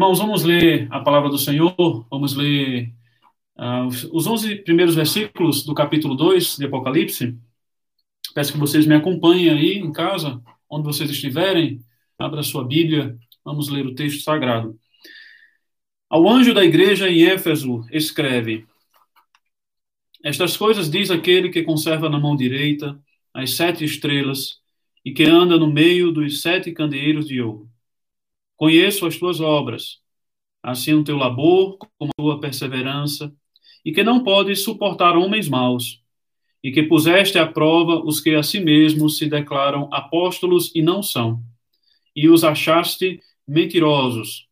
Irmãos, 0.00 0.18
vamos 0.18 0.44
ler 0.44 0.88
a 0.90 0.98
palavra 0.98 1.28
do 1.28 1.36
Senhor, 1.36 1.74
vamos 2.08 2.34
ler 2.34 2.90
uh, 3.58 3.86
os 3.86 4.26
11 4.26 4.56
primeiros 4.62 4.94
versículos 4.94 5.62
do 5.62 5.74
capítulo 5.74 6.14
2 6.14 6.56
de 6.56 6.64
Apocalipse. 6.64 7.38
Peço 8.34 8.50
que 8.50 8.58
vocês 8.58 8.86
me 8.86 8.94
acompanhem 8.94 9.50
aí 9.50 9.72
em 9.76 9.92
casa, 9.92 10.42
onde 10.70 10.86
vocês 10.86 11.10
estiverem, 11.10 11.84
abra 12.18 12.42
sua 12.42 12.66
Bíblia, 12.66 13.14
vamos 13.44 13.68
ler 13.68 13.84
o 13.84 13.94
texto 13.94 14.22
sagrado. 14.22 14.74
Ao 16.08 16.26
anjo 16.26 16.54
da 16.54 16.64
igreja 16.64 17.06
em 17.10 17.24
Éfeso, 17.24 17.84
escreve: 17.92 18.66
Estas 20.24 20.56
coisas 20.56 20.90
diz 20.90 21.10
aquele 21.10 21.50
que 21.50 21.62
conserva 21.62 22.08
na 22.08 22.18
mão 22.18 22.34
direita 22.34 22.98
as 23.34 23.50
sete 23.50 23.84
estrelas 23.84 24.60
e 25.04 25.12
que 25.12 25.24
anda 25.24 25.58
no 25.58 25.70
meio 25.70 26.10
dos 26.10 26.40
sete 26.40 26.72
candeeiros 26.72 27.26
de 27.26 27.42
ouro. 27.42 27.69
Conheço 28.60 29.06
as 29.06 29.16
tuas 29.16 29.40
obras, 29.40 30.00
assim 30.62 30.92
o 30.92 31.02
teu 31.02 31.16
labor 31.16 31.78
como 31.78 32.10
a 32.10 32.22
tua 32.22 32.40
perseverança, 32.40 33.34
e 33.82 33.90
que 33.90 34.04
não 34.04 34.22
podes 34.22 34.62
suportar 34.62 35.16
homens 35.16 35.48
maus, 35.48 36.02
e 36.62 36.70
que 36.70 36.82
puseste 36.82 37.38
à 37.38 37.46
prova 37.46 38.04
os 38.04 38.20
que 38.20 38.34
a 38.34 38.42
si 38.42 38.60
mesmos 38.60 39.16
se 39.16 39.26
declaram 39.30 39.88
apóstolos 39.90 40.70
e 40.74 40.82
não 40.82 41.02
são, 41.02 41.42
e 42.14 42.28
os 42.28 42.44
achaste 42.44 43.22
mentirosos, 43.48 44.46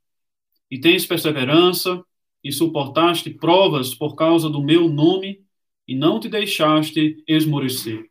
e 0.70 0.80
tens 0.80 1.04
perseverança, 1.04 2.02
e 2.42 2.50
suportaste 2.50 3.28
provas 3.28 3.94
por 3.94 4.16
causa 4.16 4.48
do 4.48 4.62
meu 4.62 4.88
nome, 4.88 5.44
e 5.86 5.94
não 5.94 6.18
te 6.18 6.30
deixaste 6.30 7.22
esmorecer. 7.28 8.08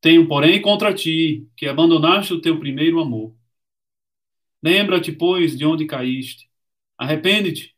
Tenho, 0.00 0.26
porém, 0.26 0.62
contra 0.62 0.94
ti 0.94 1.46
que 1.54 1.66
abandonaste 1.68 2.32
o 2.32 2.40
teu 2.40 2.58
primeiro 2.58 2.98
amor. 2.98 3.41
Lembra-te, 4.62 5.12
pois, 5.12 5.56
de 5.56 5.66
onde 5.66 5.86
caíste. 5.86 6.48
Arrepende-te 6.96 7.74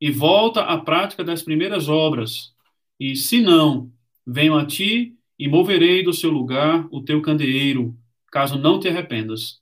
e 0.00 0.10
volta 0.10 0.62
à 0.62 0.78
prática 0.78 1.22
das 1.22 1.42
primeiras 1.42 1.88
obras. 1.88 2.52
E, 2.98 3.14
se 3.14 3.40
não, 3.40 3.92
venho 4.26 4.54
a 4.56 4.66
ti 4.66 5.16
e 5.38 5.48
moverei 5.48 6.02
do 6.02 6.12
seu 6.12 6.30
lugar 6.30 6.88
o 6.90 7.02
teu 7.02 7.20
candeeiro, 7.22 7.96
caso 8.30 8.58
não 8.58 8.80
te 8.80 8.88
arrependas. 8.88 9.60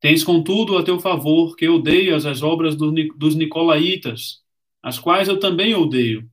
Tens, 0.00 0.22
contudo, 0.24 0.76
a 0.76 0.82
teu 0.82 0.98
favor 0.98 1.56
que 1.56 1.68
odeias 1.68 2.26
as 2.26 2.42
obras 2.42 2.76
dos 2.76 3.34
Nicolaítas, 3.34 4.42
as 4.82 4.98
quais 4.98 5.28
eu 5.28 5.38
também 5.38 5.74
odeio. 5.74 6.30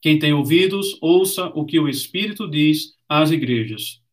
Quem 0.00 0.18
tem 0.18 0.32
ouvidos, 0.32 0.98
ouça 1.00 1.46
o 1.46 1.64
que 1.64 1.80
o 1.80 1.88
Espírito 1.88 2.48
diz 2.48 2.94
às 3.08 3.30
igrejas. 3.30 4.03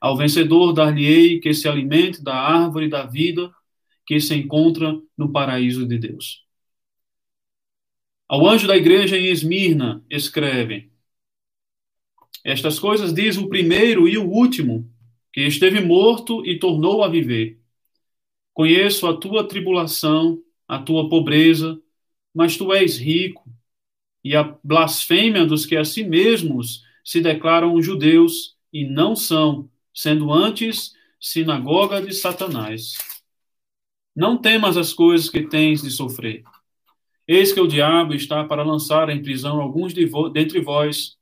Ao 0.00 0.16
vencedor 0.16 0.72
dar-lhe-ei 0.72 1.40
que 1.40 1.52
se 1.52 1.68
alimente 1.68 2.22
da 2.22 2.34
árvore 2.34 2.88
da 2.88 3.04
vida 3.04 3.52
que 4.06 4.20
se 4.20 4.34
encontra 4.34 4.98
no 5.16 5.30
paraíso 5.30 5.86
de 5.86 5.98
Deus. 5.98 6.46
Ao 8.28 8.46
anjo 8.46 8.66
da 8.66 8.76
igreja 8.76 9.18
em 9.18 9.26
Esmirna, 9.26 10.04
escreve: 10.08 10.90
Estas 12.44 12.78
coisas 12.78 13.12
diz 13.12 13.36
o 13.36 13.48
primeiro 13.48 14.08
e 14.08 14.16
o 14.18 14.28
último, 14.28 14.90
que 15.32 15.42
esteve 15.42 15.80
morto 15.80 16.44
e 16.46 16.58
tornou 16.58 17.02
a 17.02 17.08
viver. 17.08 17.58
Conheço 18.54 19.06
a 19.06 19.16
tua 19.16 19.46
tribulação, 19.46 20.42
a 20.66 20.78
tua 20.78 21.08
pobreza, 21.08 21.80
mas 22.34 22.56
tu 22.56 22.72
és 22.72 22.98
rico, 22.98 23.48
e 24.24 24.34
a 24.34 24.56
blasfêmia 24.62 25.46
dos 25.46 25.64
que 25.64 25.76
a 25.76 25.84
si 25.84 26.04
mesmos 26.04 26.82
se 27.04 27.20
declaram 27.20 27.80
judeus 27.80 28.56
e 28.72 28.84
não 28.84 29.16
são, 29.16 29.70
sendo 29.94 30.32
antes 30.32 30.92
sinagoga 31.20 32.00
de 32.00 32.12
Satanás. 32.12 32.92
Não 34.14 34.36
temas 34.36 34.76
as 34.76 34.92
coisas 34.92 35.28
que 35.28 35.42
tens 35.42 35.82
de 35.82 35.90
sofrer. 35.90 36.42
Eis 37.26 37.52
que 37.52 37.60
o 37.60 37.68
diabo 37.68 38.14
está 38.14 38.44
para 38.44 38.62
lançar 38.62 39.10
em 39.10 39.22
prisão 39.22 39.60
alguns 39.60 39.92
de 39.92 40.06
vo 40.06 40.28
dentre 40.28 40.60
vós, 40.60 41.16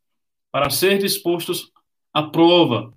para 0.53 0.71
ser 0.71 0.99
dispostos 0.99 1.73
à 2.13 2.23
prova, 2.23 2.95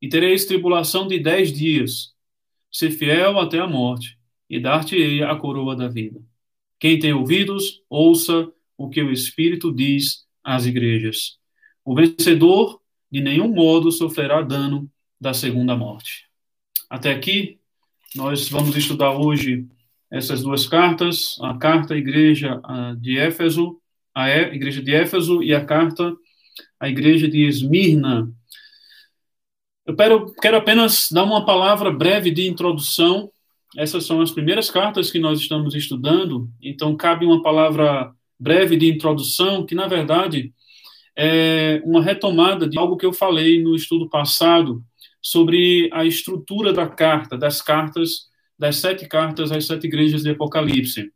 e 0.00 0.08
tereis 0.08 0.44
tribulação 0.44 1.06
de 1.06 1.18
dez 1.18 1.52
dias. 1.52 2.14
Ser 2.70 2.90
fiel 2.90 3.38
até 3.38 3.58
a 3.58 3.66
morte, 3.66 4.18
e 4.48 4.60
dar-te-ei 4.60 5.22
a 5.22 5.34
coroa 5.36 5.74
da 5.74 5.88
vida. 5.88 6.20
Quem 6.78 6.98
tem 6.98 7.12
ouvidos, 7.12 7.82
ouça 7.88 8.50
o 8.76 8.88
que 8.88 9.02
o 9.02 9.12
Espírito 9.12 9.72
diz 9.72 10.26
às 10.42 10.66
igrejas. 10.66 11.38
O 11.84 11.94
vencedor 11.94 12.80
de 13.10 13.20
nenhum 13.20 13.48
modo 13.48 13.90
sofrerá 13.92 14.42
dano 14.42 14.90
da 15.24 15.32
segunda 15.32 15.74
morte. 15.74 16.26
Até 16.90 17.10
aqui, 17.10 17.58
nós 18.14 18.46
vamos 18.50 18.76
estudar 18.76 19.12
hoje 19.12 19.66
essas 20.10 20.42
duas 20.42 20.68
cartas, 20.68 21.38
a 21.40 21.56
carta 21.56 21.94
à 21.94 21.96
igreja 21.96 22.60
de 23.00 23.16
Éfeso, 23.16 23.80
a 24.14 24.28
igreja 24.28 24.82
de 24.82 24.94
Éfeso 24.94 25.42
e 25.42 25.54
a 25.54 25.64
carta 25.64 26.14
à 26.78 26.90
igreja 26.90 27.26
de 27.26 27.42
Esmirna. 27.42 28.30
Eu 29.86 29.96
quero, 29.96 30.56
apenas 30.58 31.08
dar 31.10 31.24
uma 31.24 31.46
palavra 31.46 31.90
breve 31.90 32.30
de 32.30 32.46
introdução. 32.46 33.30
Essas 33.78 34.04
são 34.04 34.20
as 34.20 34.30
primeiras 34.30 34.70
cartas 34.70 35.10
que 35.10 35.18
nós 35.18 35.40
estamos 35.40 35.74
estudando, 35.74 36.50
então 36.60 36.94
cabe 36.94 37.24
uma 37.24 37.42
palavra 37.42 38.12
breve 38.38 38.76
de 38.76 38.92
introdução, 38.92 39.64
que 39.64 39.74
na 39.74 39.88
verdade 39.88 40.52
é 41.16 41.80
uma 41.82 42.02
retomada 42.02 42.68
de 42.68 42.76
algo 42.78 42.98
que 42.98 43.06
eu 43.06 43.12
falei 43.12 43.62
no 43.62 43.74
estudo 43.74 44.06
passado 44.06 44.84
sobre 45.24 45.88
a 45.90 46.04
estrutura 46.04 46.70
da 46.70 46.86
carta, 46.86 47.38
das 47.38 47.62
cartas, 47.62 48.28
das 48.58 48.76
sete 48.76 49.08
cartas 49.08 49.50
às 49.50 49.66
sete 49.66 49.86
igrejas 49.86 50.22
de 50.22 50.30
Apocalipse. 50.30 51.10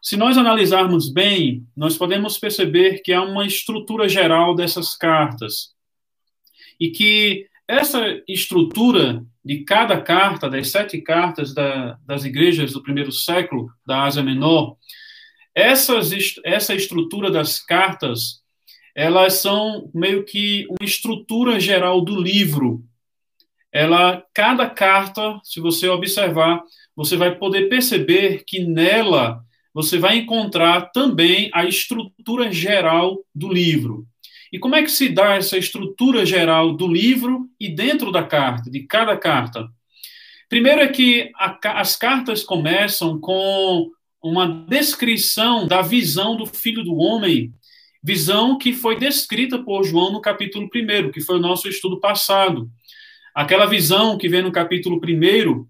Se 0.00 0.16
nós 0.16 0.38
analisarmos 0.38 1.12
bem, 1.12 1.66
nós 1.76 1.96
podemos 1.96 2.38
perceber 2.38 3.00
que 3.02 3.12
há 3.12 3.22
uma 3.22 3.44
estrutura 3.44 4.08
geral 4.08 4.54
dessas 4.54 4.94
cartas 4.96 5.74
e 6.78 6.90
que 6.90 7.48
essa 7.66 8.22
estrutura 8.28 9.24
de 9.44 9.64
cada 9.64 10.00
carta, 10.00 10.48
das 10.48 10.70
sete 10.70 11.00
cartas 11.00 11.52
da, 11.52 11.98
das 12.06 12.24
igrejas 12.24 12.72
do 12.72 12.82
primeiro 12.82 13.10
século 13.10 13.68
da 13.84 14.04
Ásia 14.04 14.22
Menor, 14.22 14.76
essas, 15.54 16.12
essa 16.44 16.74
estrutura 16.74 17.30
das 17.30 17.58
cartas 17.58 18.44
elas 18.94 19.34
são 19.34 19.90
meio 19.92 20.24
que 20.24 20.66
uma 20.68 20.86
estrutura 20.86 21.58
geral 21.58 22.00
do 22.00 22.20
livro. 22.20 22.84
Ela, 23.74 24.24
cada 24.32 24.70
carta, 24.70 25.40
se 25.42 25.58
você 25.58 25.88
observar, 25.88 26.62
você 26.94 27.16
vai 27.16 27.34
poder 27.34 27.68
perceber 27.68 28.44
que 28.46 28.60
nela 28.60 29.42
você 29.74 29.98
vai 29.98 30.18
encontrar 30.18 30.92
também 30.92 31.50
a 31.52 31.64
estrutura 31.64 32.52
geral 32.52 33.18
do 33.34 33.52
livro. 33.52 34.06
E 34.52 34.60
como 34.60 34.76
é 34.76 34.82
que 34.84 34.92
se 34.92 35.08
dá 35.08 35.34
essa 35.34 35.58
estrutura 35.58 36.24
geral 36.24 36.76
do 36.76 36.86
livro 36.86 37.48
e 37.58 37.68
dentro 37.68 38.12
da 38.12 38.22
carta, 38.22 38.70
de 38.70 38.84
cada 38.84 39.16
carta? 39.16 39.68
Primeiro 40.48 40.80
é 40.80 40.86
que 40.86 41.32
a, 41.34 41.80
as 41.80 41.96
cartas 41.96 42.44
começam 42.44 43.18
com 43.18 43.90
uma 44.22 44.46
descrição 44.46 45.66
da 45.66 45.82
visão 45.82 46.36
do 46.36 46.46
Filho 46.46 46.84
do 46.84 46.94
Homem 46.94 47.52
Visão 48.06 48.58
que 48.58 48.74
foi 48.74 48.98
descrita 48.98 49.58
por 49.58 49.82
João 49.82 50.12
no 50.12 50.20
capítulo 50.20 50.66
1, 50.66 51.10
que 51.10 51.22
foi 51.22 51.38
o 51.38 51.40
nosso 51.40 51.66
estudo 51.66 51.98
passado. 51.98 52.70
Aquela 53.34 53.66
visão 53.66 54.16
que 54.16 54.28
vem 54.28 54.42
no 54.42 54.52
capítulo 54.52 55.00
1, 55.02 55.66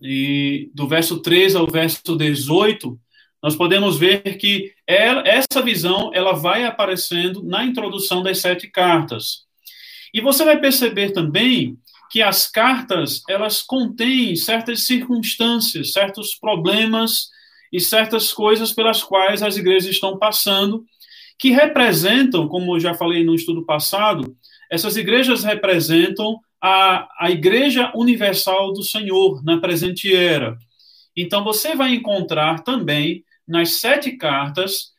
e 0.00 0.70
do 0.74 0.86
verso 0.86 1.20
13 1.20 1.56
ao 1.56 1.66
verso 1.66 2.16
18, 2.16 2.98
nós 3.42 3.56
podemos 3.56 3.98
ver 3.98 4.36
que 4.36 4.72
ela, 4.86 5.26
essa 5.26 5.60
visão 5.62 6.10
ela 6.14 6.32
vai 6.32 6.64
aparecendo 6.64 7.42
na 7.42 7.64
introdução 7.64 8.22
das 8.22 8.38
sete 8.38 8.68
cartas. 8.68 9.46
E 10.12 10.20
você 10.20 10.44
vai 10.44 10.60
perceber 10.60 11.10
também 11.10 11.76
que 12.10 12.22
as 12.22 12.46
cartas 12.46 13.22
elas 13.28 13.62
contêm 13.62 14.34
certas 14.36 14.86
circunstâncias, 14.86 15.92
certos 15.92 16.34
problemas 16.34 17.28
e 17.72 17.80
certas 17.80 18.32
coisas 18.32 18.72
pelas 18.72 19.02
quais 19.02 19.42
as 19.42 19.56
igrejas 19.56 19.90
estão 19.90 20.18
passando 20.18 20.84
que 21.40 21.50
representam, 21.50 22.46
como 22.46 22.76
eu 22.76 22.80
já 22.80 22.92
falei 22.92 23.24
no 23.24 23.34
estudo 23.34 23.64
passado, 23.64 24.36
essas 24.70 24.98
igrejas 24.98 25.42
representam 25.42 26.38
a, 26.60 27.08
a 27.18 27.30
Igreja 27.30 27.90
Universal 27.94 28.72
do 28.72 28.82
Senhor 28.82 29.42
na 29.44 29.58
presente 29.58 30.14
era. 30.14 30.58
Então, 31.16 31.42
você 31.42 31.74
vai 31.74 31.94
encontrar 31.94 32.62
também 32.62 33.24
nas 33.46 33.80
sete 33.80 34.12
cartas 34.12 34.90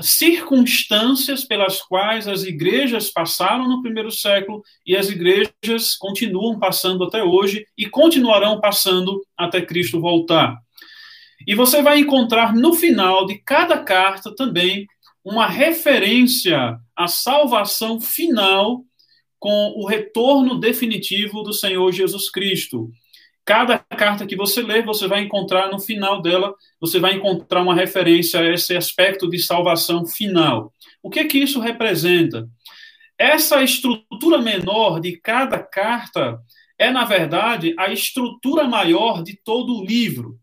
circunstâncias 0.00 1.44
pelas 1.44 1.82
quais 1.82 2.26
as 2.26 2.44
igrejas 2.44 3.10
passaram 3.10 3.68
no 3.68 3.82
primeiro 3.82 4.10
século 4.10 4.62
e 4.86 4.96
as 4.96 5.10
igrejas 5.10 5.94
continuam 5.98 6.58
passando 6.58 7.04
até 7.04 7.22
hoje 7.22 7.66
e 7.76 7.86
continuarão 7.86 8.58
passando 8.58 9.22
até 9.36 9.60
Cristo 9.60 10.00
voltar. 10.00 10.56
E 11.46 11.54
você 11.54 11.82
vai 11.82 11.98
encontrar 11.98 12.54
no 12.54 12.72
final 12.72 13.26
de 13.26 13.38
cada 13.38 13.78
carta 13.78 14.34
também 14.34 14.86
uma 15.24 15.46
referência 15.46 16.78
à 16.96 17.06
salvação 17.06 18.00
final 18.00 18.84
com 19.42 19.72
o 19.74 19.84
retorno 19.84 20.56
definitivo 20.60 21.42
do 21.42 21.52
Senhor 21.52 21.90
Jesus 21.90 22.30
Cristo. 22.30 22.92
Cada 23.44 23.76
carta 23.76 24.24
que 24.24 24.36
você 24.36 24.62
lê, 24.62 24.82
você 24.82 25.08
vai 25.08 25.22
encontrar 25.22 25.68
no 25.68 25.80
final 25.80 26.22
dela, 26.22 26.54
você 26.80 27.00
vai 27.00 27.14
encontrar 27.14 27.60
uma 27.60 27.74
referência 27.74 28.38
a 28.38 28.54
esse 28.54 28.76
aspecto 28.76 29.28
de 29.28 29.40
salvação 29.40 30.06
final. 30.06 30.72
O 31.02 31.10
que 31.10 31.18
é 31.18 31.24
que 31.24 31.38
isso 31.38 31.58
representa? 31.58 32.48
Essa 33.18 33.64
estrutura 33.64 34.38
menor 34.38 35.00
de 35.00 35.16
cada 35.16 35.58
carta 35.58 36.38
é, 36.78 36.92
na 36.92 37.04
verdade, 37.04 37.74
a 37.76 37.92
estrutura 37.92 38.62
maior 38.68 39.24
de 39.24 39.36
todo 39.44 39.76
o 39.76 39.84
livro, 39.84 40.38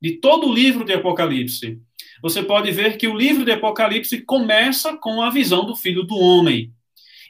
de 0.00 0.18
todo 0.18 0.48
o 0.48 0.52
livro 0.52 0.84
de 0.84 0.92
Apocalipse. 0.94 1.80
Você 2.20 2.42
pode 2.42 2.72
ver 2.72 2.96
que 2.96 3.06
o 3.06 3.16
livro 3.16 3.44
de 3.44 3.52
Apocalipse 3.52 4.20
começa 4.22 4.96
com 4.96 5.22
a 5.22 5.30
visão 5.30 5.64
do 5.64 5.76
Filho 5.76 6.02
do 6.02 6.16
Homem. 6.16 6.72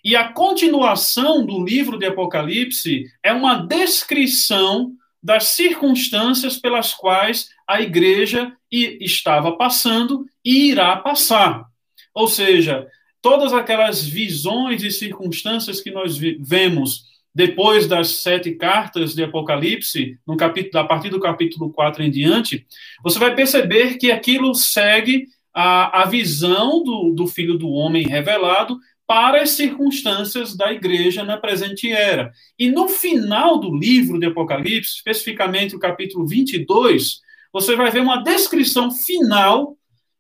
E 0.04 0.16
a 0.16 0.32
continuação 0.32 1.46
do 1.46 1.64
livro 1.64 1.98
de 1.98 2.06
Apocalipse 2.06 3.06
é 3.22 3.32
uma 3.32 3.54
descrição 3.54 4.92
das 5.22 5.48
circunstâncias 5.48 6.56
pelas 6.56 6.92
quais 6.92 7.50
a 7.66 7.80
igreja 7.80 8.52
estava 8.70 9.52
passando 9.52 10.26
e 10.44 10.70
irá 10.70 10.96
passar. 10.96 11.66
Ou 12.12 12.26
seja, 12.26 12.86
todas 13.20 13.52
aquelas 13.52 14.04
visões 14.04 14.82
e 14.82 14.90
circunstâncias 14.90 15.80
que 15.80 15.92
nós 15.92 16.18
vemos 16.18 17.04
depois 17.34 17.86
das 17.86 18.16
sete 18.16 18.52
cartas 18.52 19.14
de 19.14 19.22
Apocalipse, 19.22 20.18
no 20.26 20.36
capítulo, 20.36 20.84
a 20.84 20.86
partir 20.86 21.08
do 21.08 21.20
capítulo 21.20 21.70
4 21.70 22.02
em 22.02 22.10
diante, 22.10 22.66
você 23.02 23.18
vai 23.18 23.34
perceber 23.34 23.96
que 23.96 24.10
aquilo 24.10 24.54
segue 24.54 25.28
a, 25.54 26.02
a 26.02 26.04
visão 26.06 26.82
do, 26.82 27.12
do 27.14 27.26
Filho 27.26 27.56
do 27.56 27.70
Homem 27.70 28.06
revelado 28.06 28.78
para 29.06 29.42
as 29.42 29.50
circunstâncias 29.50 30.56
da 30.56 30.72
igreja 30.72 31.24
na 31.24 31.36
presente 31.36 31.90
era. 31.90 32.32
E 32.58 32.70
no 32.70 32.88
final 32.88 33.58
do 33.58 33.74
livro 33.74 34.18
de 34.18 34.26
Apocalipse, 34.26 34.96
especificamente 34.96 35.76
o 35.76 35.78
capítulo 35.78 36.26
22, 36.26 37.20
você 37.52 37.76
vai 37.76 37.90
ver 37.90 38.00
uma 38.00 38.22
descrição 38.22 38.90
final 38.90 39.76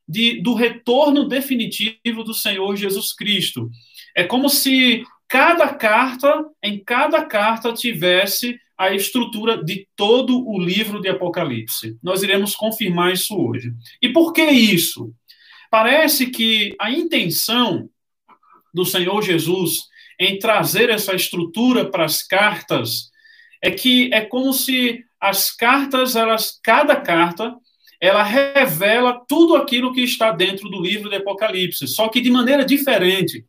de, 0.06 0.42
do 0.42 0.54
retorno 0.54 1.26
definitivo 1.26 2.22
do 2.24 2.34
Senhor 2.34 2.76
Jesus 2.76 3.14
Cristo. 3.14 3.70
É 4.14 4.24
como 4.24 4.48
se 4.48 5.04
cada 5.28 5.72
carta, 5.72 6.44
em 6.62 6.78
cada 6.78 7.24
carta, 7.24 7.72
tivesse 7.72 8.58
a 8.76 8.92
estrutura 8.92 9.62
de 9.62 9.86
todo 9.96 10.46
o 10.46 10.58
livro 10.58 11.00
de 11.00 11.08
Apocalipse. 11.08 11.96
Nós 12.02 12.22
iremos 12.22 12.54
confirmar 12.54 13.12
isso 13.12 13.34
hoje. 13.36 13.72
E 14.02 14.08
por 14.10 14.32
que 14.32 14.44
isso? 14.44 15.14
Parece 15.70 16.26
que 16.26 16.74
a 16.78 16.90
intenção 16.90 17.88
do 18.72 18.84
Senhor 18.84 19.22
Jesus 19.22 19.84
em 20.18 20.38
trazer 20.38 20.90
essa 20.90 21.14
estrutura 21.14 21.90
para 21.90 22.04
as 22.04 22.22
cartas 22.22 23.10
é 23.62 23.70
que 23.70 24.12
é 24.12 24.20
como 24.22 24.52
se 24.52 25.04
as 25.20 25.50
cartas, 25.52 26.16
elas, 26.16 26.58
cada 26.62 26.96
carta, 26.96 27.54
ela 28.00 28.24
revela 28.24 29.24
tudo 29.28 29.54
aquilo 29.54 29.92
que 29.92 30.00
está 30.00 30.32
dentro 30.32 30.68
do 30.68 30.82
livro 30.82 31.08
de 31.08 31.16
Apocalipse, 31.16 31.86
só 31.86 32.08
que 32.08 32.20
de 32.20 32.30
maneira 32.30 32.64
diferente. 32.64 33.46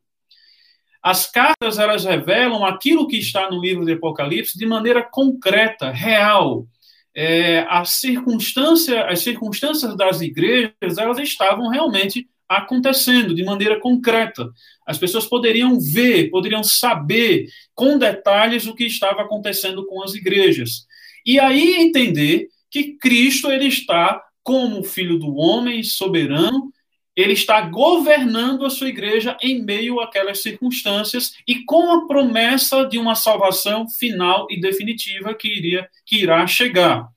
As 1.01 1.29
cartas, 1.29 1.79
elas 1.79 2.05
revelam 2.05 2.63
aquilo 2.63 3.07
que 3.07 3.17
está 3.17 3.49
no 3.49 3.59
livro 3.59 3.83
de 3.83 3.93
Apocalipse 3.93 4.57
de 4.57 4.65
maneira 4.67 5.01
concreta, 5.01 5.89
real. 5.89 6.67
É, 7.15 7.65
circunstância, 7.85 9.05
as 9.05 9.19
circunstâncias 9.19 9.97
das 9.97 10.21
igrejas, 10.21 10.97
elas 10.97 11.17
estavam 11.17 11.69
realmente 11.69 12.27
acontecendo 12.57 13.33
de 13.33 13.43
maneira 13.43 13.79
concreta. 13.79 14.49
As 14.85 14.97
pessoas 14.97 15.25
poderiam 15.25 15.79
ver, 15.79 16.29
poderiam 16.29 16.63
saber 16.63 17.47
com 17.73 17.97
detalhes 17.97 18.67
o 18.67 18.75
que 18.75 18.85
estava 18.85 19.21
acontecendo 19.21 19.85
com 19.85 20.03
as 20.03 20.13
igrejas. 20.13 20.85
E 21.25 21.39
aí 21.39 21.75
entender 21.75 22.47
que 22.69 22.97
Cristo 22.97 23.51
ele 23.51 23.67
está 23.67 24.21
como 24.43 24.83
filho 24.83 25.17
do 25.17 25.35
homem 25.35 25.81
soberano, 25.83 26.71
ele 27.15 27.33
está 27.33 27.61
governando 27.61 28.65
a 28.65 28.69
sua 28.69 28.89
igreja 28.89 29.37
em 29.41 29.63
meio 29.63 29.99
àquelas 29.99 30.41
circunstâncias 30.41 31.35
e 31.47 31.63
com 31.63 31.91
a 31.91 32.07
promessa 32.07 32.85
de 32.85 32.97
uma 32.97 33.15
salvação 33.15 33.87
final 33.87 34.47
e 34.49 34.59
definitiva 34.59 35.33
que 35.33 35.47
iria 35.47 35.87
que 36.05 36.17
irá 36.17 36.45
chegar. 36.47 37.07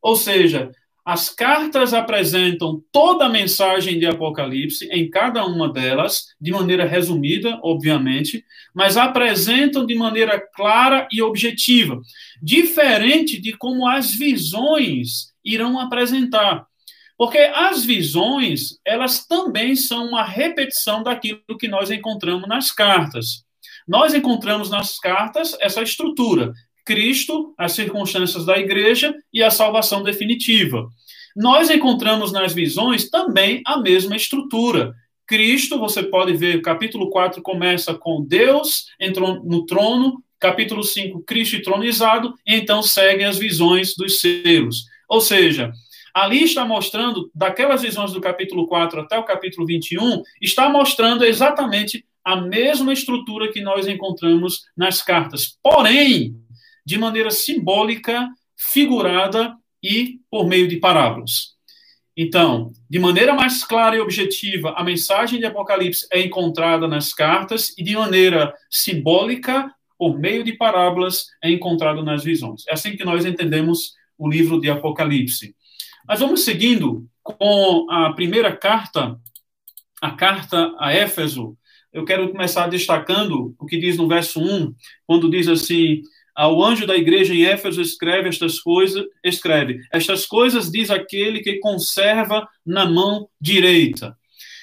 Ou 0.00 0.16
seja, 0.16 0.72
as 1.04 1.28
cartas 1.28 1.92
apresentam 1.92 2.82
toda 2.92 3.26
a 3.26 3.28
mensagem 3.28 3.98
de 3.98 4.06
Apocalipse 4.06 4.88
em 4.90 5.10
cada 5.10 5.44
uma 5.44 5.72
delas, 5.72 6.26
de 6.40 6.52
maneira 6.52 6.84
resumida, 6.84 7.58
obviamente, 7.62 8.44
mas 8.72 8.96
apresentam 8.96 9.84
de 9.84 9.96
maneira 9.96 10.40
clara 10.54 11.08
e 11.10 11.20
objetiva, 11.20 12.00
diferente 12.40 13.40
de 13.40 13.52
como 13.52 13.86
as 13.88 14.14
visões 14.14 15.32
irão 15.44 15.80
apresentar. 15.80 16.66
Porque 17.18 17.38
as 17.38 17.84
visões, 17.84 18.78
elas 18.84 19.26
também 19.26 19.74
são 19.74 20.06
uma 20.06 20.24
repetição 20.24 21.02
daquilo 21.02 21.40
que 21.58 21.68
nós 21.68 21.90
encontramos 21.90 22.48
nas 22.48 22.70
cartas. 22.70 23.44
Nós 23.86 24.14
encontramos 24.14 24.70
nas 24.70 24.98
cartas 24.98 25.56
essa 25.60 25.82
estrutura, 25.82 26.52
Cristo, 26.84 27.54
as 27.56 27.72
circunstâncias 27.72 28.44
da 28.44 28.58
igreja 28.58 29.14
e 29.32 29.42
a 29.42 29.50
salvação 29.50 30.02
definitiva. 30.02 30.88
Nós 31.34 31.70
encontramos 31.70 32.32
nas 32.32 32.52
visões 32.52 33.08
também 33.08 33.62
a 33.66 33.78
mesma 33.78 34.16
estrutura. 34.16 34.94
Cristo, 35.26 35.78
você 35.78 36.02
pode 36.02 36.34
ver, 36.34 36.60
capítulo 36.60 37.08
4 37.08 37.40
começa 37.40 37.94
com 37.94 38.22
Deus 38.22 38.86
entrou 39.00 39.42
no 39.42 39.64
trono, 39.64 40.22
capítulo 40.38 40.82
5, 40.82 41.22
Cristo 41.22 41.56
entronizado, 41.56 42.34
e 42.46 42.54
então 42.56 42.82
seguem 42.82 43.24
as 43.24 43.38
visões 43.38 43.94
dos 43.96 44.20
selos. 44.20 44.84
Ou 45.08 45.20
seja, 45.20 45.72
ali 46.12 46.42
está 46.42 46.64
mostrando, 46.64 47.30
daquelas 47.34 47.82
visões 47.82 48.12
do 48.12 48.20
capítulo 48.20 48.66
4 48.66 49.00
até 49.00 49.18
o 49.18 49.24
capítulo 49.24 49.66
21, 49.66 50.22
está 50.40 50.68
mostrando 50.68 51.24
exatamente 51.24 52.04
a 52.24 52.36
mesma 52.36 52.92
estrutura 52.92 53.50
que 53.52 53.60
nós 53.60 53.86
encontramos 53.86 54.64
nas 54.76 55.02
cartas. 55.02 55.56
Porém, 55.62 56.36
de 56.84 56.98
maneira 56.98 57.30
simbólica, 57.30 58.28
figurada 58.56 59.56
e 59.82 60.20
por 60.30 60.46
meio 60.46 60.68
de 60.68 60.76
parábolas. 60.76 61.52
Então, 62.16 62.72
de 62.90 62.98
maneira 62.98 63.32
mais 63.32 63.64
clara 63.64 63.96
e 63.96 64.00
objetiva, 64.00 64.74
a 64.76 64.84
mensagem 64.84 65.38
de 65.38 65.46
Apocalipse 65.46 66.06
é 66.12 66.20
encontrada 66.20 66.86
nas 66.86 67.14
cartas 67.14 67.74
e 67.78 67.82
de 67.82 67.96
maneira 67.96 68.54
simbólica, 68.70 69.72
por 69.98 70.18
meio 70.18 70.44
de 70.44 70.52
parábolas, 70.52 71.26
é 71.42 71.50
encontrada 71.50 72.02
nas 72.02 72.22
visões. 72.22 72.66
É 72.68 72.74
assim 72.74 72.96
que 72.96 73.04
nós 73.04 73.24
entendemos 73.24 73.94
o 74.18 74.28
livro 74.28 74.60
de 74.60 74.68
Apocalipse. 74.68 75.54
Mas 76.06 76.20
vamos 76.20 76.44
seguindo 76.44 77.06
com 77.22 77.86
a 77.90 78.12
primeira 78.12 78.54
carta, 78.54 79.18
a 80.00 80.10
carta 80.10 80.74
a 80.78 80.92
Éfeso. 80.92 81.56
Eu 81.92 82.04
quero 82.04 82.30
começar 82.30 82.66
destacando 82.68 83.54
o 83.58 83.64
que 83.64 83.78
diz 83.78 83.96
no 83.96 84.08
verso 84.08 84.40
1, 84.40 84.74
quando 85.06 85.30
diz 85.30 85.48
assim: 85.48 86.02
ao 86.34 86.62
anjo 86.62 86.86
da 86.86 86.96
igreja 86.96 87.34
em 87.34 87.44
Éfeso 87.44 87.80
escreve 87.80 88.28
estas 88.28 88.58
coisas, 88.60 89.04
escreve: 89.22 89.80
Estas 89.92 90.26
coisas 90.26 90.70
diz 90.70 90.90
aquele 90.90 91.40
que 91.40 91.58
conserva 91.58 92.48
na 92.64 92.86
mão 92.86 93.28
direita. 93.40 94.16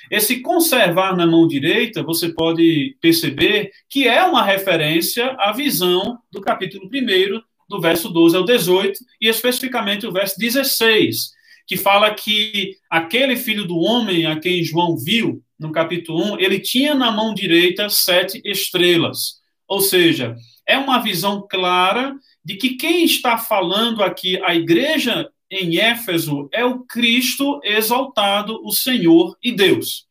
Esse 0.10 0.40
conservar 0.40 1.16
na 1.16 1.28
mão 1.28 1.48
direita, 1.48 2.02
você 2.02 2.34
pode 2.34 2.98
perceber 3.00 3.70
que 3.88 4.08
é 4.08 4.24
uma 4.24 4.44
referência 4.44 5.36
à 5.38 5.52
visão 5.52 6.18
do 6.32 6.42
capítulo 6.42 6.90
1, 6.92 7.42
do 7.70 7.80
verso 7.80 8.10
12 8.10 8.36
ao 8.36 8.44
18, 8.44 9.00
e 9.22 9.28
especificamente 9.28 10.08
o 10.08 10.12
verso 10.12 10.34
16, 10.40 11.32
que 11.68 11.78
fala 11.78 12.12
que 12.12 12.76
aquele 12.90 13.36
filho 13.36 13.66
do 13.66 13.78
homem 13.78 14.26
a 14.26 14.40
quem 14.40 14.64
João 14.64 14.98
viu, 14.98 15.44
no 15.60 15.72
capítulo 15.72 16.34
1, 16.34 16.40
ele 16.40 16.60
tinha 16.60 16.96
na 16.96 17.12
mão 17.12 17.34
direita 17.34 17.88
sete 17.90 18.42
estrelas. 18.44 19.40
Ou 19.68 19.82
seja, 19.82 20.36
é 20.70 20.78
uma 20.78 21.02
visão 21.02 21.48
clara 21.50 22.16
de 22.46 22.56
que 22.56 22.76
quem 22.76 23.04
está 23.04 23.40
falando 23.40 24.04
aqui, 24.04 24.40
a 24.44 24.54
igreja 24.54 25.28
em 25.52 25.80
Éfeso, 25.80 26.48
é 26.54 26.64
o 26.64 26.82
Cristo 26.82 27.60
exaltado, 27.64 28.62
o 28.64 28.72
Senhor 28.72 29.36
e 29.44 29.52
Deus. 29.52 30.06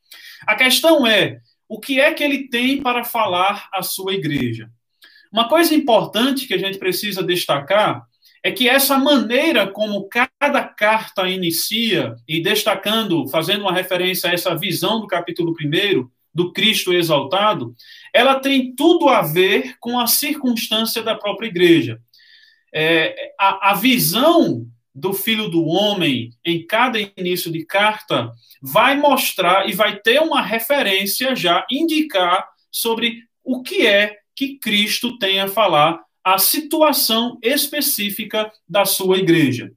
A 0.45 0.57
questão 0.57 1.07
é: 1.07 1.39
o 1.69 1.79
que 1.79 2.01
é 2.01 2.13
que 2.13 2.25
ele 2.25 2.49
tem 2.49 2.83
para 2.83 3.05
falar 3.05 3.69
à 3.73 3.83
sua 3.83 4.15
igreja? 4.15 4.69
Uma 5.33 5.49
coisa 5.49 5.73
importante 5.75 6.49
que 6.49 6.55
a 6.55 6.59
gente 6.59 6.77
precisa 6.77 7.23
destacar 7.23 8.05
é 8.43 8.51
que 8.51 8.69
essa 8.69 8.99
maneira 8.99 9.67
como 9.67 10.09
cada 10.09 10.65
carta 10.65 11.29
inicia, 11.29 12.17
e 12.27 12.43
destacando, 12.43 13.29
fazendo 13.29 13.63
uma 13.63 13.73
referência 13.73 14.29
a 14.29 14.33
essa 14.33 14.57
visão 14.57 15.01
do 15.01 15.07
capítulo 15.07 15.53
1, 15.53 16.09
do 16.35 16.53
Cristo 16.53 16.93
exaltado, 16.93 17.75
ela 18.13 18.41
tem 18.41 18.75
tudo 18.75 19.09
a 19.09 19.23
ver 19.23 19.77
com 19.81 19.99
a 19.99 20.07
circunstância 20.07 21.03
da 21.03 21.15
própria 21.15 21.49
igreja. 21.49 22.01
É, 22.75 23.33
a, 23.39 23.71
a 23.71 23.75
visão 23.75 24.67
do 24.95 25.13
Filho 25.13 25.49
do 25.49 25.65
Homem 25.65 26.31
em 26.45 26.67
cada 26.67 26.99
início 27.17 27.51
de 27.51 27.65
carta 27.65 28.33
vai 28.61 28.97
mostrar 28.97 29.69
e 29.69 29.73
vai 29.73 29.99
ter 29.99 30.21
uma 30.21 30.43
referência 30.43 31.35
já 31.37 31.65
indicar 31.71 32.47
sobre 32.71 33.23
o 33.45 33.63
que 33.63 33.87
é 33.87 34.17
que 34.35 34.59
Cristo 34.59 35.19
tem 35.19 35.41
a 35.41 35.49
falar 35.49 36.01
a 36.25 36.39
situação 36.39 37.39
específica 37.43 38.53
da 38.69 38.85
sua 38.85 39.19
igreja. 39.19 39.73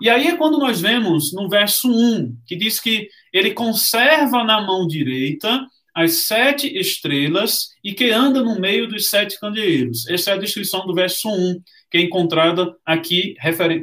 E 0.00 0.10
aí 0.10 0.26
é 0.26 0.36
quando 0.36 0.58
nós 0.58 0.80
vemos 0.80 1.32
no 1.32 1.48
verso 1.48 1.88
1, 1.88 2.36
que 2.44 2.56
diz 2.56 2.80
que 2.80 3.08
ele 3.32 3.52
conserva 3.52 4.42
na 4.42 4.60
mão 4.60 4.86
direita 4.86 5.64
as 5.94 6.12
sete 6.12 6.66
estrelas 6.78 7.68
e 7.84 7.92
que 7.92 8.10
anda 8.10 8.42
no 8.42 8.58
meio 8.58 8.88
dos 8.88 9.08
sete 9.08 9.38
candeeiros. 9.38 10.08
Essa 10.08 10.30
é 10.30 10.34
a 10.34 10.38
descrição 10.38 10.86
do 10.86 10.94
verso 10.94 11.28
1, 11.28 11.60
que 11.90 11.98
é 11.98 12.00
encontrada 12.00 12.74
aqui 12.84 13.34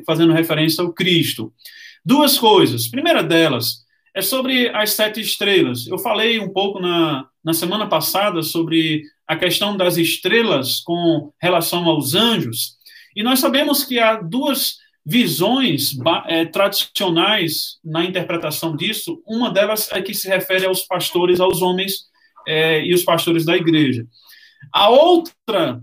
fazendo 0.06 0.34
referência 0.34 0.84
ao 0.84 0.94
Cristo. 0.94 1.54
Duas 2.04 2.38
coisas. 2.38 2.88
Primeira 2.88 3.22
delas 3.22 3.86
é 4.16 4.22
sobre 4.22 4.70
as 4.70 4.92
sete 4.92 5.22
estrelas. 5.22 5.88
Eu 5.88 6.00
falei 6.00 6.40
um 6.40 6.52
pouco 6.52 6.80
na, 6.80 7.28
na 7.44 7.54
semana 7.54 7.88
passada 7.88 8.42
sobre 8.42 9.04
a 9.28 9.36
questão 9.36 9.78
das 9.78 9.98
estrelas 9.98 10.80
com 10.80 11.32
relação 11.40 11.86
aos 11.86 12.16
anjos, 12.16 12.80
e 13.16 13.22
nós 13.22 13.40
sabemos 13.40 13.84
que 13.84 14.00
há 14.00 14.16
duas 14.16 14.78
visões 15.06 15.98
é, 16.28 16.46
tradicionais 16.46 17.80
na 17.84 18.04
interpretação 18.04 18.76
disso. 18.76 19.22
Uma 19.26 19.52
delas 19.52 19.92
é 19.92 20.02
que 20.02 20.14
se 20.14 20.28
refere 20.28 20.66
aos 20.66 20.82
pastores, 20.82 21.40
aos 21.40 21.62
homens 21.62 22.10
é, 22.48 22.84
e 22.84 22.94
os 22.94 23.04
pastores 23.04 23.46
da 23.46 23.56
igreja. 23.56 24.06
A 24.74 24.90
outra 24.90 25.82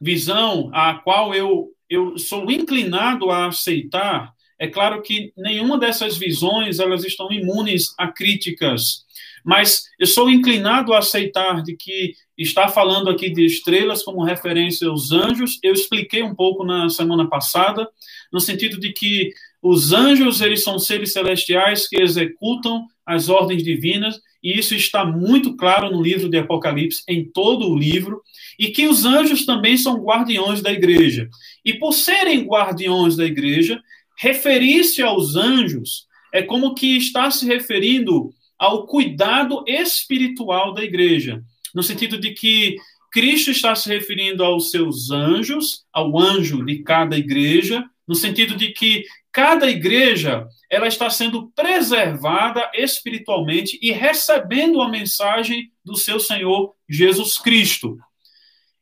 visão, 0.00 0.70
a 0.72 0.94
qual 0.94 1.34
eu, 1.34 1.68
eu 1.88 2.18
sou 2.18 2.50
inclinado 2.50 3.30
a 3.30 3.46
aceitar, 3.46 4.32
é 4.58 4.66
claro 4.66 5.02
que 5.02 5.32
nenhuma 5.36 5.78
dessas 5.78 6.16
visões 6.16 6.80
elas 6.80 7.04
estão 7.04 7.30
imunes 7.30 7.94
a 7.96 8.08
críticas, 8.08 9.04
mas 9.48 9.84
eu 9.98 10.06
sou 10.06 10.28
inclinado 10.28 10.92
a 10.92 10.98
aceitar 10.98 11.62
de 11.62 11.74
que 11.74 12.12
está 12.36 12.68
falando 12.68 13.08
aqui 13.08 13.30
de 13.30 13.46
estrelas 13.46 14.02
como 14.02 14.22
referência 14.22 14.86
aos 14.88 15.10
anjos. 15.10 15.58
Eu 15.62 15.72
expliquei 15.72 16.22
um 16.22 16.34
pouco 16.34 16.64
na 16.64 16.90
semana 16.90 17.26
passada, 17.26 17.88
no 18.30 18.40
sentido 18.40 18.78
de 18.78 18.92
que 18.92 19.32
os 19.62 19.94
anjos 19.94 20.42
eles 20.42 20.62
são 20.62 20.78
seres 20.78 21.12
celestiais 21.12 21.88
que 21.88 22.00
executam 22.00 22.84
as 23.06 23.30
ordens 23.30 23.62
divinas, 23.62 24.20
e 24.42 24.58
isso 24.58 24.74
está 24.74 25.04
muito 25.04 25.56
claro 25.56 25.90
no 25.90 26.02
livro 26.02 26.28
de 26.28 26.36
Apocalipse, 26.36 27.02
em 27.08 27.24
todo 27.24 27.68
o 27.68 27.76
livro, 27.76 28.20
e 28.58 28.68
que 28.68 28.86
os 28.86 29.06
anjos 29.06 29.46
também 29.46 29.78
são 29.78 29.96
guardiões 29.96 30.60
da 30.60 30.70
igreja. 30.70 31.28
E 31.64 31.74
por 31.74 31.92
serem 31.92 32.44
guardiões 32.44 33.16
da 33.16 33.24
igreja, 33.24 33.82
Referir-se 34.18 35.00
aos 35.00 35.36
anjos 35.36 36.06
é 36.34 36.42
como 36.42 36.74
que 36.74 36.96
está 36.96 37.30
se 37.30 37.46
referindo 37.46 38.30
ao 38.58 38.86
cuidado 38.86 39.64
espiritual 39.66 40.74
da 40.74 40.82
igreja, 40.82 41.42
no 41.74 41.82
sentido 41.82 42.18
de 42.18 42.32
que 42.32 42.76
Cristo 43.10 43.50
está 43.50 43.74
se 43.74 43.88
referindo 43.88 44.44
aos 44.44 44.70
seus 44.70 45.10
anjos, 45.10 45.84
ao 45.92 46.18
anjo 46.18 46.64
de 46.64 46.82
cada 46.82 47.16
igreja, 47.16 47.84
no 48.06 48.14
sentido 48.14 48.56
de 48.56 48.72
que 48.72 49.04
cada 49.30 49.70
igreja 49.70 50.48
ela 50.70 50.88
está 50.88 51.08
sendo 51.08 51.48
preservada 51.54 52.70
espiritualmente 52.74 53.78
e 53.80 53.92
recebendo 53.92 54.82
a 54.82 54.88
mensagem 54.88 55.70
do 55.84 55.96
seu 55.96 56.18
Senhor 56.18 56.74
Jesus 56.88 57.38
Cristo. 57.38 57.96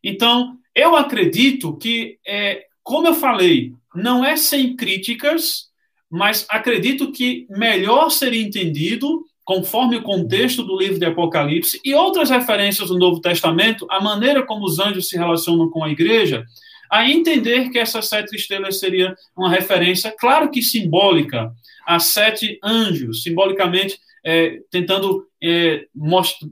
Então, 0.03 0.57
eu 0.75 0.97
acredito 0.97 1.77
que, 1.77 2.19
é, 2.27 2.65
como 2.83 3.09
eu 3.09 3.15
falei, 3.15 3.73
não 3.95 4.25
é 4.25 4.37
sem 4.37 4.77
críticas, 4.77 5.67
mas 6.11 6.47
acredito 6.49 7.13
que 7.13 7.47
melhor 7.51 8.11
seria 8.11 8.43
entendido, 8.43 9.25
conforme 9.47 9.97
o 9.97 10.03
contexto 10.03 10.65
do 10.65 10.77
livro 10.77 10.99
de 10.99 11.07
Apocalipse 11.07 11.81
e 11.85 11.95
outras 11.95 12.31
referências 12.31 12.89
do 12.89 12.99
Novo 12.99 13.21
Testamento, 13.21 13.87
a 13.89 14.01
maneira 14.01 14.45
como 14.45 14.67
os 14.67 14.81
anjos 14.81 15.09
se 15.09 15.17
relacionam 15.17 15.71
com 15.71 15.85
a 15.85 15.89
igreja, 15.89 16.45
a 16.91 17.09
entender 17.09 17.71
que 17.71 17.79
essas 17.79 18.09
sete 18.09 18.35
estrelas 18.35 18.81
seria 18.81 19.15
uma 19.37 19.49
referência, 19.49 20.13
claro 20.19 20.51
que 20.51 20.61
simbólica, 20.61 21.53
a 21.87 22.01
sete 22.01 22.59
anjos, 22.63 23.23
simbolicamente 23.23 24.01
é, 24.25 24.59
tentando 24.69 25.25
é, 25.41 25.87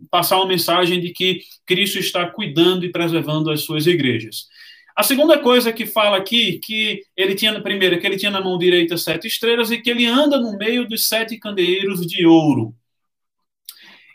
passar 0.09 0.37
uma 0.37 0.47
mensagem 0.47 1.01
de 1.01 1.11
que 1.11 1.41
Cristo 1.67 1.99
está 1.99 2.25
cuidando 2.31 2.85
e 2.85 2.93
preservando 2.93 3.51
as 3.51 3.63
suas 3.63 3.89
igrejas. 3.89 4.47
A 4.95 5.03
segunda 5.03 5.37
coisa 5.37 5.73
que 5.73 5.85
fala 5.85 6.17
aqui, 6.17 6.61
que 6.61 7.03
ele 7.17 7.35
tinha, 7.35 7.61
primeiro, 7.61 7.99
que 7.99 8.07
ele 8.07 8.17
tinha 8.17 8.31
na 8.31 8.41
mão 8.41 8.57
direita 8.57 8.97
sete 8.97 9.27
estrelas 9.27 9.73
e 9.73 9.79
que 9.79 9.91
ele 9.91 10.07
anda 10.07 10.39
no 10.39 10.57
meio 10.57 10.89
dos 10.89 11.09
sete 11.09 11.37
candeeiros 11.37 12.07
de 12.07 12.25
ouro. 12.25 12.73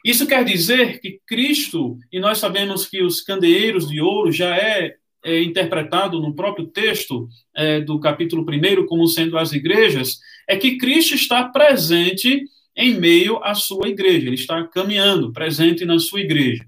Isso 0.03 0.25
quer 0.27 0.43
dizer 0.45 0.99
que 0.99 1.19
Cristo, 1.27 1.97
e 2.11 2.19
nós 2.19 2.37
sabemos 2.37 2.85
que 2.85 3.01
os 3.03 3.21
candeeiros 3.21 3.87
de 3.89 4.01
ouro 4.01 4.31
já 4.31 4.55
é, 4.55 4.95
é 5.23 5.43
interpretado 5.43 6.19
no 6.21 6.33
próprio 6.33 6.67
texto 6.67 7.27
é, 7.55 7.81
do 7.81 7.99
capítulo 7.99 8.43
1 8.43 8.85
como 8.85 9.07
sendo 9.07 9.37
as 9.37 9.51
igrejas, 9.51 10.19
é 10.47 10.55
que 10.55 10.77
Cristo 10.77 11.15
está 11.15 11.43
presente 11.43 12.43
em 12.75 12.95
meio 12.97 13.43
à 13.43 13.53
sua 13.53 13.89
igreja, 13.89 14.27
ele 14.27 14.35
está 14.35 14.65
caminhando, 14.67 15.33
presente 15.33 15.83
na 15.83 15.99
sua 15.99 16.21
igreja. 16.21 16.65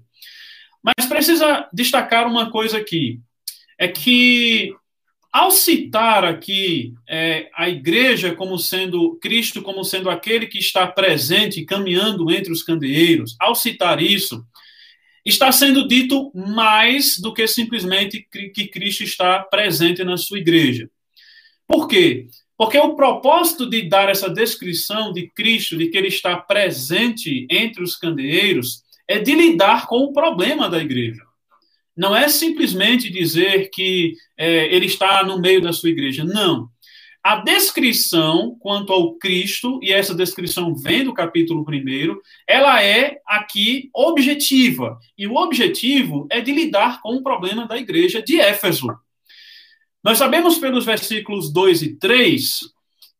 Mas 0.82 1.06
precisa 1.06 1.68
destacar 1.72 2.26
uma 2.26 2.50
coisa 2.50 2.76
aqui 2.76 3.20
é 3.82 3.88
que, 3.88 4.72
ao 5.32 5.50
citar 5.50 6.24
aqui 6.26 6.92
é, 7.08 7.48
a 7.54 7.66
igreja 7.66 8.34
como 8.34 8.58
sendo, 8.58 9.16
Cristo 9.16 9.62
como 9.62 9.82
sendo 9.82 10.10
aquele 10.10 10.46
que 10.46 10.58
está 10.58 10.86
presente, 10.86 11.64
caminhando 11.64 12.30
entre 12.30 12.52
os 12.52 12.62
candeeiros, 12.62 13.34
ao 13.40 13.54
citar 13.54 14.02
isso, 14.02 14.44
está 15.24 15.50
sendo 15.50 15.88
dito 15.88 16.30
mais 16.34 17.18
do 17.18 17.32
que 17.32 17.46
simplesmente 17.46 18.28
que 18.30 18.68
Cristo 18.68 19.04
está 19.04 19.40
presente 19.40 20.04
na 20.04 20.18
sua 20.18 20.38
igreja. 20.38 20.90
Por 21.66 21.88
quê? 21.88 22.26
Porque 22.54 22.76
o 22.76 22.94
propósito 22.94 23.68
de 23.70 23.88
dar 23.88 24.10
essa 24.10 24.28
descrição 24.28 25.14
de 25.14 25.28
Cristo, 25.30 25.78
de 25.78 25.88
que 25.88 25.96
ele 25.96 26.08
está 26.08 26.36
presente 26.36 27.46
entre 27.50 27.82
os 27.82 27.96
candeeiros, 27.96 28.82
é 29.08 29.18
de 29.18 29.34
lidar 29.34 29.86
com 29.86 30.00
o 30.00 30.12
problema 30.12 30.68
da 30.68 30.78
igreja 30.78 31.31
não 31.96 32.16
é 32.16 32.28
simplesmente 32.28 33.10
dizer 33.10 33.70
que 33.70 34.14
é, 34.36 34.74
ele 34.74 34.86
está 34.86 35.22
no 35.24 35.40
meio 35.40 35.60
da 35.60 35.72
sua 35.72 35.90
igreja. 35.90 36.24
Não. 36.24 36.68
A 37.22 37.36
descrição 37.36 38.56
quanto 38.58 38.92
ao 38.92 39.14
Cristo, 39.14 39.78
e 39.80 39.92
essa 39.92 40.14
descrição 40.14 40.74
vem 40.74 41.04
do 41.04 41.14
capítulo 41.14 41.64
1, 41.68 42.16
ela 42.48 42.82
é 42.82 43.20
aqui 43.26 43.90
objetiva. 43.94 44.98
E 45.16 45.26
o 45.26 45.36
objetivo 45.36 46.26
é 46.30 46.40
de 46.40 46.50
lidar 46.50 47.00
com 47.00 47.14
o 47.14 47.22
problema 47.22 47.66
da 47.66 47.78
igreja 47.78 48.20
de 48.20 48.40
Éfeso. 48.40 48.88
Nós 50.02 50.18
sabemos 50.18 50.58
pelos 50.58 50.84
versículos 50.84 51.52
2 51.52 51.82
e 51.82 51.96
3 51.96 52.60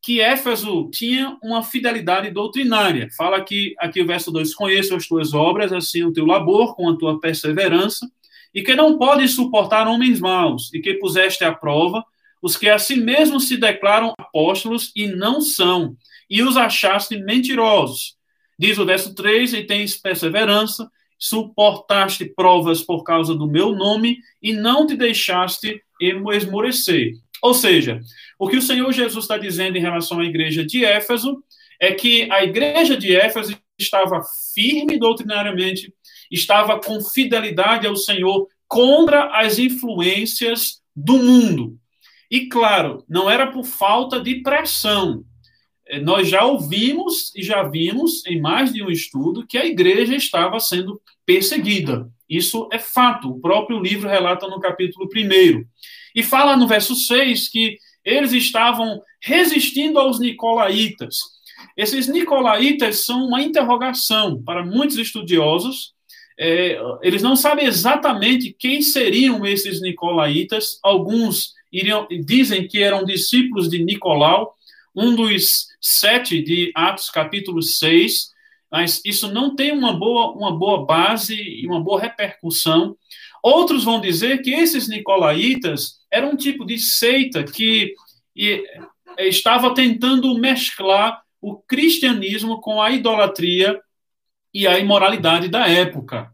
que 0.04 0.20
Éfeso 0.20 0.90
tinha 0.90 1.38
uma 1.40 1.62
fidelidade 1.62 2.28
doutrinária. 2.28 3.08
Fala 3.16 3.36
aqui, 3.36 3.72
aqui 3.78 4.02
o 4.02 4.06
verso 4.06 4.32
2: 4.32 4.52
Conheço 4.52 4.96
as 4.96 5.06
tuas 5.06 5.32
obras, 5.32 5.72
assim 5.72 6.02
o 6.02 6.12
teu 6.12 6.26
labor, 6.26 6.74
com 6.74 6.88
a 6.88 6.96
tua 6.96 7.20
perseverança 7.20 8.10
e 8.54 8.62
que 8.62 8.74
não 8.74 8.98
pode 8.98 9.26
suportar 9.28 9.86
homens 9.88 10.20
maus, 10.20 10.72
e 10.72 10.80
que 10.80 10.94
puseste 10.94 11.44
à 11.44 11.52
prova 11.52 12.04
os 12.42 12.56
que 12.56 12.68
a 12.68 12.78
si 12.78 12.96
mesmos 12.96 13.46
se 13.46 13.56
declaram 13.56 14.12
apóstolos 14.18 14.90
e 14.96 15.06
não 15.06 15.40
são, 15.40 15.96
e 16.28 16.42
os 16.42 16.56
achaste 16.56 17.16
mentirosos. 17.16 18.16
Diz 18.58 18.78
o 18.78 18.84
verso 18.84 19.14
3: 19.14 19.54
E 19.54 19.62
tens 19.62 19.96
perseverança, 19.96 20.90
suportaste 21.18 22.24
provas 22.24 22.82
por 22.82 23.04
causa 23.04 23.34
do 23.34 23.46
meu 23.46 23.72
nome, 23.72 24.18
e 24.42 24.52
não 24.52 24.86
te 24.86 24.96
deixaste 24.96 25.80
esmorecer. 26.00 27.12
Ou 27.40 27.54
seja, 27.54 28.00
o 28.38 28.48
que 28.48 28.56
o 28.56 28.62
Senhor 28.62 28.92
Jesus 28.92 29.24
está 29.24 29.38
dizendo 29.38 29.76
em 29.76 29.80
relação 29.80 30.18
à 30.20 30.24
igreja 30.24 30.64
de 30.64 30.84
Éfeso 30.84 31.42
é 31.80 31.92
que 31.92 32.30
a 32.30 32.44
igreja 32.44 32.96
de 32.96 33.14
Éfeso 33.14 33.56
estava 33.78 34.22
firme 34.54 34.98
doutrinariamente, 34.98 35.92
estava 36.32 36.80
com 36.80 37.00
fidelidade 37.00 37.86
ao 37.86 37.94
Senhor 37.94 38.48
contra 38.66 39.38
as 39.38 39.58
influências 39.58 40.80
do 40.96 41.18
mundo. 41.18 41.76
E 42.30 42.48
claro, 42.48 43.04
não 43.06 43.30
era 43.30 43.52
por 43.52 43.64
falta 43.64 44.18
de 44.18 44.36
pressão. 44.36 45.22
É, 45.86 46.00
nós 46.00 46.28
já 46.28 46.44
ouvimos 46.44 47.34
e 47.36 47.42
já 47.42 47.62
vimos 47.62 48.24
em 48.26 48.40
mais 48.40 48.72
de 48.72 48.82
um 48.82 48.90
estudo 48.90 49.46
que 49.46 49.58
a 49.58 49.66
igreja 49.66 50.16
estava 50.16 50.58
sendo 50.58 51.00
perseguida. 51.26 52.08
Isso 52.26 52.68
é 52.72 52.78
fato. 52.78 53.28
O 53.28 53.40
próprio 53.40 53.78
livro 53.78 54.08
relata 54.08 54.48
no 54.48 54.58
capítulo 54.58 55.06
1. 55.14 55.64
E 56.14 56.22
fala 56.22 56.56
no 56.56 56.66
verso 56.66 56.94
6 56.94 57.48
que 57.48 57.76
eles 58.02 58.32
estavam 58.32 59.02
resistindo 59.22 59.98
aos 59.98 60.18
nicolaítas. 60.18 61.18
Esses 61.76 62.08
nicolaítas 62.08 63.04
são 63.04 63.26
uma 63.26 63.42
interrogação 63.42 64.42
para 64.42 64.64
muitos 64.64 64.96
estudiosos, 64.96 65.91
é, 66.38 66.78
eles 67.02 67.22
não 67.22 67.36
sabem 67.36 67.66
exatamente 67.66 68.54
quem 68.58 68.82
seriam 68.82 69.44
esses 69.46 69.80
nicolaítas. 69.80 70.78
Alguns 70.82 71.54
iriam, 71.72 72.06
dizem 72.24 72.66
que 72.66 72.82
eram 72.82 73.04
discípulos 73.04 73.68
de 73.68 73.82
Nicolau, 73.82 74.54
um 74.94 75.14
dos 75.14 75.68
sete 75.80 76.42
de 76.42 76.70
Atos, 76.74 77.10
capítulo 77.10 77.62
6, 77.62 78.30
mas 78.70 79.00
isso 79.04 79.32
não 79.32 79.54
tem 79.54 79.72
uma 79.72 79.92
boa, 79.92 80.32
uma 80.32 80.56
boa 80.56 80.84
base 80.84 81.34
e 81.34 81.66
uma 81.66 81.80
boa 81.80 82.00
repercussão. 82.00 82.96
Outros 83.42 83.84
vão 83.84 84.00
dizer 84.00 84.40
que 84.42 84.52
esses 84.52 84.88
nicolaítas 84.88 86.00
eram 86.10 86.30
um 86.30 86.36
tipo 86.36 86.64
de 86.64 86.78
seita 86.78 87.42
que 87.42 87.94
estava 89.18 89.74
tentando 89.74 90.38
mesclar 90.38 91.22
o 91.40 91.56
cristianismo 91.56 92.60
com 92.60 92.80
a 92.80 92.92
idolatria 92.92 93.80
e 94.52 94.66
a 94.66 94.78
imoralidade 94.78 95.48
da 95.48 95.68
época. 95.68 96.30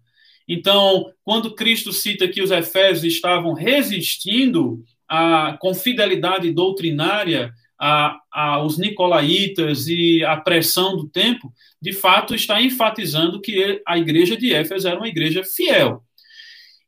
Então, 0.46 1.12
quando 1.22 1.54
Cristo 1.54 1.92
cita 1.92 2.26
que 2.26 2.42
os 2.42 2.50
efésios 2.50 3.14
estavam 3.14 3.52
resistindo 3.52 4.82
a, 5.06 5.56
com 5.60 5.74
fidelidade 5.74 6.50
doutrinária 6.50 7.52
a, 7.78 8.18
aos 8.30 8.78
nicolaítas 8.78 9.86
e 9.88 10.24
a 10.24 10.36
pressão 10.36 10.96
do 10.96 11.08
tempo, 11.08 11.52
de 11.80 11.92
fato 11.92 12.34
está 12.34 12.60
enfatizando 12.60 13.40
que 13.40 13.80
a 13.86 13.98
igreja 13.98 14.36
de 14.36 14.52
Éfeso 14.52 14.88
era 14.88 14.98
uma 14.98 15.08
igreja 15.08 15.44
fiel. 15.44 16.02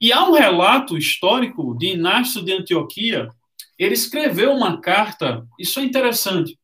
E 0.01 0.13
há 0.13 0.25
um 0.25 0.33
relato 0.33 0.97
histórico 0.97 1.77
de 1.77 1.89
Inácio 1.89 2.43
de 2.43 2.53
Antioquia, 2.53 3.29
ele 3.79 3.95
escreveu 3.95 4.53
uma 4.53 4.81
carta, 4.81 5.47
isso 5.59 5.79
é 5.79 5.85
interessante, 5.85 6.59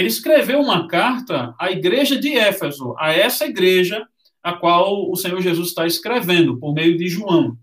ele 0.00 0.08
escreveu 0.08 0.60
uma 0.62 0.88
carta 0.88 1.54
à 1.58 1.70
igreja 1.70 2.18
de 2.18 2.34
Éfeso, 2.34 2.94
a 2.98 3.12
essa 3.12 3.44
igreja 3.44 4.02
a 4.42 4.54
qual 4.54 5.10
o 5.10 5.14
Senhor 5.14 5.42
Jesus 5.42 5.68
está 5.68 5.86
escrevendo, 5.86 6.58
por 6.58 6.72
meio 6.72 6.96
de 6.96 7.06
João. 7.06 7.54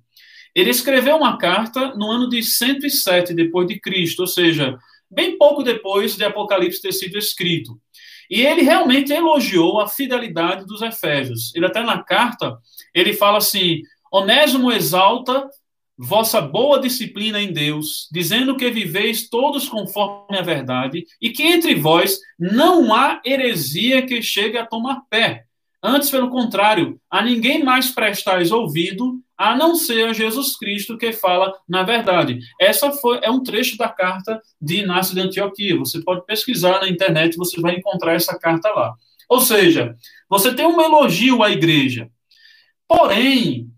Ele 0.54 0.70
escreveu 0.70 1.18
uma 1.18 1.36
carta 1.40 1.96
no 1.96 2.12
ano 2.12 2.30
de 2.30 2.44
107 2.44 3.34
depois 3.34 3.68
de 3.68 3.80
Cristo, 3.80 4.20
ou 4.20 4.28
seja, 4.28 4.78
bem 5.10 5.36
pouco 5.36 5.64
depois 5.64 6.16
de 6.16 6.24
Apocalipse 6.24 6.80
ter 6.80 6.92
sido 6.92 7.18
escrito. 7.18 7.80
E 8.30 8.42
ele 8.42 8.62
realmente 8.62 9.12
elogiou 9.12 9.80
a 9.80 9.88
fidelidade 9.88 10.64
dos 10.64 10.84
Efésios. 10.84 11.52
Ele 11.56 11.66
até 11.66 11.82
na 11.82 12.04
carta, 12.04 12.56
ele 12.94 13.14
fala 13.14 13.40
assim: 13.40 13.82
Onésimo 14.14 14.72
exalta 14.72 15.50
vossa 15.98 16.40
boa 16.40 16.80
disciplina 16.80 17.42
em 17.42 17.52
Deus, 17.52 18.08
dizendo 18.12 18.56
que 18.56 18.70
viveis 18.70 19.28
todos 19.28 19.68
conforme 19.68 20.38
a 20.38 20.42
verdade, 20.44 21.06
e 21.22 21.32
que 21.32 21.44
entre 21.44 21.74
vós 21.76 22.20
não 22.38 22.94
há 22.94 23.20
heresia 23.26 24.06
que 24.06 24.22
chegue 24.22 24.58
a 24.58 24.66
tomar 24.66 25.02
pé. 25.10 25.46
Antes, 25.82 26.10
pelo 26.10 26.30
contrário, 26.30 27.00
a 27.10 27.22
ninguém 27.22 27.64
mais 27.64 27.92
prestais 27.92 28.52
ouvido, 28.52 29.20
a 29.38 29.56
não 29.56 29.76
ser 29.76 30.08
a 30.08 30.14
Jesus 30.14 30.58
Cristo 30.58 30.98
que 30.98 31.14
fala 31.14 31.54
na 31.70 31.84
verdade. 31.84 32.40
Essa 32.60 32.92
foi, 32.92 33.20
é 33.22 33.30
um 33.30 33.44
trecho 33.44 33.78
da 33.78 33.88
carta 33.88 34.42
de 34.60 34.78
Inácio 34.78 35.14
de 35.14 35.22
Antioquia. 35.22 35.78
Você 35.78 36.02
pode 36.04 36.26
pesquisar 36.26 36.82
na 36.82 36.90
internet, 36.90 37.38
você 37.38 37.62
vai 37.62 37.76
encontrar 37.76 38.16
essa 38.16 38.38
carta 38.38 38.70
lá. 38.70 38.96
Ou 39.30 39.40
seja, 39.40 39.96
você 40.28 40.54
tem 40.54 40.66
um 40.66 40.82
elogio 40.82 41.44
à 41.44 41.52
igreja. 41.52 42.10
Porém, 42.88 43.70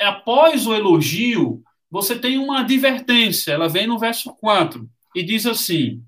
após 0.00 0.66
o 0.66 0.74
elogio, 0.74 1.62
você 1.90 2.18
tem 2.18 2.38
uma 2.38 2.60
advertência, 2.60 3.52
ela 3.52 3.68
vem 3.68 3.86
no 3.86 3.98
verso 3.98 4.34
4 4.36 4.88
e 5.14 5.22
diz 5.22 5.46
assim: 5.46 6.02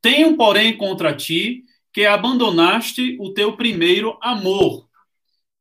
Tenho, 0.00 0.36
porém, 0.36 0.76
contra 0.76 1.14
ti 1.14 1.64
que 1.92 2.04
abandonaste 2.04 3.16
o 3.18 3.32
teu 3.32 3.56
primeiro 3.56 4.18
amor. 4.20 4.86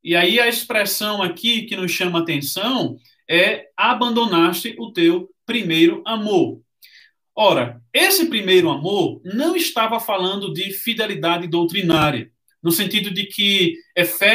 E 0.03 0.15
aí 0.15 0.39
a 0.39 0.47
expressão 0.47 1.23
aqui 1.23 1.63
que 1.63 1.75
nos 1.75 1.91
chama 1.91 2.19
atenção 2.19 2.97
é 3.27 3.69
abandonaste 3.75 4.75
o 4.77 4.91
teu 4.91 5.29
primeiro 5.45 6.03
amor. 6.05 6.61
Ora, 7.33 7.81
esse 7.93 8.27
primeiro 8.27 8.69
amor 8.69 9.21
não 9.23 9.55
estava 9.55 9.99
falando 9.99 10.53
de 10.53 10.71
fidelidade 10.71 11.47
doutrinária 11.47 12.31
no 12.65 12.71
sentido 12.71 13.11
de 13.11 13.25
que 13.25 13.77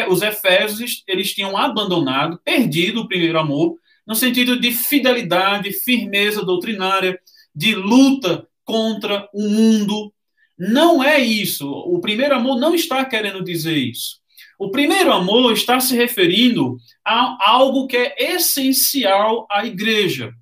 os 0.08 0.22
efésios 0.22 1.02
eles 1.04 1.34
tinham 1.34 1.56
abandonado, 1.56 2.40
perdido 2.44 3.00
o 3.00 3.08
primeiro 3.08 3.36
amor, 3.40 3.74
no 4.06 4.14
sentido 4.14 4.56
de 4.56 4.70
fidelidade, 4.70 5.72
firmeza 5.72 6.44
doutrinária, 6.44 7.20
de 7.52 7.74
luta 7.74 8.46
contra 8.64 9.28
o 9.34 9.48
mundo. 9.48 10.14
Não 10.56 11.02
é 11.02 11.18
isso. 11.18 11.68
O 11.68 12.00
primeiro 12.00 12.36
amor 12.36 12.56
não 12.60 12.72
está 12.72 13.04
querendo 13.04 13.42
dizer 13.42 13.76
isso. 13.76 14.20
O 14.56 14.70
primeiro 14.70 15.12
amor 15.12 15.52
está 15.52 15.80
se 15.80 15.96
referindo 15.96 16.76
a 17.04 17.50
algo 17.50 17.88
que 17.88 17.96
é 17.96 18.14
essencial 18.34 19.44
à 19.50 19.66
igreja. 19.66 20.32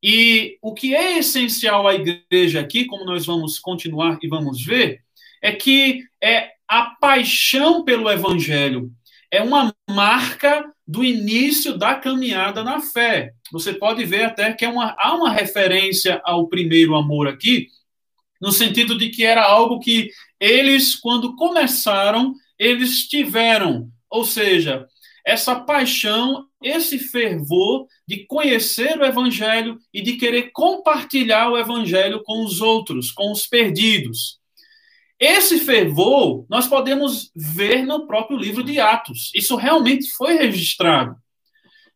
E 0.00 0.58
o 0.62 0.72
que 0.72 0.94
é 0.94 1.18
essencial 1.18 1.88
à 1.88 1.94
igreja 1.96 2.60
aqui, 2.60 2.84
como 2.84 3.04
nós 3.04 3.26
vamos 3.26 3.58
continuar 3.58 4.16
e 4.22 4.28
vamos 4.28 4.64
ver, 4.64 5.00
é 5.42 5.50
que 5.50 6.04
é 6.22 6.53
a 6.68 6.96
paixão 7.00 7.84
pelo 7.84 8.10
evangelho 8.10 8.90
é 9.30 9.42
uma 9.42 9.74
marca 9.88 10.72
do 10.86 11.02
início 11.04 11.76
da 11.76 11.94
caminhada 11.94 12.62
na 12.62 12.80
fé. 12.80 13.32
Você 13.50 13.72
pode 13.72 14.04
ver 14.04 14.24
até 14.24 14.52
que 14.52 14.64
é 14.64 14.68
uma, 14.68 14.94
há 14.98 15.14
uma 15.14 15.30
referência 15.30 16.20
ao 16.24 16.48
primeiro 16.48 16.94
amor 16.94 17.26
aqui, 17.26 17.68
no 18.40 18.52
sentido 18.52 18.96
de 18.96 19.08
que 19.08 19.24
era 19.24 19.42
algo 19.42 19.80
que 19.80 20.10
eles, 20.38 20.94
quando 20.94 21.34
começaram, 21.36 22.34
eles 22.58 23.08
tiveram. 23.08 23.88
Ou 24.10 24.24
seja, 24.24 24.86
essa 25.24 25.58
paixão, 25.58 26.46
esse 26.62 26.98
fervor 26.98 27.86
de 28.06 28.26
conhecer 28.26 28.98
o 28.98 29.04
Evangelho 29.04 29.78
e 29.92 30.02
de 30.02 30.14
querer 30.16 30.50
compartilhar 30.52 31.50
o 31.50 31.58
Evangelho 31.58 32.22
com 32.22 32.44
os 32.44 32.60
outros, 32.60 33.10
com 33.10 33.32
os 33.32 33.46
perdidos. 33.46 34.38
Esse 35.18 35.58
fervor 35.60 36.44
nós 36.48 36.66
podemos 36.66 37.30
ver 37.34 37.84
no 37.84 38.06
próprio 38.06 38.36
livro 38.36 38.62
de 38.62 38.80
Atos. 38.80 39.30
Isso 39.34 39.56
realmente 39.56 40.10
foi 40.12 40.34
registrado. 40.34 41.16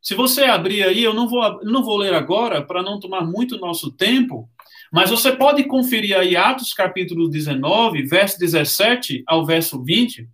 Se 0.01 0.15
você 0.15 0.45
abrir 0.45 0.85
aí, 0.85 1.03
eu 1.03 1.13
não 1.13 1.29
vou, 1.29 1.61
não 1.65 1.83
vou 1.83 1.97
ler 1.97 2.15
agora 2.15 2.63
para 2.63 2.83
não 2.83 3.01
tomar 3.01 3.23
muito 3.23 3.59
nosso 3.59 3.91
tempo, 3.91 4.49
mas 4.93 5.11
você 5.11 5.33
pode 5.33 5.65
conferir 5.65 6.17
aí 6.17 6.37
Atos 6.37 6.73
capítulo 6.73 7.29
19, 7.29 8.05
verso 8.05 8.39
17 8.39 9.25
ao 9.27 9.45
verso 9.45 9.83
20. 9.83 10.29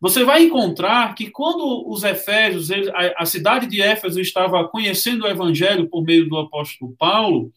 Você 0.00 0.24
vai 0.24 0.44
encontrar 0.44 1.14
que 1.14 1.28
quando 1.28 1.86
os 1.86 2.04
Efésios, 2.04 2.70
a, 3.16 3.26
cidade 3.26 3.66
de 3.66 3.82
Éfeso 3.82 4.20
estava 4.20 4.66
conhecendo 4.66 5.24
o 5.24 5.28
evangelho 5.28 5.88
por 5.90 6.02
meio 6.02 6.26
do 6.28 6.38
apóstolo 6.38 6.94
Paulo, 6.98 7.52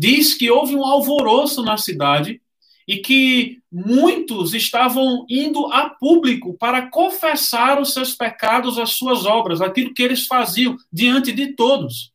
diz 0.00 0.34
que 0.34 0.50
houve 0.50 0.74
um 0.74 0.84
alvoroço 0.84 1.62
na 1.62 1.76
cidade 1.76 2.40
e 2.86 2.98
que 2.98 3.58
muitos 3.72 4.54
estavam 4.54 5.24
indo 5.28 5.66
a 5.72 5.88
público 5.88 6.56
para 6.58 6.90
confessar 6.90 7.80
os 7.80 7.92
seus 7.92 8.14
pecados, 8.14 8.78
as 8.78 8.90
suas 8.90 9.24
obras, 9.24 9.60
aquilo 9.60 9.94
que 9.94 10.02
eles 10.02 10.26
faziam 10.26 10.76
diante 10.92 11.32
de 11.32 11.54
todos. 11.54 12.12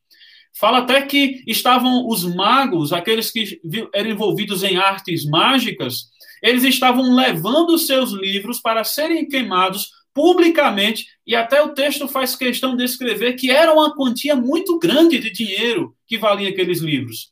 Fala 0.53 0.79
até 0.79 1.01
que 1.01 1.43
estavam 1.47 2.07
os 2.07 2.23
magos, 2.23 2.91
aqueles 2.91 3.31
que 3.31 3.59
eram 3.93 4.09
envolvidos 4.09 4.63
em 4.63 4.77
artes 4.77 5.25
mágicas, 5.25 6.09
eles 6.41 6.63
estavam 6.63 7.15
levando 7.15 7.77
seus 7.77 8.11
livros 8.11 8.59
para 8.59 8.83
serem 8.83 9.27
queimados 9.27 9.89
publicamente, 10.13 11.07
e 11.25 11.35
até 11.35 11.61
o 11.61 11.69
texto 11.69 12.07
faz 12.07 12.35
questão 12.35 12.75
de 12.75 12.83
escrever 12.83 13.33
que 13.33 13.51
era 13.51 13.71
uma 13.73 13.95
quantia 13.95 14.35
muito 14.35 14.77
grande 14.79 15.19
de 15.19 15.31
dinheiro 15.31 15.95
que 16.07 16.17
valia 16.17 16.49
aqueles 16.49 16.79
livros. 16.79 17.31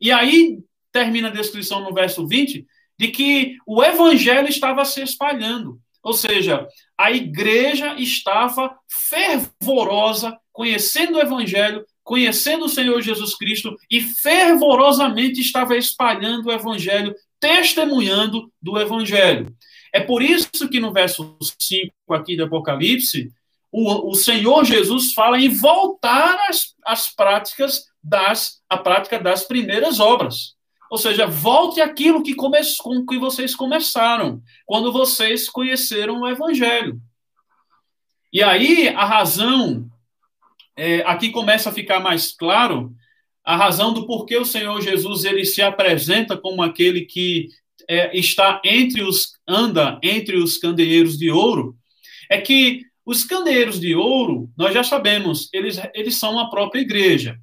E 0.00 0.12
aí 0.12 0.58
termina 0.92 1.28
a 1.28 1.32
descrição 1.32 1.80
no 1.80 1.94
verso 1.94 2.26
20, 2.26 2.66
de 2.98 3.08
que 3.08 3.56
o 3.66 3.82
evangelho 3.82 4.48
estava 4.48 4.84
se 4.84 5.02
espalhando. 5.02 5.78
Ou 6.02 6.12
seja, 6.12 6.66
a 6.96 7.10
igreja 7.10 7.94
estava 7.98 8.76
fervorosa, 8.88 10.38
conhecendo 10.52 11.18
o 11.18 11.20
evangelho, 11.20 11.84
conhecendo 12.04 12.66
o 12.66 12.68
Senhor 12.68 13.00
Jesus 13.02 13.34
Cristo 13.36 13.76
e 13.90 14.00
fervorosamente 14.00 15.40
estava 15.40 15.76
espalhando 15.76 16.46
o 16.46 16.52
evangelho, 16.52 17.14
testemunhando 17.40 18.50
do 18.62 18.78
evangelho. 18.78 19.54
É 19.92 20.00
por 20.00 20.22
isso 20.22 20.68
que 20.70 20.78
no 20.78 20.92
verso 20.92 21.36
5 21.58 21.92
aqui 22.10 22.36
do 22.36 22.44
Apocalipse, 22.44 23.32
o, 23.72 24.10
o 24.10 24.14
Senhor 24.14 24.64
Jesus 24.64 25.12
fala 25.12 25.38
em 25.38 25.48
voltar 25.48 26.38
às, 26.84 27.08
práticas 27.08 27.84
das 28.02 28.62
a 28.70 28.78
prática 28.78 29.18
das 29.18 29.44
primeiras 29.44 30.00
obras. 30.00 30.55
Ou 30.90 30.98
seja, 30.98 31.26
volte 31.26 31.80
aquilo 31.80 32.22
que 32.22 32.34
come, 32.34 32.58
com 32.78 33.04
que 33.06 33.18
vocês 33.18 33.54
começaram, 33.54 34.40
quando 34.64 34.92
vocês 34.92 35.48
conheceram 35.48 36.20
o 36.20 36.28
Evangelho. 36.28 37.00
E 38.32 38.42
aí, 38.42 38.88
a 38.88 39.04
razão, 39.04 39.88
é, 40.76 41.00
aqui 41.00 41.30
começa 41.30 41.70
a 41.70 41.72
ficar 41.72 42.00
mais 42.00 42.32
claro, 42.32 42.94
a 43.44 43.56
razão 43.56 43.92
do 43.92 44.06
porquê 44.06 44.36
o 44.36 44.44
Senhor 44.44 44.80
Jesus 44.80 45.24
ele 45.24 45.44
se 45.44 45.62
apresenta 45.62 46.36
como 46.36 46.62
aquele 46.62 47.02
que 47.02 47.48
é, 47.88 48.16
está 48.16 48.60
entre 48.64 49.02
os, 49.02 49.32
anda 49.46 49.98
entre 50.02 50.36
os 50.36 50.58
candeeiros 50.58 51.16
de 51.16 51.30
ouro, 51.30 51.76
é 52.28 52.40
que 52.40 52.82
os 53.04 53.22
candeeiros 53.22 53.78
de 53.78 53.94
ouro, 53.94 54.50
nós 54.58 54.74
já 54.74 54.82
sabemos, 54.82 55.48
eles, 55.52 55.80
eles 55.94 56.16
são 56.16 56.38
a 56.40 56.50
própria 56.50 56.80
igreja. 56.80 57.38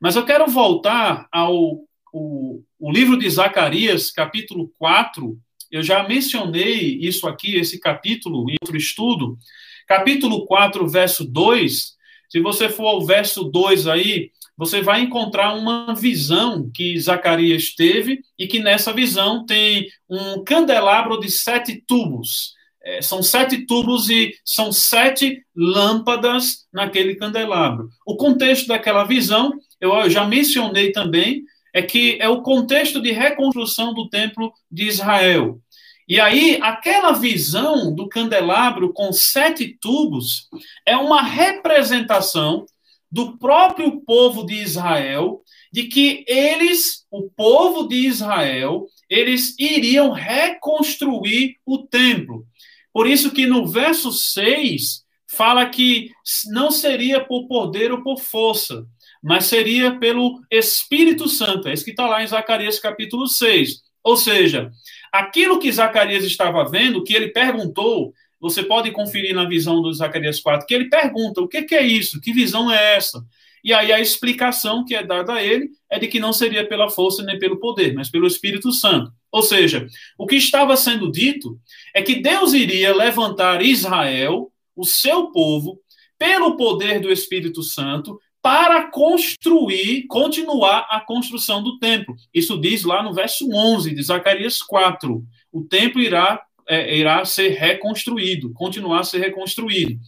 Mas 0.00 0.14
eu 0.14 0.24
quero 0.24 0.46
voltar 0.46 1.26
ao 1.32 1.80
o, 2.12 2.62
o 2.78 2.90
livro 2.90 3.18
de 3.18 3.28
Zacarias, 3.28 4.10
capítulo 4.10 4.72
4, 4.78 5.38
eu 5.70 5.82
já 5.82 6.06
mencionei 6.06 6.98
isso 7.00 7.28
aqui, 7.28 7.56
esse 7.56 7.78
capítulo, 7.78 8.50
em 8.50 8.56
outro 8.60 8.76
estudo. 8.76 9.38
Capítulo 9.86 10.46
4, 10.46 10.86
verso 10.88 11.24
2, 11.24 11.94
Se 12.28 12.40
você 12.40 12.68
for 12.68 12.86
ao 12.86 13.06
verso 13.06 13.44
2 13.44 13.86
aí, 13.86 14.30
você 14.56 14.82
vai 14.82 15.00
encontrar 15.00 15.54
uma 15.54 15.94
visão 15.94 16.70
que 16.74 16.98
Zacarias 17.00 17.74
teve 17.74 18.20
e 18.38 18.46
que 18.46 18.60
nessa 18.60 18.92
visão 18.92 19.46
tem 19.46 19.88
um 20.08 20.44
candelabro 20.44 21.18
de 21.18 21.30
sete 21.30 21.82
tubos. 21.86 22.52
É, 22.82 23.00
são 23.00 23.22
sete 23.22 23.64
tubos 23.66 24.10
e 24.10 24.34
são 24.44 24.70
sete 24.70 25.42
lâmpadas 25.56 26.66
naquele 26.72 27.14
candelabro. 27.14 27.88
O 28.06 28.16
contexto 28.16 28.66
daquela 28.66 29.04
visão, 29.04 29.52
eu 29.80 30.10
já 30.10 30.26
mencionei 30.26 30.92
também, 30.92 31.42
é 31.74 31.82
que 31.82 32.18
é 32.20 32.28
o 32.28 32.42
contexto 32.42 33.00
de 33.00 33.12
reconstrução 33.12 33.94
do 33.94 34.08
templo 34.08 34.52
de 34.70 34.86
Israel. 34.86 35.60
E 36.08 36.18
aí, 36.18 36.58
aquela 36.60 37.12
visão 37.12 37.94
do 37.94 38.08
candelabro 38.08 38.92
com 38.92 39.12
sete 39.12 39.78
tubos 39.80 40.48
é 40.84 40.96
uma 40.96 41.22
representação 41.22 42.66
do 43.10 43.38
próprio 43.38 44.00
povo 44.00 44.44
de 44.44 44.54
Israel, 44.54 45.42
de 45.72 45.84
que 45.84 46.24
eles, 46.26 47.06
o 47.10 47.30
povo 47.30 47.86
de 47.86 48.06
Israel, 48.06 48.86
eles 49.08 49.54
iriam 49.58 50.10
reconstruir 50.10 51.56
o 51.64 51.78
templo. 51.78 52.44
Por 52.92 53.06
isso 53.06 53.32
que 53.32 53.46
no 53.46 53.66
verso 53.66 54.12
6 54.12 55.04
fala 55.28 55.68
que 55.68 56.10
não 56.46 56.70
seria 56.70 57.24
por 57.24 57.46
poder 57.46 57.92
ou 57.92 58.02
por 58.02 58.18
força, 58.20 58.84
mas 59.22 59.46
seria 59.46 59.98
pelo 59.98 60.40
Espírito 60.50 61.28
Santo. 61.28 61.68
É 61.68 61.74
isso 61.74 61.84
que 61.84 61.90
está 61.90 62.06
lá 62.06 62.22
em 62.22 62.26
Zacarias 62.26 62.78
capítulo 62.78 63.26
6. 63.26 63.82
Ou 64.02 64.16
seja, 64.16 64.70
aquilo 65.12 65.58
que 65.58 65.70
Zacarias 65.70 66.24
estava 66.24 66.68
vendo, 66.68 67.04
que 67.04 67.14
ele 67.14 67.28
perguntou, 67.28 68.14
você 68.40 68.62
pode 68.62 68.90
conferir 68.90 69.34
na 69.34 69.44
visão 69.44 69.82
do 69.82 69.92
Zacarias 69.92 70.40
4, 70.40 70.66
que 70.66 70.74
ele 70.74 70.88
pergunta: 70.88 71.40
o 71.40 71.48
que, 71.48 71.62
que 71.62 71.74
é 71.74 71.86
isso? 71.86 72.20
Que 72.20 72.32
visão 72.32 72.72
é 72.72 72.96
essa? 72.96 73.22
E 73.62 73.74
aí 73.74 73.92
a 73.92 74.00
explicação 74.00 74.84
que 74.84 74.94
é 74.94 75.02
dada 75.02 75.34
a 75.34 75.42
ele 75.42 75.68
é 75.90 75.98
de 75.98 76.08
que 76.08 76.18
não 76.18 76.32
seria 76.32 76.66
pela 76.66 76.88
força 76.88 77.22
nem 77.22 77.38
pelo 77.38 77.60
poder, 77.60 77.92
mas 77.92 78.10
pelo 78.10 78.26
Espírito 78.26 78.72
Santo. 78.72 79.12
Ou 79.30 79.42
seja, 79.42 79.86
o 80.18 80.26
que 80.26 80.36
estava 80.36 80.76
sendo 80.76 81.12
dito 81.12 81.60
é 81.94 82.00
que 82.00 82.16
Deus 82.16 82.54
iria 82.54 82.94
levantar 82.94 83.62
Israel, 83.62 84.50
o 84.74 84.84
seu 84.84 85.30
povo, 85.30 85.78
pelo 86.18 86.56
poder 86.56 87.00
do 87.00 87.12
Espírito 87.12 87.62
Santo, 87.62 88.18
para 88.42 88.90
construir, 88.90 90.06
continuar 90.06 90.86
a 90.90 91.00
construção 91.00 91.62
do 91.62 91.78
templo. 91.78 92.16
Isso 92.32 92.58
diz 92.60 92.84
lá 92.84 93.02
no 93.02 93.12
verso 93.12 93.48
11 93.52 93.94
de 93.94 94.02
Zacarias 94.02 94.62
4. 94.62 95.22
O 95.52 95.62
templo 95.62 96.00
irá, 96.00 96.42
é, 96.68 96.96
irá 96.96 97.24
ser 97.24 97.50
reconstruído, 97.50 98.52
continuar 98.54 99.00
a 99.00 99.04
ser 99.04 99.18
reconstruído. 99.18 99.98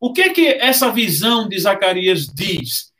O 0.00 0.12
que 0.12 0.30
que 0.30 0.46
essa 0.46 0.90
visão 0.90 1.48
de 1.48 1.58
Zacarias 1.58 2.26
diz? 2.26 2.90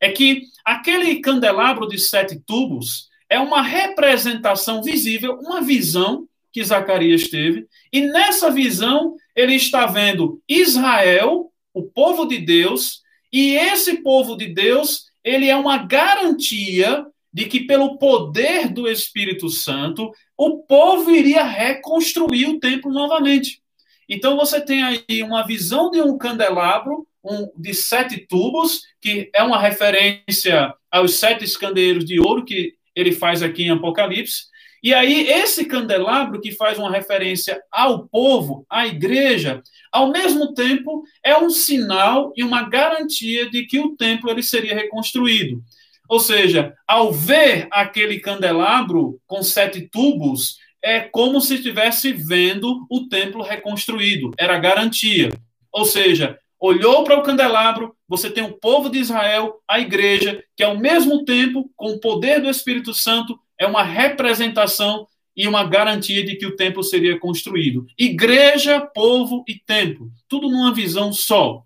É 0.00 0.10
que 0.10 0.42
aquele 0.64 1.20
candelabro 1.20 1.88
de 1.88 1.98
sete 1.98 2.40
tubos 2.46 3.08
é 3.28 3.38
uma 3.38 3.60
representação 3.60 4.82
visível, 4.82 5.38
uma 5.42 5.60
visão 5.60 6.26
que 6.52 6.64
Zacarias 6.64 7.28
teve, 7.28 7.66
e 7.92 8.00
nessa 8.00 8.50
visão 8.50 9.14
ele 9.36 9.54
está 9.54 9.86
vendo 9.86 10.40
Israel, 10.48 11.52
o 11.74 11.82
povo 11.82 12.24
de 12.24 12.38
Deus, 12.38 13.02
e 13.32 13.56
esse 13.56 14.02
povo 14.02 14.36
de 14.36 14.46
Deus, 14.46 15.06
ele 15.22 15.48
é 15.48 15.56
uma 15.56 15.78
garantia 15.78 17.06
de 17.32 17.46
que 17.46 17.60
pelo 17.60 17.98
poder 17.98 18.68
do 18.68 18.88
Espírito 18.88 19.48
Santo, 19.48 20.10
o 20.36 20.58
povo 20.58 21.10
iria 21.10 21.44
reconstruir 21.44 22.46
o 22.46 22.58
templo 22.58 22.90
novamente. 22.90 23.60
Então 24.08 24.36
você 24.36 24.60
tem 24.60 24.82
aí 24.82 25.22
uma 25.22 25.46
visão 25.46 25.90
de 25.90 26.00
um 26.00 26.16
candelabro 26.16 27.06
um, 27.22 27.50
de 27.56 27.74
sete 27.74 28.16
tubos, 28.26 28.82
que 29.00 29.30
é 29.34 29.42
uma 29.42 29.60
referência 29.60 30.74
aos 30.90 31.14
sete 31.14 31.46
candeeiros 31.58 32.04
de 32.04 32.18
ouro 32.18 32.44
que 32.44 32.74
ele 32.94 33.12
faz 33.12 33.42
aqui 33.42 33.64
em 33.64 33.70
Apocalipse. 33.70 34.46
E 34.88 34.94
aí, 34.94 35.28
esse 35.28 35.66
candelabro, 35.66 36.40
que 36.40 36.50
faz 36.50 36.78
uma 36.78 36.90
referência 36.90 37.60
ao 37.70 38.08
povo, 38.08 38.64
à 38.70 38.86
igreja, 38.86 39.62
ao 39.92 40.10
mesmo 40.10 40.54
tempo 40.54 41.02
é 41.22 41.36
um 41.36 41.50
sinal 41.50 42.32
e 42.34 42.42
uma 42.42 42.62
garantia 42.62 43.50
de 43.50 43.66
que 43.66 43.78
o 43.78 43.94
templo 43.94 44.30
ele 44.30 44.42
seria 44.42 44.74
reconstruído. 44.74 45.62
Ou 46.08 46.18
seja, 46.18 46.72
ao 46.86 47.12
ver 47.12 47.68
aquele 47.70 48.18
candelabro 48.18 49.20
com 49.26 49.42
sete 49.42 49.82
tubos, 49.82 50.56
é 50.82 51.00
como 51.00 51.38
se 51.38 51.56
estivesse 51.56 52.10
vendo 52.10 52.86
o 52.90 53.10
templo 53.10 53.42
reconstruído, 53.42 54.30
era 54.38 54.58
garantia. 54.58 55.28
Ou 55.70 55.84
seja, 55.84 56.38
olhou 56.58 57.04
para 57.04 57.18
o 57.18 57.22
candelabro, 57.22 57.94
você 58.08 58.30
tem 58.30 58.42
o 58.42 58.56
povo 58.58 58.88
de 58.88 59.00
Israel, 59.00 59.60
a 59.68 59.78
igreja, 59.78 60.42
que 60.56 60.64
ao 60.64 60.78
mesmo 60.78 61.26
tempo, 61.26 61.70
com 61.76 61.88
o 61.88 62.00
poder 62.00 62.40
do 62.40 62.48
Espírito 62.48 62.94
Santo, 62.94 63.38
é 63.58 63.66
uma 63.66 63.82
representação 63.82 65.06
e 65.36 65.46
uma 65.46 65.64
garantia 65.64 66.24
de 66.24 66.36
que 66.36 66.46
o 66.46 66.56
templo 66.56 66.82
seria 66.82 67.18
construído. 67.18 67.86
Igreja, 67.96 68.80
povo 68.80 69.44
e 69.46 69.54
templo, 69.54 70.10
tudo 70.28 70.48
numa 70.48 70.74
visão 70.74 71.12
só. 71.12 71.62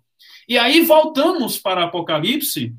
E 0.47 0.57
aí 0.57 0.81
voltamos 0.81 1.57
para 1.57 1.85
Apocalipse, 1.85 2.73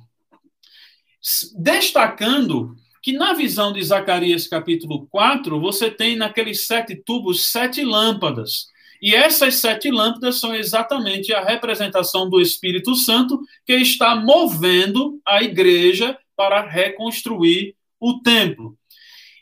destacando 1.57 2.77
que 3.03 3.13
na 3.13 3.33
visão 3.33 3.73
de 3.73 3.83
Zacarias 3.83 4.47
capítulo 4.47 5.07
4, 5.09 5.61
você 5.61 5.91
tem 5.91 6.17
naqueles 6.17 6.67
sete 6.67 6.95
tubos 6.97 7.51
sete 7.51 7.85
lâmpadas. 7.85 8.69
E 9.03 9.15
essas 9.15 9.57
sete 9.57 9.91
lâmpadas 9.91 10.41
são 10.41 10.55
exatamente 10.55 11.33
a 11.35 11.45
representação 11.45 12.31
do 12.31 12.41
Espírito 12.41 12.95
Santo 12.95 13.41
que 13.67 13.75
está 13.75 14.17
movendo 14.17 15.21
a 15.27 15.43
igreja 15.43 16.17
para 16.37 16.63
reconstruir 16.63 17.75
o 18.01 18.21
templo. 18.21 18.77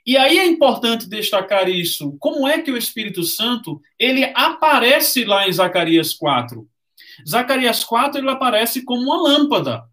E 0.04 0.16
aí 0.16 0.38
é 0.38 0.46
importante 0.46 1.08
destacar 1.08 1.68
isso. 1.68 2.16
Como 2.18 2.46
é 2.46 2.60
que 2.60 2.70
o 2.70 2.76
Espírito 2.76 3.22
Santo 3.22 3.80
ele 3.98 4.24
aparece 4.34 5.24
lá 5.24 5.48
em 5.48 5.52
Zacarias 5.52 6.12
4? 6.12 6.66
Zacarias 7.28 7.84
4 7.84 8.20
ele 8.20 8.30
aparece 8.30 8.84
como 8.84 9.02
uma 9.02 9.22
lâmpada. 9.22 9.84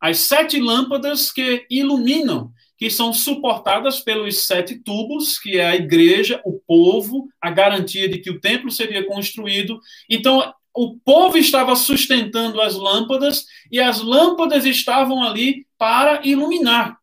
As 0.00 0.18
sete 0.18 0.60
lâmpadas 0.60 1.32
que 1.32 1.66
iluminam 1.70 2.52
que 2.78 2.88
são 2.88 3.12
suportadas 3.12 3.98
pelos 3.98 4.46
sete 4.46 4.78
tubos, 4.78 5.36
que 5.36 5.58
é 5.58 5.66
a 5.66 5.74
igreja, 5.74 6.40
o 6.44 6.60
povo, 6.60 7.28
a 7.40 7.50
garantia 7.50 8.08
de 8.08 8.18
que 8.18 8.30
o 8.30 8.40
templo 8.40 8.70
seria 8.70 9.04
construído. 9.04 9.80
Então, 10.08 10.54
o 10.72 10.96
povo 10.96 11.36
estava 11.36 11.74
sustentando 11.74 12.60
as 12.60 12.76
lâmpadas 12.76 13.46
e 13.70 13.80
as 13.80 14.00
lâmpadas 14.00 14.64
estavam 14.64 15.24
ali 15.24 15.66
para 15.76 16.24
iluminar. 16.24 16.97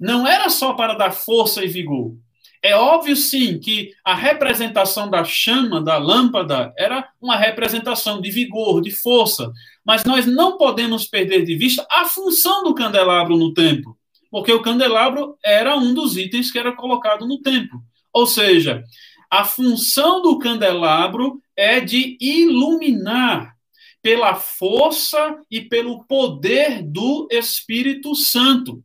Não 0.00 0.26
era 0.26 0.48
só 0.48 0.72
para 0.72 0.94
dar 0.94 1.12
força 1.12 1.62
e 1.62 1.68
vigor. 1.68 2.14
É 2.62 2.74
óbvio, 2.74 3.16
sim, 3.16 3.58
que 3.58 3.92
a 4.04 4.14
representação 4.14 5.08
da 5.08 5.24
chama, 5.24 5.80
da 5.80 5.98
lâmpada, 5.98 6.72
era 6.76 7.08
uma 7.20 7.36
representação 7.36 8.20
de 8.20 8.30
vigor, 8.30 8.80
de 8.80 8.90
força. 8.90 9.52
Mas 9.84 10.04
nós 10.04 10.26
não 10.26 10.58
podemos 10.58 11.06
perder 11.06 11.44
de 11.44 11.54
vista 11.56 11.86
a 11.90 12.04
função 12.06 12.64
do 12.64 12.74
candelabro 12.74 13.36
no 13.36 13.54
templo 13.54 13.96
porque 14.30 14.52
o 14.52 14.62
candelabro 14.62 15.36
era 15.44 15.76
um 15.76 15.92
dos 15.92 16.16
itens 16.16 16.50
que 16.50 16.58
era 16.58 16.72
colocado 16.72 17.26
no 17.26 17.40
templo. 17.42 17.82
Ou 18.12 18.26
seja, 18.26 18.84
a 19.28 19.44
função 19.44 20.22
do 20.22 20.38
candelabro 20.38 21.42
é 21.56 21.80
de 21.80 22.16
iluminar 22.20 23.54
pela 24.00 24.34
força 24.34 25.38
e 25.50 25.60
pelo 25.60 26.04
poder 26.04 26.82
do 26.82 27.28
Espírito 27.30 28.14
Santo. 28.14 28.82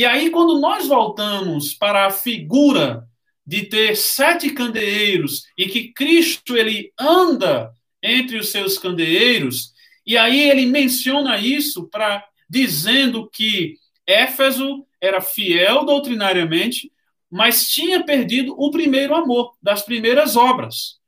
E 0.00 0.06
aí, 0.06 0.30
quando 0.30 0.58
nós 0.58 0.88
voltamos 0.88 1.74
para 1.74 2.06
a 2.06 2.10
figura 2.10 3.06
de 3.46 3.66
ter 3.66 3.94
sete 3.94 4.48
candeeiros 4.48 5.44
e 5.58 5.68
que 5.68 5.92
Cristo 5.92 6.56
ele 6.56 6.90
anda 6.98 7.70
entre 8.02 8.38
os 8.38 8.48
seus 8.48 8.78
candeeiros, 8.78 9.74
e 10.06 10.16
aí 10.16 10.48
ele 10.48 10.64
menciona 10.64 11.36
isso 11.36 11.86
para 11.86 12.24
dizendo 12.48 13.28
que 13.30 13.76
Éfeso 14.06 14.86
era 14.98 15.20
fiel 15.20 15.84
doutrinariamente, 15.84 16.90
mas 17.30 17.68
tinha 17.68 18.02
perdido 18.02 18.54
o 18.58 18.70
primeiro 18.70 19.14
amor 19.14 19.54
das 19.62 19.82
primeiras 19.82 20.34
obras. 20.34 20.98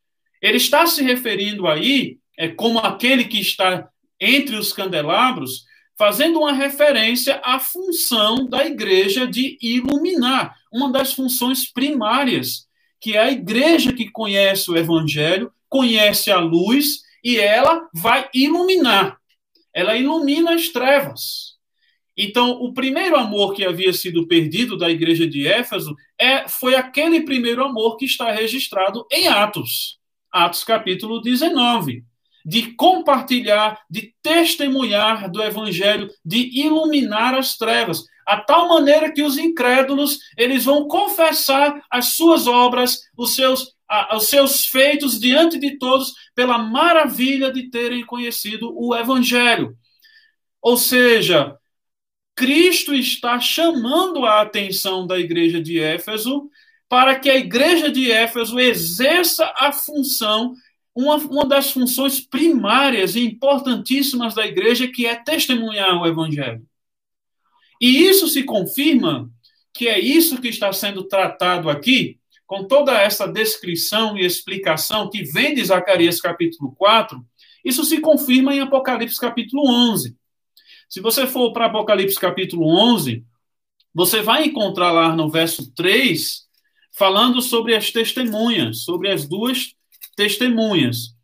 Ele 0.43 0.59
está 0.59 0.85
se 0.87 1.03
referindo 1.03 1.67
aí 1.67 2.19
é 2.37 2.49
como 2.49 2.79
aquele 2.79 3.25
que 3.25 3.41
está 3.41 3.89
entre 4.21 4.55
os 4.55 4.71
candelabros, 4.71 5.65
fazendo 6.03 6.41
uma 6.41 6.53
referência 6.53 7.41
à 7.45 7.61
função 7.61 8.45
da 8.49 8.67
igreja 8.67 9.25
de 9.25 9.57
iluminar, 9.63 10.57
uma 10.73 10.91
das 10.91 11.15
funções 11.15 11.73
primárias, 11.73 12.67
que 13.01 13.17
é 13.17 13.21
a 13.21 13.31
igreja 13.31 13.93
que 13.93 14.11
conhece 14.11 14.69
o 14.69 14.77
evangelho, 14.77 15.53
conhece 15.69 16.29
a 16.33 16.41
luz 16.41 17.03
e 17.23 17.39
ela 17.39 17.89
vai 17.95 18.29
iluminar. 18.35 19.17
Ela 19.73 19.97
ilumina 19.97 20.57
as 20.57 20.71
trevas. 20.71 21.53
Então, 22.17 22.51
o 22.51 22.75
primeiro 22.75 23.15
amor 23.15 23.55
que 23.55 23.65
havia 23.65 23.93
sido 23.93 24.27
perdido 24.27 24.77
da 24.77 24.91
igreja 24.91 25.25
de 25.25 25.47
Éfeso 25.47 25.95
é, 26.19 26.49
foi 26.49 26.75
aquele 26.75 27.21
primeiro 27.21 27.65
amor 27.65 27.97
que 27.97 28.07
está 28.07 28.33
registrado 28.33 29.07
em 29.09 29.29
Atos, 29.29 30.01
Atos 30.33 30.65
capítulo 30.65 31.23
19. 31.23 32.05
De 32.45 32.75
compartilhar, 32.75 33.81
de 33.89 34.15
testemunhar 34.23 35.31
do 35.31 35.43
evangelho, 35.43 36.09
de 36.25 36.51
iluminar 36.61 37.35
as 37.35 37.57
trevas, 37.57 38.05
a 38.27 38.37
tal 38.37 38.69
maneira 38.69 39.13
que 39.13 39.23
os 39.23 39.37
incrédulos, 39.37 40.19
eles 40.37 40.65
vão 40.65 40.87
confessar 40.87 41.83
as 41.91 42.15
suas 42.15 42.47
obras, 42.47 43.01
os 43.17 43.35
seus 43.35 43.73
os 44.15 44.29
seus 44.29 44.67
feitos 44.67 45.21
diante 45.21 45.59
de 45.59 45.79
todos 45.79 46.15
pela 46.35 46.57
maravilha 46.57 47.53
de 47.53 47.69
terem 47.69 48.05
conhecido 48.07 48.73
o 48.75 48.95
evangelho. 48.95 49.77
Ou 50.63 50.79
seja, 50.79 51.57
Cristo 52.35 52.95
está 52.95 53.39
chamando 53.39 54.25
a 54.25 54.41
atenção 54.41 55.07
da 55.07 55.19
igreja 55.19 55.61
de 55.61 55.79
Éfeso 55.79 56.49
para 56.89 57.19
que 57.19 57.29
a 57.29 57.37
igreja 57.37 57.91
de 57.91 58.11
Éfeso 58.11 58.59
exerça 58.59 59.53
a 59.57 59.73
função 59.73 60.55
uma, 60.95 61.17
uma 61.17 61.47
das 61.47 61.71
funções 61.71 62.21
primárias 62.21 63.17
e 63.17 63.25
importantíssimas 63.25 64.35
da 64.35 64.47
igreja, 64.47 64.89
que 64.89 65.07
é 65.07 65.15
testemunhar 65.15 66.01
o 66.01 66.07
evangelho. 66.07 66.65
E 67.81 68.05
isso 68.05 68.29
se 68.29 68.45
confirma 68.45 69.31
que 69.75 69.89
é 69.89 69.99
isso 69.99 70.41
que 70.41 70.49
está 70.49 70.73
sendo 70.73 71.05
tratado 71.05 71.71
aqui, 71.71 72.19
com 72.47 72.65
toda 72.65 72.93
essa 73.01 73.27
descrição 73.27 74.17
e 74.17 74.27
explicação 74.27 75.09
que 75.09 75.23
vem 75.23 75.55
de 75.55 75.65
Zacarias 75.65 76.21
capítulo 76.21 76.75
4, 76.77 77.25
isso 77.65 77.85
se 77.85 78.01
confirma 78.01 78.55
em 78.55 78.61
Apocalipse 78.61 79.19
capítulo 79.19 79.67
11. 79.67 80.15
Se 80.89 81.01
você 81.01 81.27
for 81.27 81.53
para 81.53 81.67
Apocalipse 81.67 82.21
capítulo 82.21 82.69
11, 82.69 83.25
você 83.95 84.21
vai 84.21 84.45
encontrar 84.45 84.93
lá 84.93 85.17
no 85.17 85.31
verso 85.31 85.73
3, 85.75 86.43
falando 86.93 87.41
sobre 87.41 87.75
as 87.75 87.91
testemunhas, 87.91 88.85
sobre 88.85 89.11
as 89.11 89.27
duas 89.27 89.75
testemunhas. 90.17 91.15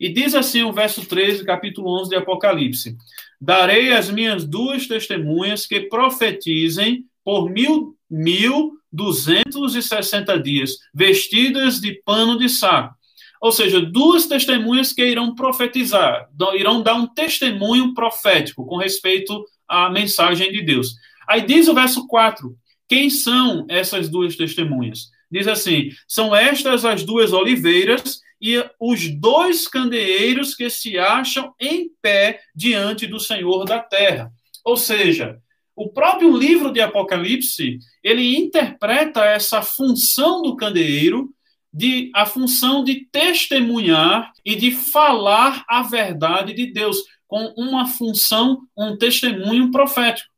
E 0.00 0.08
diz 0.12 0.34
assim 0.34 0.62
o 0.62 0.72
verso 0.72 1.04
13, 1.04 1.44
capítulo 1.44 2.00
11 2.00 2.10
de 2.10 2.16
Apocalipse: 2.16 2.96
Darei 3.40 3.92
as 3.92 4.10
minhas 4.10 4.44
duas 4.44 4.86
testemunhas 4.86 5.66
que 5.66 5.80
profetizem 5.80 7.04
por 7.24 7.50
mil, 7.50 7.96
mil 8.08 8.72
duzentos 8.90 9.74
e 9.74 9.82
sessenta 9.82 10.38
dias, 10.38 10.78
vestidas 10.94 11.80
de 11.80 12.00
pano 12.04 12.38
de 12.38 12.48
saco. 12.48 12.94
Ou 13.40 13.52
seja, 13.52 13.80
duas 13.80 14.26
testemunhas 14.26 14.92
que 14.92 15.04
irão 15.04 15.34
profetizar, 15.34 16.28
irão 16.54 16.82
dar 16.82 16.94
um 16.94 17.06
testemunho 17.06 17.94
profético 17.94 18.66
com 18.66 18.76
respeito 18.76 19.44
à 19.68 19.90
mensagem 19.90 20.50
de 20.50 20.62
Deus. 20.62 20.94
Aí 21.28 21.42
diz 21.42 21.68
o 21.68 21.74
verso 21.74 22.06
4: 22.06 22.56
quem 22.88 23.10
são 23.10 23.66
essas 23.68 24.08
duas 24.08 24.34
testemunhas? 24.34 25.10
Diz 25.30 25.46
assim: 25.46 25.90
são 26.06 26.34
estas 26.34 26.84
as 26.84 27.04
duas 27.04 27.32
oliveiras 27.32 28.20
e 28.40 28.64
os 28.80 29.08
dois 29.08 29.66
candeeiros 29.66 30.54
que 30.54 30.70
se 30.70 30.98
acham 30.98 31.52
em 31.60 31.90
pé 32.00 32.40
diante 32.54 33.06
do 33.06 33.18
Senhor 33.18 33.64
da 33.64 33.80
terra. 33.80 34.30
Ou 34.64 34.76
seja, 34.76 35.40
o 35.74 35.88
próprio 35.88 36.36
livro 36.36 36.72
de 36.72 36.80
Apocalipse, 36.80 37.78
ele 38.02 38.36
interpreta 38.36 39.24
essa 39.24 39.62
função 39.62 40.42
do 40.42 40.56
candeeiro 40.56 41.32
de 41.72 42.10
a 42.14 42.26
função 42.26 42.82
de 42.82 43.06
testemunhar 43.12 44.32
e 44.44 44.56
de 44.56 44.72
falar 44.72 45.64
a 45.68 45.82
verdade 45.82 46.52
de 46.52 46.66
Deus 46.66 46.96
com 47.26 47.54
uma 47.56 47.86
função, 47.86 48.60
um 48.76 48.96
testemunho 48.96 49.70
profético. 49.70 50.30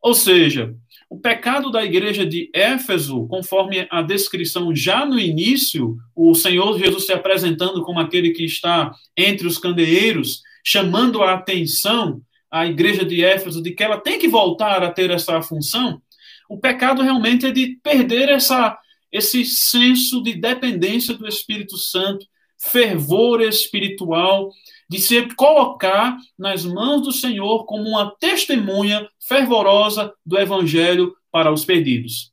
Ou 0.00 0.14
seja, 0.14 0.74
o 1.08 1.18
pecado 1.18 1.70
da 1.70 1.84
igreja 1.84 2.24
de 2.26 2.50
Éfeso, 2.52 3.26
conforme 3.28 3.86
a 3.90 4.02
descrição 4.02 4.74
já 4.74 5.04
no 5.04 5.18
início, 5.18 5.96
o 6.14 6.34
Senhor 6.34 6.78
Jesus 6.78 7.06
se 7.06 7.12
apresentando 7.12 7.82
como 7.82 8.00
aquele 8.00 8.30
que 8.30 8.44
está 8.44 8.92
entre 9.16 9.46
os 9.46 9.58
candeeiros, 9.58 10.42
chamando 10.64 11.22
a 11.22 11.34
atenção 11.34 12.20
à 12.50 12.66
igreja 12.66 13.04
de 13.04 13.22
Éfeso 13.22 13.62
de 13.62 13.72
que 13.72 13.82
ela 13.82 14.00
tem 14.00 14.18
que 14.18 14.28
voltar 14.28 14.82
a 14.82 14.90
ter 14.90 15.10
essa 15.10 15.40
função, 15.42 16.00
o 16.48 16.58
pecado 16.58 17.02
realmente 17.02 17.46
é 17.46 17.50
de 17.50 17.78
perder 17.82 18.28
essa, 18.28 18.78
esse 19.10 19.44
senso 19.44 20.22
de 20.22 20.34
dependência 20.34 21.14
do 21.14 21.26
Espírito 21.26 21.76
Santo, 21.76 22.26
fervor 22.70 23.42
espiritual, 23.42 24.50
de 24.88 24.98
se 24.98 25.34
colocar 25.34 26.16
nas 26.38 26.64
mãos 26.64 27.02
do 27.02 27.12
Senhor 27.12 27.64
como 27.66 27.88
uma 27.88 28.14
testemunha 28.16 29.08
fervorosa 29.18 30.12
do 30.24 30.38
evangelho 30.38 31.14
para 31.30 31.52
os 31.52 31.64
perdidos. 31.64 32.32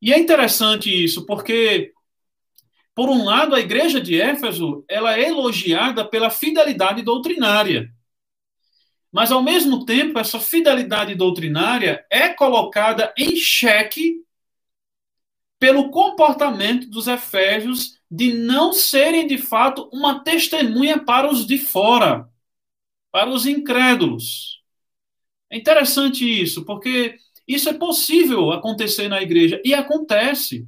E 0.00 0.12
é 0.12 0.18
interessante 0.18 0.90
isso, 0.90 1.26
porque 1.26 1.92
por 2.94 3.08
um 3.08 3.24
lado 3.24 3.54
a 3.54 3.60
igreja 3.60 4.00
de 4.00 4.20
Éfeso, 4.20 4.84
ela 4.88 5.16
é 5.16 5.28
elogiada 5.28 6.04
pela 6.04 6.30
fidelidade 6.30 7.02
doutrinária. 7.02 7.90
Mas 9.10 9.30
ao 9.30 9.42
mesmo 9.42 9.84
tempo, 9.84 10.18
essa 10.18 10.40
fidelidade 10.40 11.14
doutrinária 11.14 12.04
é 12.10 12.28
colocada 12.30 13.12
em 13.16 13.36
xeque 13.36 14.22
pelo 15.58 15.90
comportamento 15.90 16.88
dos 16.88 17.06
efésios 17.06 18.01
de 18.14 18.34
não 18.34 18.74
serem 18.74 19.26
de 19.26 19.38
fato 19.38 19.88
uma 19.90 20.22
testemunha 20.22 21.02
para 21.02 21.32
os 21.32 21.46
de 21.46 21.56
fora, 21.56 22.28
para 23.10 23.30
os 23.30 23.46
incrédulos. 23.46 24.60
É 25.50 25.56
interessante 25.56 26.22
isso, 26.22 26.62
porque 26.66 27.16
isso 27.48 27.70
é 27.70 27.72
possível 27.72 28.52
acontecer 28.52 29.08
na 29.08 29.22
igreja 29.22 29.62
e 29.64 29.72
acontece. 29.72 30.66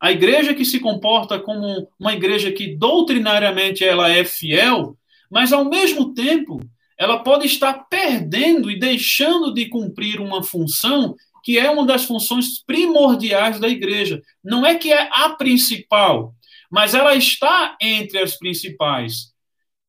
A 0.00 0.10
igreja 0.10 0.54
que 0.54 0.64
se 0.64 0.80
comporta 0.80 1.38
como 1.38 1.90
uma 2.00 2.14
igreja 2.14 2.50
que 2.50 2.74
doutrinariamente 2.74 3.84
ela 3.84 4.08
é 4.08 4.24
fiel, 4.24 4.96
mas 5.30 5.52
ao 5.52 5.66
mesmo 5.66 6.14
tempo 6.14 6.58
ela 6.98 7.22
pode 7.22 7.46
estar 7.46 7.74
perdendo 7.90 8.70
e 8.70 8.78
deixando 8.78 9.52
de 9.52 9.66
cumprir 9.66 10.22
uma 10.22 10.42
função 10.42 11.14
que 11.44 11.58
é 11.58 11.70
uma 11.70 11.84
das 11.84 12.04
funções 12.06 12.62
primordiais 12.64 13.60
da 13.60 13.68
igreja. 13.68 14.22
Não 14.42 14.64
é 14.64 14.74
que 14.74 14.90
é 14.90 15.08
a 15.12 15.30
principal, 15.30 16.34
mas 16.70 16.94
ela 16.94 17.14
está 17.14 17.76
entre 17.80 18.18
as 18.18 18.36
principais, 18.36 19.32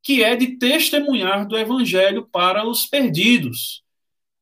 que 0.04 0.24
é 0.24 0.36
de 0.36 0.58
testemunhar 0.58 1.48
do 1.48 1.58
evangelho 1.58 2.28
para 2.32 2.66
os 2.66 2.86
perdidos. 2.86 3.84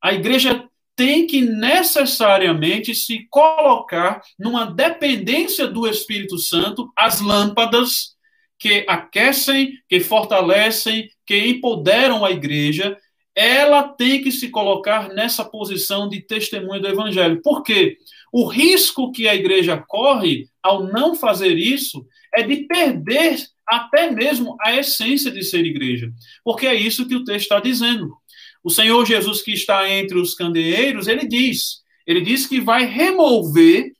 A 0.01 0.13
igreja 0.13 0.67
tem 0.95 1.27
que 1.27 1.41
necessariamente 1.41 2.95
se 2.95 3.27
colocar 3.29 4.21
numa 4.37 4.65
dependência 4.65 5.67
do 5.67 5.87
Espírito 5.87 6.37
Santo, 6.37 6.91
as 6.95 7.21
lâmpadas 7.21 8.15
que 8.59 8.83
aquecem, 8.87 9.73
que 9.87 9.99
fortalecem, 9.99 11.07
que 11.25 11.37
empoderam 11.47 12.25
a 12.25 12.31
igreja, 12.31 12.97
ela 13.35 13.83
tem 13.83 14.23
que 14.23 14.31
se 14.31 14.49
colocar 14.49 15.09
nessa 15.09 15.45
posição 15.45 16.09
de 16.09 16.19
testemunha 16.21 16.79
do 16.81 16.87
evangelho. 16.87 17.39
Por 17.43 17.61
quê? 17.61 17.97
O 18.31 18.47
risco 18.47 19.11
que 19.11 19.27
a 19.27 19.35
igreja 19.35 19.77
corre 19.77 20.49
ao 20.61 20.83
não 20.83 21.15
fazer 21.15 21.57
isso 21.57 22.05
é 22.35 22.43
de 22.43 22.67
perder 22.67 23.37
até 23.65 24.11
mesmo 24.11 24.55
a 24.61 24.75
essência 24.75 25.31
de 25.31 25.43
ser 25.43 25.65
igreja. 25.65 26.11
Porque 26.43 26.67
é 26.67 26.75
isso 26.75 27.07
que 27.07 27.15
o 27.15 27.23
texto 27.23 27.43
está 27.43 27.59
dizendo. 27.59 28.15
O 28.63 28.69
Senhor 28.69 29.05
Jesus, 29.05 29.41
que 29.41 29.51
está 29.51 29.89
entre 29.89 30.17
os 30.17 30.33
candeeiros, 30.33 31.07
ele 31.07 31.27
diz: 31.27 31.81
ele 32.05 32.21
diz 32.21 32.47
que 32.47 32.59
vai 32.59 32.85
remover, 32.85 33.91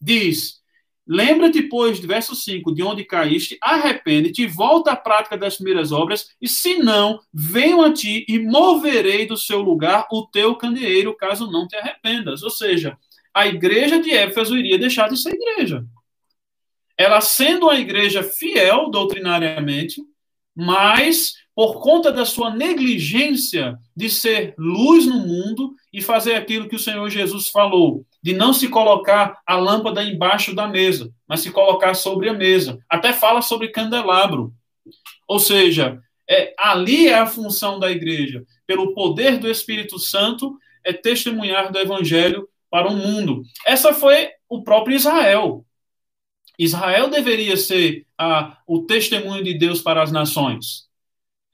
diz, 0.00 0.62
Lembra-te, 1.06 1.62
pois, 1.62 1.98
verso 1.98 2.34
5, 2.34 2.74
de 2.74 2.82
onde 2.82 3.04
caíste, 3.04 3.58
arrepende-te, 3.60 4.46
volta 4.46 4.92
à 4.92 4.96
prática 4.96 5.36
das 5.36 5.56
primeiras 5.56 5.92
obras, 5.92 6.30
e 6.40 6.48
se 6.48 6.78
não, 6.78 7.20
venho 7.32 7.82
a 7.82 7.92
ti 7.92 8.24
e 8.26 8.38
moverei 8.38 9.26
do 9.26 9.36
seu 9.36 9.60
lugar 9.60 10.06
o 10.10 10.26
teu 10.26 10.56
candeeiro, 10.56 11.14
caso 11.14 11.50
não 11.50 11.68
te 11.68 11.76
arrependas. 11.76 12.42
Ou 12.42 12.48
seja, 12.48 12.96
a 13.34 13.46
igreja 13.46 14.00
de 14.00 14.10
Éfeso 14.12 14.56
iria 14.56 14.78
deixar 14.78 15.08
de 15.08 15.20
ser 15.20 15.34
igreja 15.34 15.84
ela 16.96 17.20
sendo 17.20 17.66
uma 17.66 17.78
igreja 17.78 18.22
fiel 18.22 18.90
doutrinariamente, 18.90 20.00
mas 20.54 21.34
por 21.54 21.80
conta 21.80 22.12
da 22.12 22.24
sua 22.24 22.50
negligência 22.50 23.78
de 23.96 24.08
ser 24.08 24.54
luz 24.58 25.06
no 25.06 25.20
mundo 25.20 25.74
e 25.92 26.02
fazer 26.02 26.34
aquilo 26.34 26.68
que 26.68 26.76
o 26.76 26.80
Senhor 26.80 27.08
Jesus 27.10 27.48
falou, 27.48 28.04
de 28.22 28.32
não 28.32 28.52
se 28.52 28.68
colocar 28.68 29.40
a 29.46 29.56
lâmpada 29.56 30.02
embaixo 30.02 30.54
da 30.54 30.66
mesa, 30.66 31.12
mas 31.28 31.40
se 31.40 31.50
colocar 31.50 31.94
sobre 31.94 32.28
a 32.28 32.34
mesa. 32.34 32.78
Até 32.88 33.12
fala 33.12 33.40
sobre 33.40 33.68
candelabro. 33.68 34.52
Ou 35.28 35.38
seja, 35.38 36.00
é, 36.28 36.54
ali 36.58 37.08
é 37.08 37.18
a 37.18 37.26
função 37.26 37.78
da 37.78 37.90
igreja, 37.90 38.44
pelo 38.66 38.94
poder 38.94 39.38
do 39.38 39.48
Espírito 39.48 39.98
Santo, 39.98 40.56
é 40.84 40.92
testemunhar 40.92 41.70
do 41.70 41.78
evangelho 41.78 42.48
para 42.74 42.88
o 42.88 42.96
mundo. 42.96 43.44
Essa 43.64 43.94
foi 43.94 44.30
o 44.48 44.64
próprio 44.64 44.96
Israel. 44.96 45.64
Israel 46.58 47.08
deveria 47.08 47.56
ser 47.56 48.04
a, 48.18 48.58
o 48.66 48.82
testemunho 48.82 49.44
de 49.44 49.54
Deus 49.54 49.80
para 49.80 50.02
as 50.02 50.10
nações. 50.10 50.88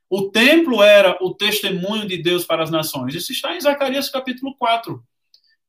O 0.09 0.31
templo 0.31 0.83
era 0.83 1.19
o 1.21 1.35
testemunho 1.35 2.09
de 2.09 2.17
Deus 2.17 2.47
para 2.47 2.63
as 2.63 2.71
nações. 2.71 3.15
Isso 3.15 3.33
está 3.33 3.55
em 3.55 3.61
Zacarias 3.61 4.09
capítulo 4.09 4.57
4. 4.57 5.05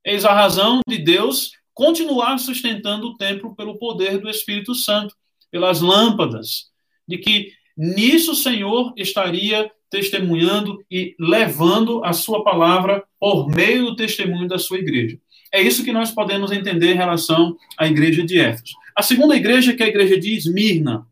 Eis 0.06 0.24
a 0.24 0.34
razão 0.34 0.80
de 0.88 0.98
Deus 0.98 1.52
continuar 1.74 2.38
sustentando 2.38 3.08
o 3.08 3.18
templo 3.18 3.54
pelo 3.54 3.78
poder 3.78 4.20
do 4.20 4.30
Espírito 4.30 4.74
Santo, 4.74 5.14
pelas 5.52 5.82
lâmpadas, 5.82 6.72
de 7.06 7.18
que 7.18 7.52
nisso 7.76 8.32
o 8.32 8.36
Senhor 8.36 8.94
estaria 8.96 9.70
testemunhando 9.90 10.82
e 10.90 11.14
levando 11.20 12.02
a 12.06 12.14
sua 12.14 12.42
palavra 12.42 13.04
por 13.20 13.50
meio 13.50 13.88
do 13.88 13.98
testemunho 13.98 14.48
da 14.48 14.58
sua 14.58 14.78
igreja. 14.78 15.20
É 15.52 15.62
isso 15.62 15.84
que 15.84 15.92
nós 15.92 16.12
podemos 16.12 16.52
entender 16.52 16.94
em 16.94 16.98
relação 16.98 17.58
à 17.78 17.88
igreja 17.88 18.24
de 18.24 18.40
Éfeso. 18.40 18.74
A 18.96 19.02
segunda 19.02 19.36
igreja, 19.36 19.74
que 19.74 19.84
é 19.84 19.86
a 19.86 19.90
igreja 19.90 20.18
de 20.18 20.34
Esmirna. 20.34 21.06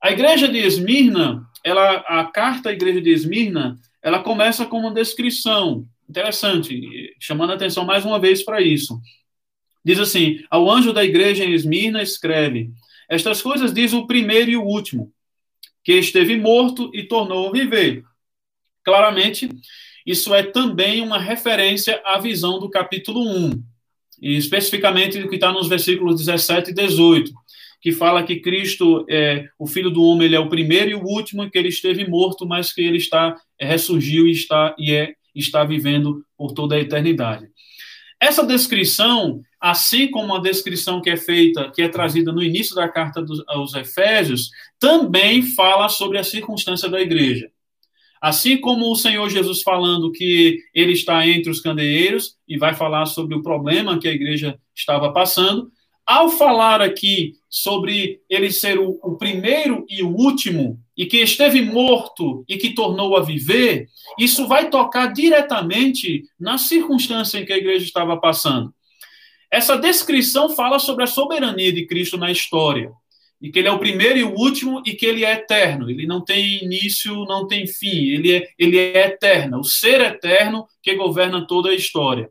A 0.00 0.12
igreja 0.12 0.48
de 0.48 0.58
Esmirna, 0.58 1.48
ela, 1.64 1.96
a 2.06 2.24
carta 2.24 2.70
à 2.70 2.72
igreja 2.72 3.00
de 3.00 3.10
Esmirna, 3.10 3.78
ela 4.00 4.22
começa 4.22 4.64
com 4.64 4.78
uma 4.78 4.92
descrição 4.92 5.84
interessante, 6.08 7.14
chamando 7.18 7.50
a 7.50 7.54
atenção 7.54 7.84
mais 7.84 8.04
uma 8.04 8.18
vez 8.18 8.42
para 8.42 8.60
isso. 8.60 9.00
Diz 9.84 9.98
assim: 9.98 10.44
Ao 10.50 10.70
anjo 10.70 10.92
da 10.92 11.04
igreja 11.04 11.44
em 11.44 11.52
Esmirna 11.52 12.02
escreve: 12.02 12.70
Estas 13.08 13.42
coisas 13.42 13.72
diz 13.72 13.92
o 13.92 14.06
primeiro 14.06 14.50
e 14.50 14.56
o 14.56 14.64
último, 14.64 15.12
que 15.82 15.92
esteve 15.94 16.36
morto 16.36 16.90
e 16.94 17.02
tornou 17.02 17.48
a 17.48 17.52
viver. 17.52 18.04
Claramente, 18.84 19.48
isso 20.08 20.34
é 20.34 20.42
também 20.42 21.02
uma 21.02 21.18
referência 21.18 22.00
à 22.02 22.18
visão 22.18 22.58
do 22.58 22.70
capítulo 22.70 23.20
1, 23.20 23.62
e 24.22 24.38
especificamente 24.38 25.20
do 25.20 25.28
que 25.28 25.34
está 25.34 25.52
nos 25.52 25.68
versículos 25.68 26.16
17 26.16 26.70
e 26.70 26.74
18, 26.74 27.30
que 27.78 27.92
fala 27.92 28.22
que 28.22 28.40
Cristo, 28.40 29.04
é, 29.06 29.46
o 29.58 29.66
Filho 29.66 29.90
do 29.90 30.02
Homem, 30.02 30.24
ele 30.24 30.34
é 30.34 30.40
o 30.40 30.48
primeiro 30.48 30.90
e 30.90 30.94
o 30.94 31.04
último, 31.04 31.50
que 31.50 31.58
ele 31.58 31.68
esteve 31.68 32.08
morto, 32.08 32.46
mas 32.46 32.72
que 32.72 32.80
ele 32.80 32.96
está 32.96 33.36
é, 33.58 33.66
ressurgiu 33.66 34.26
e 34.26 34.32
está 34.32 34.74
e 34.78 34.94
é 34.94 35.12
está 35.34 35.62
vivendo 35.62 36.24
por 36.38 36.52
toda 36.52 36.74
a 36.74 36.80
eternidade. 36.80 37.46
Essa 38.18 38.46
descrição, 38.46 39.42
assim 39.60 40.10
como 40.10 40.34
a 40.34 40.40
descrição 40.40 41.02
que 41.02 41.10
é 41.10 41.18
feita, 41.18 41.70
que 41.70 41.82
é 41.82 41.88
trazida 41.88 42.32
no 42.32 42.42
início 42.42 42.74
da 42.74 42.88
carta 42.88 43.20
dos, 43.22 43.44
aos 43.46 43.74
Efésios, 43.74 44.48
também 44.80 45.42
fala 45.42 45.86
sobre 45.90 46.16
a 46.16 46.24
circunstância 46.24 46.88
da 46.88 46.98
igreja. 46.98 47.50
Assim 48.20 48.58
como 48.58 48.90
o 48.90 48.96
Senhor 48.96 49.28
Jesus 49.28 49.62
falando 49.62 50.12
que 50.12 50.58
ele 50.74 50.92
está 50.92 51.26
entre 51.26 51.50
os 51.50 51.60
candeeiros 51.60 52.36
e 52.48 52.58
vai 52.58 52.74
falar 52.74 53.06
sobre 53.06 53.34
o 53.34 53.42
problema 53.42 53.98
que 53.98 54.08
a 54.08 54.12
igreja 54.12 54.58
estava 54.74 55.12
passando, 55.12 55.70
ao 56.08 56.30
falar 56.30 56.80
aqui 56.80 57.34
sobre 57.50 58.22
ele 58.30 58.50
ser 58.50 58.78
o, 58.78 58.98
o, 59.02 59.18
primeiro 59.18 59.84
e 59.90 60.02
o 60.02 60.08
último, 60.08 60.80
e 60.96 61.04
que 61.04 61.18
esteve 61.18 61.60
morto 61.60 62.44
e 62.48 62.56
que 62.56 62.70
tornou 62.70 63.14
a 63.14 63.22
viver, 63.22 63.88
isso 64.18 64.46
vai 64.46 64.70
tocar 64.70 65.12
diretamente 65.12 66.24
na 66.40 66.56
circunstância 66.56 67.38
em 67.38 67.44
que 67.44 67.52
a 67.52 67.58
igreja 67.58 67.84
estava 67.84 68.16
passando. 68.16 68.72
Essa 69.50 69.76
descrição 69.76 70.48
fala 70.48 70.78
sobre 70.78 71.04
a 71.04 71.06
soberania 71.06 71.72
de 71.72 71.86
Cristo 71.86 72.16
na 72.16 72.32
história, 72.32 72.90
e 73.40 73.50
que 73.50 73.58
ele 73.58 73.68
é 73.68 73.72
o 73.72 73.78
primeiro 73.78 74.18
e 74.18 74.24
o 74.24 74.34
último, 74.34 74.82
e 74.84 74.94
que 74.94 75.06
ele 75.06 75.24
é 75.24 75.32
eterno, 75.32 75.88
ele 75.88 76.06
não 76.06 76.24
tem 76.24 76.62
início, 76.62 77.14
não 77.24 77.46
tem 77.46 77.66
fim, 77.66 78.10
ele 78.10 78.36
é, 78.36 78.48
ele 78.58 78.78
é 78.78 79.06
eterno, 79.06 79.60
o 79.60 79.64
ser 79.64 80.00
eterno 80.00 80.66
que 80.82 80.94
governa 80.94 81.46
toda 81.46 81.70
a 81.70 81.74
história. 81.74 82.28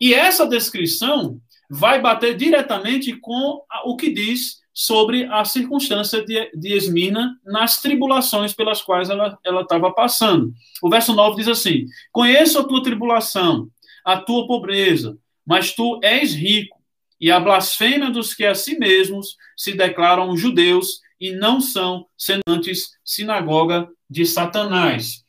E 0.00 0.14
essa 0.14 0.46
descrição 0.46 1.40
vai 1.68 2.00
bater 2.00 2.36
diretamente 2.36 3.12
com 3.16 3.62
o 3.84 3.96
que 3.96 4.10
diz 4.10 4.58
sobre 4.72 5.24
a 5.24 5.44
circunstância 5.44 6.24
de, 6.24 6.50
de 6.54 6.72
Esmirna 6.72 7.36
nas 7.44 7.82
tribulações 7.82 8.54
pelas 8.54 8.80
quais 8.80 9.10
ela 9.10 9.36
estava 9.60 9.90
passando. 9.92 10.52
O 10.80 10.88
verso 10.88 11.12
9 11.12 11.36
diz 11.36 11.48
assim: 11.48 11.84
Conheço 12.12 12.60
a 12.60 12.64
tua 12.64 12.80
tribulação, 12.80 13.68
a 14.04 14.16
tua 14.16 14.46
pobreza, 14.46 15.18
mas 15.44 15.74
tu 15.74 15.98
és 16.00 16.32
rico, 16.32 16.77
e 17.20 17.30
a 17.30 17.40
blasfêmia 17.40 18.10
dos 18.10 18.34
que 18.34 18.44
a 18.44 18.54
si 18.54 18.78
mesmos 18.78 19.36
se 19.56 19.72
declaram 19.72 20.36
judeus 20.36 21.00
e 21.20 21.32
não 21.32 21.60
são, 21.60 22.06
sendo 22.16 22.42
antes 22.48 22.90
sinagoga 23.04 23.88
de 24.08 24.24
Satanás. 24.24 25.24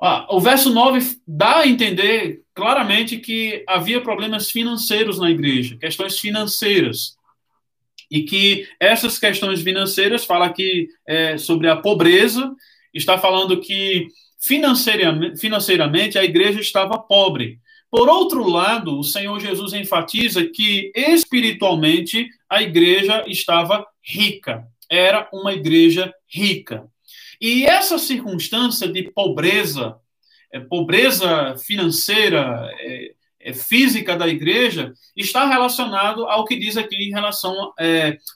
Ah, 0.00 0.26
o 0.28 0.40
verso 0.40 0.72
9 0.72 1.18
dá 1.26 1.58
a 1.58 1.68
entender 1.68 2.42
claramente 2.54 3.18
que 3.18 3.64
havia 3.66 4.00
problemas 4.00 4.50
financeiros 4.50 5.18
na 5.18 5.30
igreja, 5.30 5.76
questões 5.78 6.18
financeiras. 6.18 7.16
E 8.10 8.22
que 8.22 8.68
essas 8.78 9.18
questões 9.18 9.62
financeiras, 9.62 10.24
fala 10.24 10.46
aqui 10.46 10.88
é, 11.08 11.38
sobre 11.38 11.68
a 11.68 11.76
pobreza, 11.76 12.54
está 12.92 13.18
falando 13.18 13.60
que 13.60 14.08
financeiramente, 14.38 15.40
financeiramente 15.40 16.18
a 16.18 16.24
igreja 16.24 16.60
estava 16.60 16.98
pobre. 16.98 17.58
Por 17.96 18.10
outro 18.10 18.46
lado, 18.46 18.98
o 18.98 19.02
Senhor 19.02 19.40
Jesus 19.40 19.72
enfatiza 19.72 20.44
que 20.44 20.92
espiritualmente 20.94 22.28
a 22.46 22.60
igreja 22.60 23.24
estava 23.26 23.86
rica, 24.04 24.66
era 24.86 25.26
uma 25.32 25.54
igreja 25.54 26.12
rica. 26.28 26.86
E 27.40 27.64
essa 27.64 27.96
circunstância 27.96 28.86
de 28.86 29.10
pobreza, 29.12 29.96
é, 30.52 30.60
pobreza 30.60 31.56
financeira, 31.56 32.70
é, 32.80 33.14
é, 33.40 33.54
física 33.54 34.14
da 34.14 34.28
igreja, 34.28 34.92
está 35.16 35.46
relacionado 35.46 36.26
ao 36.26 36.44
que 36.44 36.58
diz 36.58 36.76
aqui 36.76 36.96
em 36.96 37.12
relação 37.12 37.72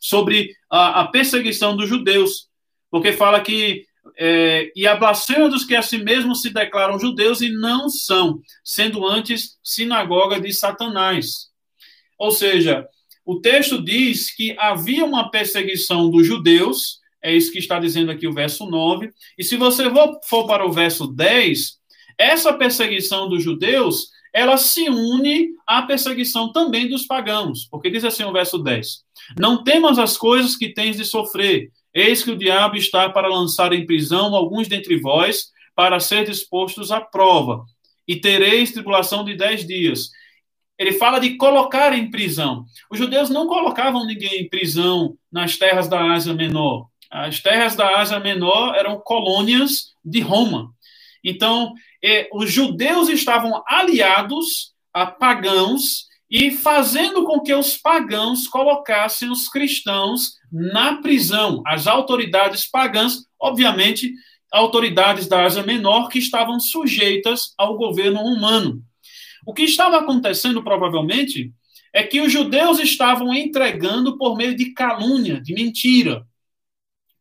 sobre 0.00 0.54
a, 0.70 1.02
a, 1.02 1.08
perseguição 1.08 1.76
dos 1.76 1.86
judeus, 1.86 2.48
porque 2.90 3.12
fala 3.12 3.42
que 3.42 3.84
é, 4.20 4.70
e 4.76 4.86
a 4.86 4.94
blasfêmia 4.94 5.48
dos 5.48 5.64
que 5.64 5.74
a 5.74 5.82
si 5.82 5.98
mesmos 5.98 6.42
se 6.42 6.50
declaram 6.50 6.98
judeus 6.98 7.40
e 7.40 7.48
não 7.48 7.88
são, 7.88 8.40
sendo 8.62 9.06
antes 9.06 9.58
sinagoga 9.64 10.38
de 10.38 10.52
Satanás. 10.52 11.48
Ou 12.18 12.30
seja, 12.30 12.86
o 13.24 13.40
texto 13.40 13.82
diz 13.82 14.30
que 14.34 14.54
havia 14.58 15.04
uma 15.04 15.30
perseguição 15.30 16.10
dos 16.10 16.26
judeus 16.26 17.00
é 17.22 17.34
isso 17.34 17.52
que 17.52 17.58
está 17.58 17.78
dizendo 17.78 18.10
aqui 18.10 18.26
o 18.26 18.32
verso 18.32 18.66
9. 18.66 19.10
E 19.36 19.44
se 19.44 19.56
você 19.56 19.84
for 20.24 20.46
para 20.46 20.66
o 20.66 20.72
verso 20.72 21.06
10, 21.06 21.78
essa 22.16 22.52
perseguição 22.52 23.28
dos 23.28 23.42
judeus, 23.42 24.08
ela 24.32 24.56
se 24.56 24.88
une 24.88 25.50
à 25.66 25.82
perseguição 25.82 26.52
também 26.52 26.88
dos 26.88 27.06
pagãos. 27.06 27.66
Porque 27.70 27.90
diz 27.90 28.04
assim 28.04 28.24
o 28.24 28.32
verso 28.32 28.58
10: 28.58 29.04
Não 29.38 29.62
temas 29.62 29.98
as 29.98 30.16
coisas 30.16 30.56
que 30.56 30.72
tens 30.72 30.96
de 30.96 31.04
sofrer. 31.04 31.70
Eis 31.92 32.22
que 32.22 32.30
o 32.30 32.36
diabo 32.36 32.76
está 32.76 33.08
para 33.08 33.28
lançar 33.28 33.72
em 33.72 33.84
prisão 33.84 34.34
alguns 34.34 34.68
dentre 34.68 35.00
vós, 35.00 35.46
para 35.74 35.98
ser 35.98 36.24
dispostos 36.24 36.92
à 36.92 37.00
prova. 37.00 37.64
E 38.06 38.16
tereis 38.16 38.72
tribulação 38.72 39.24
de 39.24 39.36
dez 39.36 39.66
dias. 39.66 40.10
Ele 40.78 40.92
fala 40.92 41.18
de 41.18 41.36
colocar 41.36 41.92
em 41.92 42.10
prisão. 42.10 42.64
Os 42.90 42.98
judeus 42.98 43.28
não 43.28 43.46
colocavam 43.46 44.06
ninguém 44.06 44.42
em 44.42 44.48
prisão 44.48 45.16
nas 45.30 45.56
terras 45.56 45.88
da 45.88 46.12
Ásia 46.12 46.32
Menor. 46.32 46.86
As 47.10 47.40
terras 47.40 47.74
da 47.74 47.98
Ásia 47.98 48.20
Menor 48.20 48.74
eram 48.74 48.98
colônias 48.98 49.94
de 50.04 50.20
Roma. 50.20 50.72
Então, 51.24 51.74
eh, 52.02 52.28
os 52.32 52.50
judeus 52.50 53.08
estavam 53.08 53.62
aliados 53.66 54.72
a 54.92 55.06
pagãos 55.06 56.09
e 56.30 56.50
fazendo 56.50 57.24
com 57.24 57.40
que 57.40 57.52
os 57.52 57.76
pagãos 57.76 58.46
colocassem 58.46 59.30
os 59.30 59.48
cristãos 59.48 60.34
na 60.52 61.00
prisão. 61.00 61.62
As 61.66 61.86
autoridades 61.86 62.70
pagãs, 62.70 63.24
obviamente, 63.40 64.12
autoridades 64.52 65.26
da 65.26 65.44
Ásia 65.44 65.62
Menor 65.62 66.08
que 66.08 66.18
estavam 66.18 66.60
sujeitas 66.60 67.52
ao 67.58 67.76
governo 67.76 68.20
humano. 68.20 68.82
O 69.44 69.52
que 69.52 69.62
estava 69.62 69.98
acontecendo, 69.98 70.62
provavelmente, 70.62 71.52
é 71.92 72.04
que 72.04 72.20
os 72.20 72.32
judeus 72.32 72.78
estavam 72.78 73.34
entregando 73.34 74.16
por 74.16 74.36
meio 74.36 74.54
de 74.54 74.72
calúnia, 74.72 75.40
de 75.40 75.52
mentira, 75.52 76.24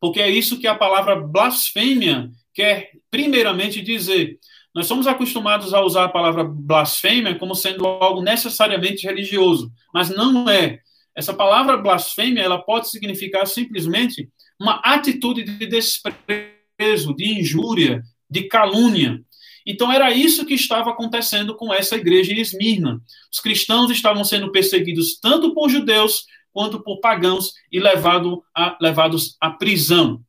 porque 0.00 0.20
é 0.20 0.30
isso 0.30 0.58
que 0.58 0.66
a 0.66 0.74
palavra 0.74 1.16
blasfêmia 1.16 2.30
quer 2.54 2.90
primeiramente 3.10 3.82
dizer. 3.82 4.38
Nós 4.74 4.86
somos 4.86 5.06
acostumados 5.06 5.74
a 5.74 5.82
usar 5.82 6.04
a 6.04 6.08
palavra 6.08 6.44
blasfêmia 6.44 7.34
como 7.36 7.54
sendo 7.54 7.86
algo 7.86 8.22
necessariamente 8.22 9.06
religioso, 9.06 9.72
mas 9.92 10.10
não 10.10 10.48
é. 10.48 10.78
Essa 11.14 11.34
palavra 11.34 11.76
blasfêmia, 11.76 12.42
ela 12.42 12.62
pode 12.62 12.88
significar 12.88 13.46
simplesmente 13.46 14.28
uma 14.60 14.74
atitude 14.84 15.42
de 15.42 15.66
desprezo, 15.66 17.14
de 17.16 17.40
injúria, 17.40 18.02
de 18.28 18.44
calúnia. 18.44 19.20
Então 19.66 19.92
era 19.92 20.12
isso 20.12 20.46
que 20.46 20.54
estava 20.54 20.90
acontecendo 20.90 21.54
com 21.56 21.72
essa 21.74 21.96
igreja 21.96 22.32
em 22.32 22.38
Esmirna. 22.38 23.00
Os 23.32 23.40
cristãos 23.40 23.90
estavam 23.90 24.24
sendo 24.24 24.52
perseguidos 24.52 25.18
tanto 25.18 25.52
por 25.52 25.68
judeus 25.68 26.24
quanto 26.52 26.82
por 26.82 27.00
pagãos 27.00 27.52
e 27.70 27.80
levado 27.80 28.42
a, 28.54 28.76
levados 28.80 29.36
à 29.40 29.50
prisão. 29.50 30.20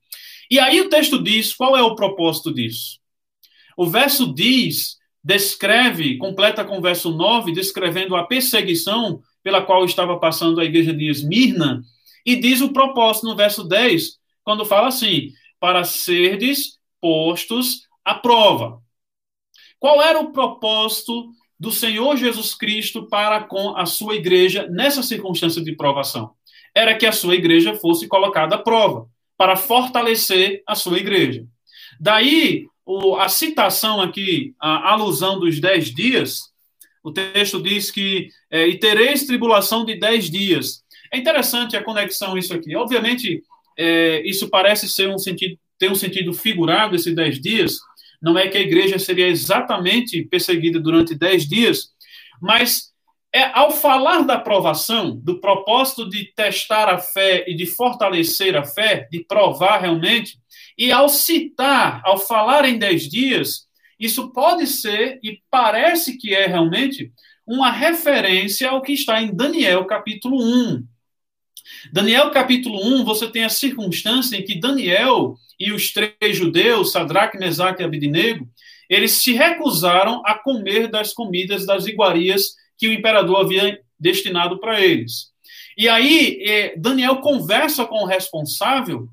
E 0.49 0.59
aí 0.59 0.81
o 0.81 0.89
texto 0.89 1.21
diz 1.21 1.53
qual 1.53 1.77
é 1.77 1.81
o 1.81 1.95
propósito 1.95 2.53
disso. 2.53 3.00
O 3.81 3.87
verso 3.87 4.31
diz, 4.31 4.99
descreve, 5.23 6.15
completa 6.19 6.63
com 6.63 6.77
o 6.77 6.81
verso 6.81 7.09
9, 7.09 7.51
descrevendo 7.51 8.15
a 8.15 8.27
perseguição 8.27 9.23
pela 9.41 9.63
qual 9.63 9.83
estava 9.83 10.19
passando 10.19 10.61
a 10.61 10.63
igreja 10.63 10.93
de 10.93 11.09
Esmirna, 11.09 11.81
e 12.23 12.35
diz 12.35 12.61
o 12.61 12.71
propósito 12.71 13.25
no 13.25 13.35
verso 13.35 13.63
10, 13.63 14.19
quando 14.43 14.65
fala 14.65 14.89
assim: 14.89 15.31
para 15.59 15.83
serdes 15.83 16.77
postos 17.01 17.87
à 18.05 18.13
prova. 18.13 18.79
Qual 19.79 19.99
era 19.99 20.19
o 20.19 20.31
propósito 20.31 21.31
do 21.59 21.71
Senhor 21.71 22.15
Jesus 22.17 22.53
Cristo 22.53 23.07
para 23.07 23.45
com 23.45 23.75
a 23.75 23.87
sua 23.87 24.13
igreja 24.13 24.67
nessa 24.67 25.01
circunstância 25.01 25.63
de 25.63 25.75
provação. 25.75 26.35
Era 26.75 26.95
que 26.95 27.07
a 27.07 27.11
sua 27.11 27.33
igreja 27.33 27.73
fosse 27.73 28.07
colocada 28.07 28.57
à 28.57 28.59
prova, 28.59 29.07
para 29.35 29.55
fortalecer 29.55 30.61
a 30.67 30.75
sua 30.75 30.99
igreja. 30.99 31.47
Daí, 31.99 32.67
o, 32.91 33.15
a 33.15 33.29
citação 33.29 34.01
aqui, 34.01 34.53
a 34.59 34.91
alusão 34.91 35.39
dos 35.39 35.59
dez 35.61 35.93
dias, 35.93 36.51
o 37.03 37.11
texto 37.11 37.61
diz 37.61 37.89
que 37.89 38.29
é, 38.49 38.67
e 38.67 38.77
tereis 38.77 39.25
tribulação 39.25 39.85
de 39.85 39.95
dez 39.95 40.29
dias. 40.29 40.83
É 41.11 41.17
interessante 41.17 41.77
a 41.77 41.83
conexão 41.83 42.37
isso 42.37 42.53
aqui. 42.53 42.75
Obviamente, 42.75 43.41
é, 43.77 44.21
isso 44.25 44.49
parece 44.49 44.89
ser 44.89 45.07
um 45.09 45.17
sentido, 45.17 45.57
ter 45.79 45.89
um 45.89 45.95
sentido 45.95 46.33
figurado 46.33 46.95
esses 46.95 47.15
dez 47.15 47.39
dias. 47.39 47.79
Não 48.21 48.37
é 48.37 48.47
que 48.47 48.57
a 48.57 48.61
igreja 48.61 48.99
seria 48.99 49.27
exatamente 49.27 50.23
perseguida 50.25 50.79
durante 50.79 51.15
dez 51.15 51.47
dias, 51.47 51.89
mas 52.41 52.91
é 53.33 53.43
ao 53.57 53.71
falar 53.71 54.23
da 54.23 54.37
provação, 54.37 55.15
do 55.15 55.39
propósito 55.39 56.09
de 56.09 56.25
testar 56.35 56.89
a 56.89 56.97
fé 56.97 57.45
e 57.47 57.55
de 57.55 57.65
fortalecer 57.65 58.57
a 58.57 58.65
fé, 58.65 59.07
de 59.09 59.23
provar 59.23 59.79
realmente, 59.79 60.37
e 60.81 60.91
ao 60.91 61.07
citar, 61.09 62.01
ao 62.03 62.17
falar 62.17 62.65
em 62.65 62.79
dez 62.79 63.07
dias, 63.07 63.67
isso 63.99 64.31
pode 64.33 64.65
ser 64.65 65.19
e 65.21 65.39
parece 65.47 66.17
que 66.17 66.33
é 66.33 66.47
realmente 66.47 67.11
uma 67.45 67.69
referência 67.69 68.67
ao 68.67 68.81
que 68.81 68.91
está 68.91 69.21
em 69.21 69.31
Daniel 69.31 69.85
capítulo 69.85 70.41
1. 70.41 70.83
Daniel 71.93 72.31
capítulo 72.31 72.83
1, 72.83 73.03
você 73.05 73.27
tem 73.27 73.43
a 73.43 73.49
circunstância 73.49 74.35
em 74.35 74.43
que 74.43 74.59
Daniel 74.59 75.35
e 75.59 75.71
os 75.71 75.93
três 75.93 76.35
judeus, 76.35 76.91
Sadraque, 76.91 77.37
Mesaque 77.37 77.83
e 77.83 77.85
Abidinego, 77.85 78.49
eles 78.89 79.11
se 79.11 79.33
recusaram 79.33 80.23
a 80.25 80.33
comer 80.33 80.87
das 80.87 81.13
comidas 81.13 81.63
das 81.63 81.85
iguarias 81.85 82.55
que 82.75 82.87
o 82.87 82.93
imperador 82.93 83.41
havia 83.41 83.79
destinado 83.99 84.59
para 84.59 84.81
eles. 84.81 85.27
E 85.77 85.87
aí, 85.87 86.41
eh, 86.43 86.73
Daniel 86.75 87.17
conversa 87.17 87.85
com 87.85 87.97
o 87.97 88.07
responsável 88.07 89.07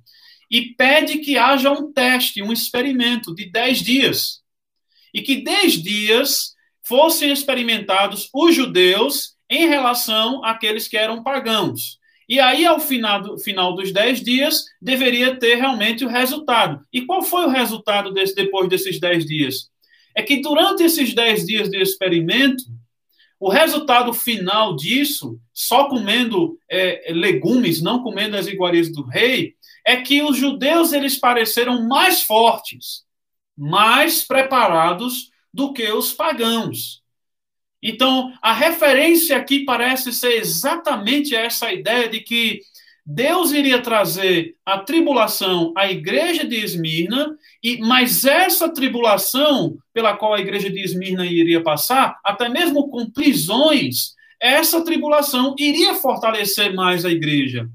e 0.50 0.74
pede 0.74 1.18
que 1.18 1.36
haja 1.36 1.70
um 1.70 1.92
teste, 1.92 2.42
um 2.42 2.52
experimento 2.52 3.34
de 3.34 3.50
dez 3.50 3.82
dias. 3.82 4.40
E 5.12 5.22
que 5.22 5.42
dez 5.42 5.74
dias 5.74 6.54
fossem 6.82 7.30
experimentados 7.30 8.28
os 8.34 8.54
judeus 8.54 9.34
em 9.50 9.68
relação 9.68 10.44
àqueles 10.44 10.88
que 10.88 10.96
eram 10.96 11.22
pagãos. 11.22 11.98
E 12.28 12.38
aí, 12.38 12.66
ao 12.66 12.78
final, 12.78 13.22
do, 13.22 13.38
final 13.38 13.74
dos 13.74 13.90
dez 13.90 14.22
dias, 14.22 14.64
deveria 14.80 15.36
ter 15.36 15.54
realmente 15.54 16.04
o 16.04 16.08
resultado. 16.08 16.84
E 16.92 17.02
qual 17.02 17.22
foi 17.22 17.46
o 17.46 17.50
resultado 17.50 18.12
desse, 18.12 18.34
depois 18.34 18.68
desses 18.68 19.00
dez 19.00 19.24
dias? 19.24 19.70
É 20.14 20.22
que 20.22 20.42
durante 20.42 20.82
esses 20.82 21.14
dez 21.14 21.46
dias 21.46 21.70
de 21.70 21.80
experimento, 21.80 22.64
o 23.40 23.48
resultado 23.48 24.12
final 24.12 24.76
disso, 24.76 25.38
só 25.54 25.88
comendo 25.88 26.58
é, 26.70 27.12
legumes, 27.12 27.80
não 27.80 28.02
comendo 28.02 28.36
as 28.36 28.46
iguarias 28.46 28.92
do 28.92 29.02
rei, 29.02 29.54
é 29.88 29.96
que 29.96 30.20
os 30.20 30.36
judeus 30.36 30.92
eles 30.92 31.16
pareceram 31.16 31.88
mais 31.88 32.20
fortes, 32.20 33.06
mais 33.56 34.22
preparados 34.22 35.30
do 35.52 35.72
que 35.72 35.90
os 35.90 36.12
pagãos. 36.12 37.02
Então, 37.82 38.30
a 38.42 38.52
referência 38.52 39.34
aqui 39.34 39.64
parece 39.64 40.12
ser 40.12 40.34
exatamente 40.34 41.34
essa 41.34 41.72
ideia 41.72 42.06
de 42.06 42.20
que 42.20 42.60
Deus 43.02 43.50
iria 43.50 43.80
trazer 43.80 44.56
a 44.66 44.76
tribulação 44.76 45.72
à 45.74 45.90
igreja 45.90 46.46
de 46.46 46.56
Esmirna, 46.56 47.34
e 47.64 47.78
mas 47.78 48.26
essa 48.26 48.68
tribulação 48.68 49.78
pela 49.94 50.14
qual 50.18 50.34
a 50.34 50.40
igreja 50.40 50.68
de 50.68 50.80
Esmirna 50.80 51.24
iria 51.24 51.62
passar, 51.62 52.20
até 52.22 52.50
mesmo 52.50 52.90
com 52.90 53.10
prisões, 53.10 54.14
essa 54.38 54.84
tribulação 54.84 55.54
iria 55.58 55.94
fortalecer 55.94 56.74
mais 56.74 57.06
a 57.06 57.10
igreja. 57.10 57.66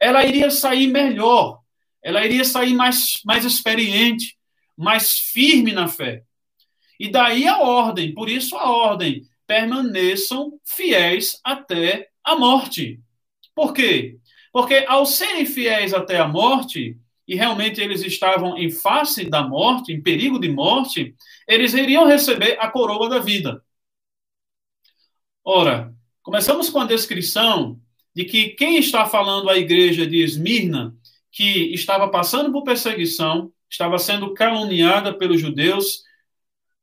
Ela 0.00 0.24
iria 0.24 0.50
sair 0.50 0.88
melhor, 0.88 1.59
ela 2.02 2.24
iria 2.24 2.44
sair 2.44 2.74
mais, 2.74 3.20
mais 3.24 3.44
experiente, 3.44 4.36
mais 4.76 5.18
firme 5.18 5.72
na 5.72 5.88
fé. 5.88 6.24
E 6.98 7.10
daí 7.10 7.46
a 7.46 7.58
ordem, 7.58 8.14
por 8.14 8.28
isso 8.28 8.56
a 8.56 8.70
ordem, 8.70 9.22
permaneçam 9.46 10.58
fiéis 10.64 11.40
até 11.44 12.08
a 12.24 12.36
morte. 12.36 13.00
Por 13.54 13.72
quê? 13.72 14.18
Porque 14.52 14.84
ao 14.88 15.04
serem 15.06 15.46
fiéis 15.46 15.92
até 15.92 16.18
a 16.18 16.28
morte, 16.28 16.96
e 17.26 17.34
realmente 17.36 17.80
eles 17.80 18.02
estavam 18.02 18.58
em 18.58 18.70
face 18.70 19.24
da 19.28 19.42
morte, 19.46 19.92
em 19.92 20.02
perigo 20.02 20.38
de 20.38 20.48
morte, 20.48 21.14
eles 21.46 21.74
iriam 21.74 22.06
receber 22.06 22.56
a 22.60 22.68
coroa 22.68 23.08
da 23.08 23.18
vida. 23.18 23.62
Ora, 25.44 25.94
começamos 26.22 26.68
com 26.68 26.80
a 26.80 26.86
descrição 26.86 27.80
de 28.14 28.24
que 28.24 28.50
quem 28.50 28.78
está 28.78 29.06
falando 29.06 29.48
à 29.48 29.56
igreja 29.56 30.06
de 30.06 30.22
Esmirna, 30.22 30.94
que 31.30 31.72
estava 31.72 32.08
passando 32.08 32.52
por 32.52 32.64
perseguição, 32.64 33.52
estava 33.68 33.98
sendo 33.98 34.34
caluniada 34.34 35.14
pelos 35.14 35.40
judeus, 35.40 36.02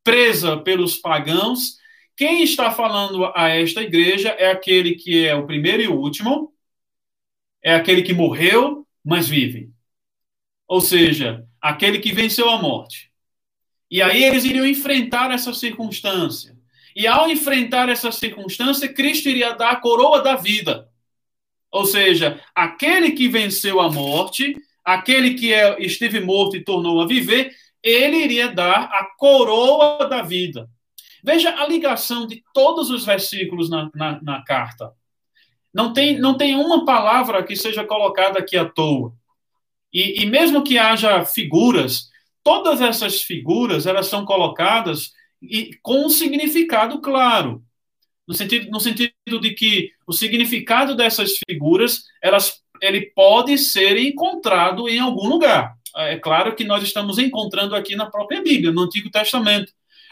presa 0.04 0.58
pelos 0.58 0.96
pagãos, 0.96 1.78
quem 2.18 2.42
está 2.42 2.72
falando 2.72 3.32
a 3.36 3.50
esta 3.50 3.84
igreja 3.84 4.30
é 4.30 4.50
aquele 4.50 4.96
que 4.96 5.28
é 5.28 5.36
o 5.36 5.46
primeiro 5.46 5.84
e 5.84 5.88
o 5.88 5.96
último, 5.96 6.52
é 7.64 7.76
aquele 7.76 8.02
que 8.02 8.12
morreu, 8.12 8.88
mas 9.06 9.30
vive. 9.30 9.70
Ou 10.68 10.82
seja, 10.82 11.46
aquele 11.62 12.00
que 12.00 12.12
venceu 12.12 12.50
a 12.50 12.60
morte. 12.60 13.12
E 13.90 14.02
aí 14.02 14.24
eles 14.24 14.46
iriam 14.46 14.66
enfrentar 14.66 15.32
essa 15.32 15.54
circunstância. 15.54 16.58
E 16.96 17.06
ao 17.06 17.30
enfrentar 17.30 17.88
essa 17.88 18.12
circunstância, 18.12 18.92
Cristo 18.92 19.30
iria 19.30 19.54
dar 19.54 19.70
a 19.70 19.76
coroa 19.76 20.24
da 20.24 20.36
vida. 20.36 20.87
Ou 21.72 21.86
seja, 21.86 22.42
aquele 22.56 23.12
que 23.12 23.28
venceu 23.28 23.80
a 23.80 23.92
morte, 23.92 24.56
aquele 24.84 25.34
que 25.34 25.54
é, 25.54 25.82
esteve 25.82 26.20
morto 26.20 26.56
e 26.56 26.64
tornou 26.64 27.02
a 27.02 27.08
viver, 27.08 27.52
ele 27.84 28.18
iria 28.18 28.50
dar 28.50 28.84
a 28.86 29.06
coroa 29.18 30.08
da 30.08 30.22
vida. 30.22 30.70
Veja 31.24 31.54
a 31.62 31.68
ligação 31.68 32.26
de 32.26 32.44
todos 32.54 32.90
os 32.90 33.06
versículos 33.06 33.70
na, 33.70 33.90
na, 33.94 34.22
na 34.22 34.44
carta. 34.44 34.94
Não 35.74 35.94
tem, 35.94 36.18
não 36.18 36.36
tem 36.36 36.56
uma 36.56 36.86
palavra 36.86 37.44
que 37.44 37.56
seja 37.56 37.84
colocada 37.84 38.40
aqui 38.40 38.58
à 38.58 38.66
toa. 38.66 39.14
E, 39.94 40.24
e 40.24 40.26
mesmo 40.26 40.64
que 40.64 40.78
haja 40.78 41.24
figuras, 41.26 42.10
todas 42.44 42.82
essas 42.82 43.22
figuras 43.22 43.86
elas 43.86 44.08
são 44.08 44.26
colocadas 44.26 45.12
e, 45.42 45.72
com 45.82 46.06
um 46.06 46.10
significado 46.10 47.00
claro. 47.02 47.64
No 48.28 48.34
sentido, 48.34 48.70
no 48.70 48.80
sentido 48.80 49.40
de 49.40 49.52
que 49.52 49.92
o 50.06 50.12
significado 50.12 50.96
dessas 50.96 51.38
figuras 51.48 52.04
elas, 52.22 52.62
ele 52.82 53.12
pode 53.16 53.58
ser 53.58 53.98
encontrado 53.98 54.90
em 54.90 55.00
algum 55.00 55.28
lugar. 55.28 55.74
É 55.96 56.18
claro 56.18 56.56
que 56.56 56.64
nós 56.64 56.84
estamos 56.84 57.18
encontrando 57.18 57.76
aqui 57.76 57.96
na 57.96 58.06
própria 58.06 58.42
Bíblia, 58.42 58.72
no 58.72 58.82
Antigo 58.82 59.10
Testamento. 59.10 59.72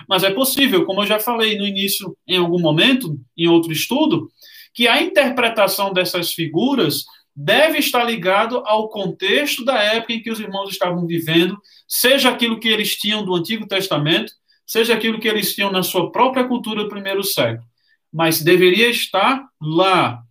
Mas 0.09 0.23
é 0.23 0.31
possível, 0.31 0.85
como 0.85 1.01
eu 1.01 1.07
já 1.07 1.19
falei 1.19 1.57
no 1.57 1.65
início, 1.65 2.17
em 2.27 2.37
algum 2.37 2.59
momento, 2.59 3.19
em 3.37 3.47
outro 3.47 3.71
estudo, 3.71 4.29
que 4.73 4.87
a 4.87 5.01
interpretação 5.01 5.93
dessas 5.93 6.33
figuras 6.33 7.05
deve 7.35 7.79
estar 7.79 8.03
ligado 8.03 8.63
ao 8.65 8.89
contexto 8.89 9.63
da 9.65 9.77
época 9.77 10.13
em 10.13 10.21
que 10.21 10.31
os 10.31 10.39
irmãos 10.39 10.69
estavam 10.69 11.05
vivendo, 11.05 11.57
seja 11.87 12.29
aquilo 12.29 12.59
que 12.59 12.67
eles 12.67 12.95
tinham 12.95 13.25
do 13.25 13.35
Antigo 13.35 13.67
Testamento, 13.67 14.31
seja 14.65 14.93
aquilo 14.93 15.19
que 15.19 15.27
eles 15.27 15.53
tinham 15.53 15.71
na 15.71 15.83
sua 15.83 16.11
própria 16.11 16.45
cultura 16.45 16.83
do 16.83 16.89
primeiro 16.89 17.23
século. 17.23 17.67
Mas 18.15 18.41
deveria 18.41 18.89
estar 18.89 19.45
lá. 19.61 20.23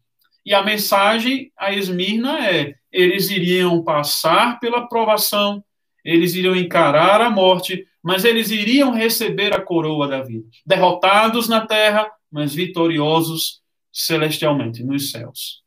E 0.43 0.55
a 0.55 0.62
mensagem 0.62 1.53
a 1.55 1.70
Esmirna 1.70 2.49
é: 2.49 2.76
eles 2.91 3.28
iriam 3.28 3.85
passar 3.85 4.59
pela 4.59 4.89
provação, 4.89 5.62
eles 6.03 6.35
iriam 6.35 6.57
encarar 6.57 7.20
a 7.20 7.28
morte, 7.28 7.87
mas 8.03 8.24
eles 8.24 8.51
iriam 8.51 8.91
receber 8.91 9.53
a 9.53 9.61
coroa 9.61 10.09
da 10.09 10.22
vida. 10.22 10.49
Derrotados 10.64 11.47
na 11.47 11.66
terra, 11.66 12.11
mas 12.32 12.55
vitoriosos 12.55 13.61
celestialmente, 13.93 14.82
nos 14.82 15.11
céus. 15.11 15.62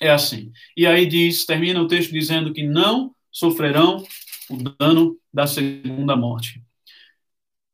É 0.00 0.10
assim. 0.10 0.50
E 0.74 0.86
aí 0.86 1.04
diz, 1.04 1.44
termina 1.44 1.78
o 1.78 1.86
texto 1.86 2.10
dizendo 2.10 2.54
que 2.54 2.62
não 2.62 3.14
sofrerão 3.30 4.02
o 4.48 4.56
dano 4.78 5.18
da 5.30 5.46
segunda 5.46 6.16
morte. 6.16 6.62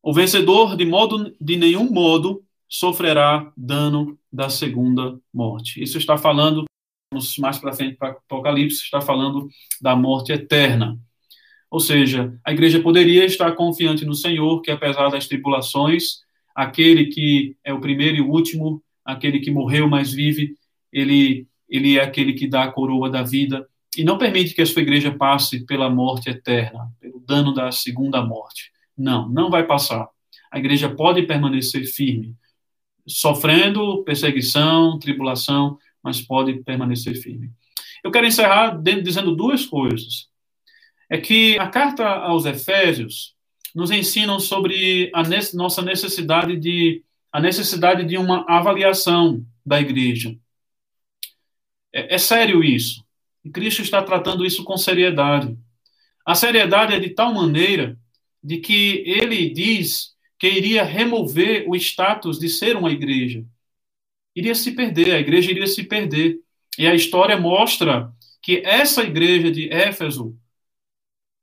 O 0.03 0.13
vencedor, 0.13 0.77
de 0.77 0.85
modo 0.85 1.33
de 1.41 1.57
nenhum 1.57 1.89
modo, 1.89 2.43
sofrerá 2.71 3.53
dano 3.57 4.17
da 4.33 4.49
segunda 4.49 5.19
morte. 5.35 5.83
Isso 5.83 5.99
está 5.99 6.17
falando, 6.17 6.65
mais 7.41 7.59
para 7.59 7.73
frente 7.73 7.97
para 7.97 8.11
Apocalipse, 8.11 8.85
está 8.85 9.01
falando 9.01 9.49
da 9.83 9.97
morte 9.97 10.31
eterna. 10.31 10.97
Ou 11.69 11.81
seja, 11.81 12.33
a 12.45 12.53
igreja 12.53 12.81
poderia 12.81 13.25
estar 13.25 13.53
confiante 13.53 14.05
no 14.05 14.15
Senhor, 14.15 14.63
que 14.63 14.71
apesar 14.71 15.09
das 15.09 15.27
tribulações, 15.27 16.21
aquele 16.55 17.07
que 17.07 17.57
é 17.65 17.73
o 17.73 17.81
primeiro 17.81 18.19
e 18.19 18.21
o 18.21 18.31
último 18.31 18.83
aquele 19.05 19.41
que 19.41 19.51
morreu, 19.51 19.89
mas 19.89 20.13
vive, 20.13 20.55
ele, 20.93 21.49
ele 21.69 21.99
é 21.99 22.03
aquele 22.03 22.33
que 22.33 22.47
dá 22.47 22.65
a 22.65 22.71
coroa 22.71 23.11
da 23.11 23.23
vida 23.23 23.67
e 23.97 24.05
não 24.05 24.19
permite 24.19 24.55
que 24.55 24.63
a 24.63 24.67
sua 24.67 24.83
igreja 24.83 25.11
passe 25.11 25.65
pela 25.67 25.91
morte 25.91 26.31
eterna, 26.31 26.93
pelo 27.01 27.19
dano 27.21 27.53
da 27.53 27.73
segunda 27.73 28.25
morte. 28.25 28.71
Não, 28.97 29.29
não 29.29 29.51
vai 29.51 29.67
passar. 29.67 30.09
A 30.51 30.59
igreja 30.59 30.89
pode 30.89 31.23
permanecer 31.23 31.85
firme, 31.87 32.37
sofrendo 33.07 34.03
perseguição, 34.05 34.99
tribulação, 34.99 35.79
mas 36.03 36.21
pode 36.21 36.63
permanecer 36.63 37.15
firme. 37.15 37.51
Eu 38.03 38.11
quero 38.11 38.27
encerrar 38.27 38.81
dizendo 39.03 39.35
duas 39.35 39.67
coisas. 39.67 40.29
é 41.09 41.19
que 41.19 41.59
a 41.59 41.69
carta 41.69 42.07
aos 42.07 42.47
Efésios 42.47 43.35
nos 43.75 43.91
ensina 43.91 44.39
sobre 44.39 45.11
a 45.15 45.23
nossa 45.55 45.83
necessidade 45.83 46.57
de 46.57 47.05
a 47.33 47.41
necessidade 47.41 48.05
de 48.05 48.17
uma 48.17 48.45
avaliação 48.49 49.45
da 49.65 49.81
igreja. 49.81 50.37
É, 51.93 52.15
é 52.15 52.19
sério 52.19 52.63
isso. 52.63 53.05
E 53.45 53.51
Cristo 53.51 53.83
está 53.83 54.03
tratando 54.03 54.45
isso 54.45 54.65
com 54.65 54.77
seriedade. 54.77 55.57
A 56.27 56.35
seriedade 56.35 56.95
é 56.95 56.99
de 56.99 57.11
tal 57.11 57.33
maneira 57.33 57.97
de 58.43 58.59
que 58.59 59.03
ele 59.07 59.51
diz 59.51 60.15
que 60.41 60.49
iria 60.49 60.83
remover 60.83 61.67
o 61.69 61.77
status 61.77 62.39
de 62.39 62.49
ser 62.49 62.75
uma 62.75 62.91
igreja. 62.91 63.45
Iria 64.35 64.55
se 64.55 64.73
perder, 64.73 65.15
a 65.15 65.21
igreja 65.21 65.51
iria 65.51 65.67
se 65.67 65.85
perder. 65.85 66.39
E 66.79 66.87
a 66.87 66.95
história 66.95 67.37
mostra 67.37 68.11
que 68.41 68.63
essa 68.65 69.03
igreja 69.03 69.51
de 69.51 69.71
Éfeso, 69.71 70.35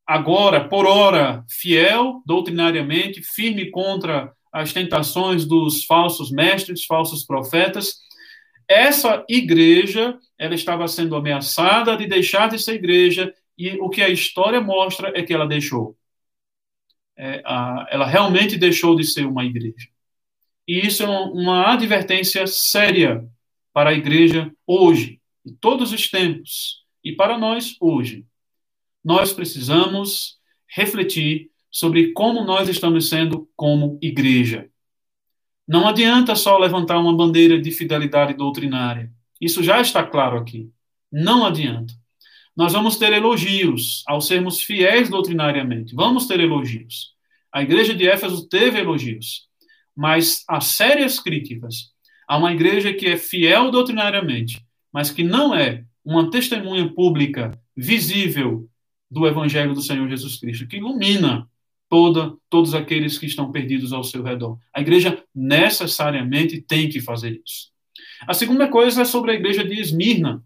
agora, 0.06 0.68
por 0.68 0.88
ora, 0.88 1.46
fiel 1.48 2.24
doutrinariamente, 2.26 3.22
firme 3.22 3.70
contra 3.70 4.34
as 4.52 4.74
tentações 4.74 5.46
dos 5.46 5.86
falsos 5.86 6.32
mestres, 6.32 6.86
falsos 6.86 7.24
profetas, 7.24 8.00
essa 8.68 9.24
igreja, 9.30 10.18
ela 10.40 10.56
estava 10.56 10.88
sendo 10.88 11.16
ameaçada 11.16 11.96
de 11.96 12.08
deixar 12.08 12.50
de 12.50 12.58
ser 12.58 12.74
igreja, 12.74 13.32
e 13.56 13.72
o 13.80 13.90
que 13.90 14.02
a 14.02 14.10
história 14.10 14.60
mostra 14.60 15.12
é 15.16 15.22
que 15.22 15.34
ela 15.34 15.48
deixou 15.48 15.97
é, 17.18 17.42
a, 17.46 17.88
ela 17.90 18.06
realmente 18.06 18.58
deixou 18.58 18.96
de 18.96 19.04
ser 19.04 19.26
uma 19.26 19.44
igreja. 19.44 19.88
E 20.68 20.86
isso 20.86 21.04
é 21.04 21.08
uma 21.08 21.74
advertência 21.74 22.46
séria 22.46 23.28
para 23.74 23.92
a 23.92 23.94
igreja 23.94 24.52
hoje, 24.66 25.22
em 25.46 25.54
todos 25.54 25.94
os 25.94 26.10
tempos, 26.10 26.84
e 27.04 27.14
para 27.14 27.38
nós 27.38 27.76
hoje. 27.80 28.26
Nós 29.04 29.32
precisamos 29.32 30.38
refletir 30.68 31.50
sobre 31.72 32.12
como 32.12 32.44
nós 32.44 32.68
estamos 32.68 33.08
sendo 33.08 33.50
como 33.56 33.98
igreja. 34.02 34.70
Não 35.68 35.88
adianta 35.88 36.36
só 36.36 36.58
levantar 36.58 36.98
uma 36.98 37.16
bandeira 37.16 37.60
de 37.60 37.72
fidelidade 37.72 38.34
doutrinária. 38.34 39.12
Isso 39.40 39.64
já 39.64 39.80
está 39.80 40.04
claro 40.04 40.38
aqui. 40.38 40.70
Não 41.12 41.46
adianta. 41.46 41.94
Nós 42.58 42.74
vamos 42.74 42.98
ter 42.98 43.14
elogios 43.14 44.04
ao 44.08 44.20
sermos 44.20 44.64
fiéis 44.64 45.10
doutrinariamente. 45.10 45.94
Vamos 45.94 46.26
ter 46.26 46.40
elogios. 46.40 47.14
A 47.54 47.62
igreja 47.62 47.94
de 47.94 48.10
Éfeso 48.10 48.50
teve 48.50 48.80
elogios, 48.80 49.48
mas 49.96 50.44
há 50.50 50.60
sérias 50.60 51.20
críticas 51.20 51.92
a 52.28 52.36
uma 52.36 52.52
igreja 52.52 52.92
que 52.92 53.06
é 53.06 53.16
fiel 53.16 53.70
doutrinariamente, 53.70 54.66
mas 54.92 55.12
que 55.12 55.24
não 55.24 55.54
é 55.54 55.86
uma 56.04 56.32
testemunha 56.32 56.92
pública 56.92 57.62
visível 57.76 58.68
do 59.10 59.28
evangelho 59.28 59.76
do 59.76 59.82
Senhor 59.82 60.10
Jesus 60.10 60.40
Cristo, 60.40 60.68
que 60.68 60.78
ilumina 60.78 61.48
toda, 61.88 62.36
todos 62.50 62.74
aqueles 62.74 63.20
que 63.20 63.28
estão 63.28 63.52
perdidos 63.52 63.94
ao 63.94 64.04
seu 64.04 64.24
redor. 64.24 64.58
A 64.74 64.82
igreja 64.82 65.24
necessariamente 65.34 66.60
tem 66.60 66.90
que 66.90 67.00
fazer 67.02 67.40
isso. 67.46 67.72
A 68.28 68.34
segunda 68.34 68.68
coisa 68.68 69.04
é 69.04 69.06
sobre 69.06 69.32
a 69.32 69.36
igreja 69.36 69.64
de 69.64 69.80
Esmirna, 69.80 70.44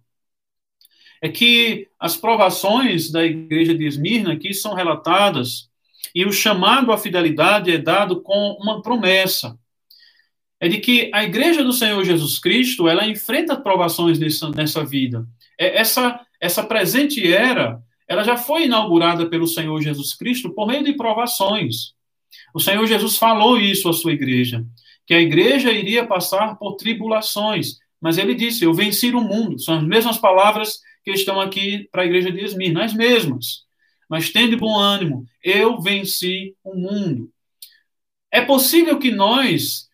é 1.22 1.30
que 1.30 1.88
as 2.02 2.18
provações 2.18 3.12
da 3.12 3.24
igreja 3.24 3.76
de 3.76 3.86
Esmirna 3.86 4.34
aqui 4.34 4.56
são 4.56 4.74
relatadas 4.74 5.70
e 6.16 6.26
o 6.26 6.34
chamado 6.34 6.92
à 6.92 6.98
fidelidade 6.98 7.70
é 7.70 7.78
dado 7.78 8.22
com 8.22 8.58
uma 8.60 8.82
promessa. 8.82 9.56
É 10.60 10.68
de 10.68 10.80
que 10.80 11.12
a 11.14 11.24
igreja 11.24 11.64
do 11.64 11.72
Senhor 11.72 12.04
Jesus 12.04 12.40
Cristo, 12.40 12.88
ela 12.88 13.06
enfrenta 13.06 13.56
provações 13.56 14.18
nessa, 14.18 14.50
nessa 14.50 14.84
vida. 14.84 15.28
É, 15.60 15.78
essa, 15.78 16.20
essa 16.40 16.64
presente 16.64 17.32
era, 17.32 17.80
ela 18.08 18.24
já 18.24 18.36
foi 18.36 18.66
inaugurada 18.66 19.28
pelo 19.28 19.46
Senhor 19.46 19.80
Jesus 19.80 20.16
Cristo 20.16 20.50
por 20.56 20.66
meio 20.66 20.84
de 20.84 20.94
provações. 20.94 21.94
O 22.52 22.60
Senhor 22.60 22.86
Jesus 22.88 23.16
falou 23.16 23.60
isso 23.60 23.88
à 23.88 23.94
sua 23.94 24.14
igreja, 24.14 24.66
que 25.06 25.14
a 25.14 25.22
igreja 25.22 25.72
iria 25.72 26.06
passar 26.06 26.58
por 26.58 26.78
tribulações, 26.78 27.78
mas 28.02 28.18
ele 28.18 28.34
disse: 28.34 28.66
Eu 28.66 28.74
venci 28.74 29.12
o 29.12 29.22
mundo. 29.22 29.60
São 29.60 29.78
as 29.78 29.84
mesmas 29.84 30.18
palavras 30.18 30.80
que 31.04 31.12
estão 31.12 31.40
aqui 31.40 31.88
para 31.92 32.04
a 32.04 32.06
igreja 32.06 32.32
de 32.32 32.44
Esmirna, 32.44 32.84
as 32.84 32.94
mesmas. 32.94 33.66
Mas 34.10 34.30
tende 34.30 34.56
bom 34.56 34.78
ânimo, 34.78 35.26
eu 35.44 35.80
venci 35.80 36.56
o 36.64 36.76
mundo. 36.76 37.32
É 38.32 38.42
possível 38.42 39.00
que 39.00 39.12
nós 39.12 39.90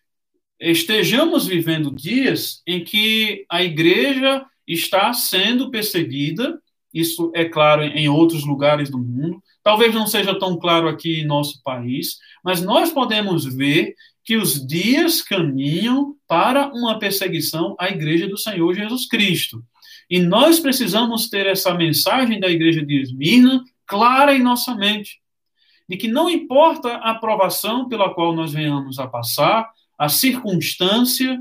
estejamos 0.60 1.46
vivendo 1.46 1.94
dias 1.94 2.62
em 2.66 2.82
que 2.82 3.44
a 3.48 3.62
igreja 3.62 4.44
está 4.66 5.12
sendo 5.12 5.70
perseguida, 5.70 6.60
isso 6.92 7.30
é 7.34 7.44
claro 7.44 7.82
em 7.82 8.08
outros 8.08 8.44
lugares 8.44 8.90
do 8.90 8.98
mundo, 8.98 9.42
talvez 9.62 9.94
não 9.94 10.06
seja 10.06 10.38
tão 10.38 10.58
claro 10.58 10.88
aqui 10.88 11.20
em 11.20 11.26
nosso 11.26 11.62
país, 11.62 12.18
mas 12.44 12.62
nós 12.62 12.90
podemos 12.90 13.44
ver 13.44 13.94
que 14.24 14.36
os 14.36 14.66
dias 14.66 15.22
caminham 15.22 16.14
para 16.26 16.68
uma 16.74 16.98
perseguição 16.98 17.74
à 17.78 17.88
igreja 17.88 18.28
do 18.28 18.36
Senhor 18.36 18.74
Jesus 18.74 19.06
Cristo. 19.06 19.64
E 20.10 20.20
nós 20.20 20.58
precisamos 20.58 21.28
ter 21.28 21.46
essa 21.46 21.74
mensagem 21.74 22.40
da 22.40 22.48
igreja 22.48 22.84
de 22.84 23.00
Esmirna 23.00 23.62
clara 23.86 24.34
em 24.34 24.42
nossa 24.42 24.74
mente. 24.74 25.20
De 25.88 25.96
que 25.96 26.08
não 26.08 26.28
importa 26.28 26.88
a 26.96 27.10
aprovação 27.12 27.88
pela 27.88 28.12
qual 28.12 28.34
nós 28.34 28.52
venhamos 28.52 28.98
a 28.98 29.06
passar, 29.06 29.70
a 29.98 30.08
circunstância, 30.08 31.38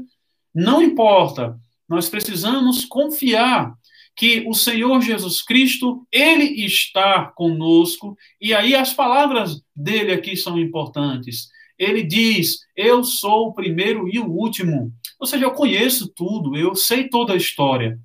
não 0.53 0.81
importa. 0.81 1.57
Nós 1.87 2.09
precisamos 2.09 2.85
confiar 2.85 3.73
que 4.15 4.43
o 4.47 4.53
Senhor 4.53 4.99
Jesus 5.01 5.43
Cristo, 5.43 6.05
ele 6.11 6.65
está 6.65 7.25
conosco, 7.25 8.17
e 8.41 8.53
aí 8.53 8.73
as 8.73 8.93
palavras 8.93 9.61
dele 9.75 10.11
aqui 10.11 10.35
são 10.35 10.57
importantes. 10.57 11.49
Ele 11.77 12.01
diz: 12.01 12.61
Eu 12.75 13.03
sou 13.03 13.49
o 13.49 13.53
primeiro 13.53 14.09
e 14.11 14.17
o 14.17 14.25
último. 14.25 14.91
Ou 15.19 15.27
seja, 15.27 15.45
eu 15.45 15.51
conheço 15.51 16.11
tudo, 16.15 16.57
eu 16.57 16.75
sei 16.75 17.07
toda 17.07 17.33
a 17.33 17.37
história. 17.37 17.99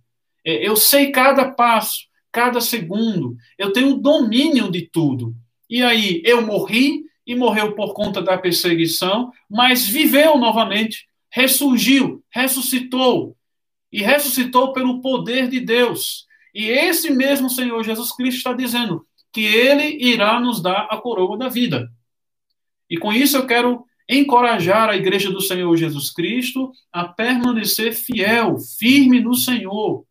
É, 0.45 0.67
eu 0.67 0.77
sei 0.77 1.11
cada 1.11 1.51
passo, 1.51 2.07
cada 2.31 2.61
segundo. 2.61 3.37
Eu 3.59 3.73
tenho 3.73 3.97
domínio 3.97 4.71
de 4.71 4.83
tudo. 4.83 5.35
E 5.69 5.83
aí, 5.83 6.23
eu 6.25 6.43
morri 6.43 7.05
e 7.27 7.35
morreu 7.35 7.73
por 7.75 7.95
conta 7.95 8.21
da 8.21 8.37
perseguição, 8.37 9.31
mas 9.49 9.87
viveu 9.87 10.37
novamente, 10.37 11.07
ressurgiu, 11.31 12.23
ressuscitou. 12.31 13.37
E 13.91 14.03
ressuscitou 14.03 14.73
pelo 14.73 15.01
poder 15.01 15.49
de 15.49 15.61
Deus. 15.61 16.27
E 16.55 16.67
esse 16.67 17.11
mesmo 17.11 17.49
Senhor 17.49 17.83
Jesus 17.85 18.13
Cristo 18.15 18.39
está 18.39 18.53
dizendo 18.53 19.07
que 19.33 19.43
ele 19.43 19.97
irá 20.05 20.39
nos 20.41 20.63
dar 20.63 20.89
a 20.91 20.97
coroa 20.97 21.39
da 21.39 21.49
vida. 21.49 21.91
E 22.89 22.99
com 22.99 23.13
isso 23.13 23.37
eu 23.37 23.47
quero 23.47 23.85
encorajar 24.09 24.91
a 24.91 24.97
igreja 24.97 25.31
do 25.31 25.41
Senhor 25.41 25.75
Jesus 25.77 26.11
Cristo 26.11 26.73
a 26.93 27.05
permanecer 27.05 27.95
fiel, 27.95 28.57
firme 28.79 29.21
no 29.21 29.35
Senhor, 29.35 30.05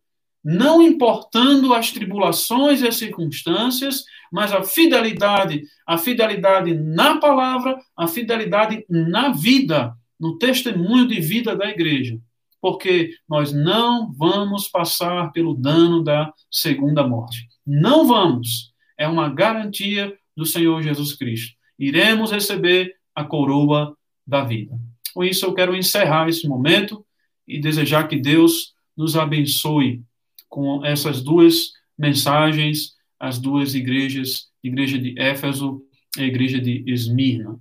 não 0.44 0.82
importando 0.82 1.74
as 1.74 1.92
tribulações 1.92 2.82
e 2.82 2.88
as 2.88 2.96
circunstâncias, 2.96 4.04
mas 4.32 4.52
a 4.52 4.64
fidelidade, 4.64 5.64
a 5.86 5.98
fidelidade 5.98 6.74
na 6.74 7.18
palavra, 7.18 7.78
a 7.96 8.08
fidelidade 8.08 8.86
na 8.90 9.30
vida, 9.30 9.94
no 10.20 10.38
testemunho 10.38 11.08
de 11.08 11.20
vida 11.20 11.56
da 11.56 11.70
igreja. 11.70 12.18
Porque 12.60 13.16
nós 13.28 13.52
não 13.52 14.12
vamos 14.14 14.68
passar 14.68 15.32
pelo 15.32 15.56
dano 15.56 16.04
da 16.04 16.32
segunda 16.50 17.08
morte. 17.08 17.48
Não 17.66 18.08
vamos. 18.08 18.72
É 18.98 19.08
uma 19.08 19.30
garantia 19.30 20.16
do 20.36 20.46
Senhor 20.46 20.82
Jesus 20.82 21.16
Cristo. 21.16 21.56
Iremos 21.78 22.32
receber 22.32 22.94
a 23.16 23.24
coroa 23.24 23.98
da 24.26 24.44
vida. 24.44 24.80
Com 25.14 25.24
isso, 25.24 25.46
eu 25.46 25.54
quero 25.54 25.76
encerrar 25.76 26.30
esse 26.30 26.48
momento 26.48 27.04
e 27.48 27.60
desejar 27.60 28.08
que 28.08 28.16
Deus 28.16 28.74
nos 28.96 29.18
abençoe 29.18 30.04
com 30.52 30.86
essas 30.86 31.24
duas 31.24 31.72
mensagens 31.98 32.96
às 33.18 33.40
duas 33.40 33.74
igrejas, 33.74 34.50
igreja 34.62 35.00
de 35.00 35.18
Éfeso 35.18 35.82
e 36.18 36.22
a 36.22 36.26
igreja 36.26 36.60
de 36.60 36.84
Esmirna. 36.86 37.58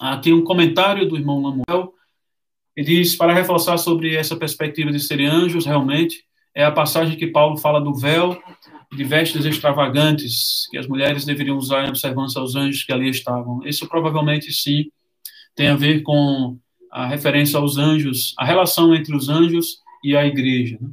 Aqui 0.00 0.32
um 0.32 0.42
comentário 0.42 1.06
do 1.06 1.16
irmão 1.16 1.42
Lamuel, 1.42 1.92
ele 2.74 2.86
diz, 2.86 3.14
para 3.14 3.34
reforçar 3.34 3.76
sobre 3.76 4.16
essa 4.16 4.34
perspectiva 4.34 4.90
de 4.90 4.98
serem 4.98 5.26
anjos, 5.26 5.66
realmente, 5.66 6.24
é 6.54 6.64
a 6.64 6.72
passagem 6.72 7.18
que 7.18 7.26
Paulo 7.26 7.58
fala 7.58 7.80
do 7.80 7.94
véu 7.94 8.40
de 8.92 9.04
vestes 9.04 9.44
extravagantes 9.44 10.66
que 10.70 10.78
as 10.78 10.86
mulheres 10.88 11.24
deveriam 11.24 11.58
usar 11.58 11.84
em 11.84 11.90
observância 11.90 12.40
aos 12.40 12.56
anjos 12.56 12.82
que 12.82 12.92
ali 12.92 13.10
estavam. 13.10 13.60
Isso 13.64 13.86
provavelmente, 13.86 14.50
sim, 14.52 14.90
tem 15.54 15.68
a 15.68 15.76
ver 15.76 16.02
com 16.02 16.58
a 16.90 17.06
referência 17.06 17.58
aos 17.58 17.76
anjos, 17.76 18.34
a 18.38 18.44
relação 18.44 18.94
entre 18.94 19.14
os 19.14 19.28
anjos 19.28 19.80
e 20.02 20.16
a 20.16 20.26
igreja. 20.26 20.78
Né? 20.80 20.88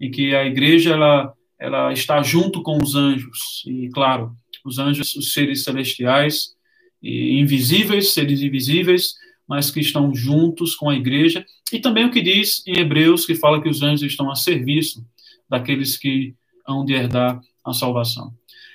Em 0.00 0.10
que 0.10 0.34
a 0.34 0.44
igreja 0.44 0.92
ela, 0.92 1.32
ela 1.58 1.92
está 1.92 2.22
junto 2.22 2.62
com 2.62 2.78
os 2.82 2.94
anjos. 2.94 3.62
E, 3.66 3.88
claro, 3.88 4.32
os 4.64 4.78
anjos, 4.78 5.14
os 5.14 5.32
seres 5.32 5.64
celestiais, 5.64 6.56
e 7.02 7.38
invisíveis, 7.38 8.12
seres 8.12 8.42
invisíveis, 8.42 9.14
mas 9.48 9.70
que 9.70 9.80
estão 9.80 10.14
juntos 10.14 10.74
com 10.74 10.90
a 10.90 10.96
igreja. 10.96 11.44
E 11.72 11.78
também 11.78 12.04
o 12.04 12.10
que 12.10 12.20
diz 12.20 12.62
em 12.66 12.78
Hebreus, 12.78 13.24
que 13.24 13.34
fala 13.34 13.62
que 13.62 13.68
os 13.68 13.82
anjos 13.82 14.02
estão 14.02 14.30
a 14.30 14.34
serviço 14.34 15.04
daqueles 15.48 15.96
que 15.96 16.34
hão 16.66 16.84
de 16.84 16.92
herdar 16.92 17.40
a 17.64 17.72
salvação. 17.72 18.32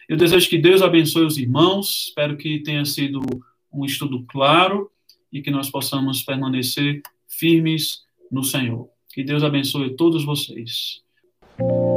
Eu 0.09 0.17
desejo 0.17 0.49
que 0.49 0.57
Deus 0.57 0.81
abençoe 0.81 1.25
os 1.25 1.37
irmãos, 1.37 2.07
espero 2.07 2.35
que 2.35 2.59
tenha 2.59 2.83
sido 2.85 3.21
um 3.71 3.85
estudo 3.85 4.23
claro 4.27 4.89
e 5.31 5.41
que 5.41 5.51
nós 5.51 5.69
possamos 5.69 6.23
permanecer 6.23 7.01
firmes 7.27 8.01
no 8.31 8.43
Senhor. 8.43 8.87
Que 9.13 9.23
Deus 9.23 9.43
abençoe 9.43 9.95
todos 9.95 10.25
vocês. 10.25 11.01
thank 11.57 11.71
you 11.71 11.92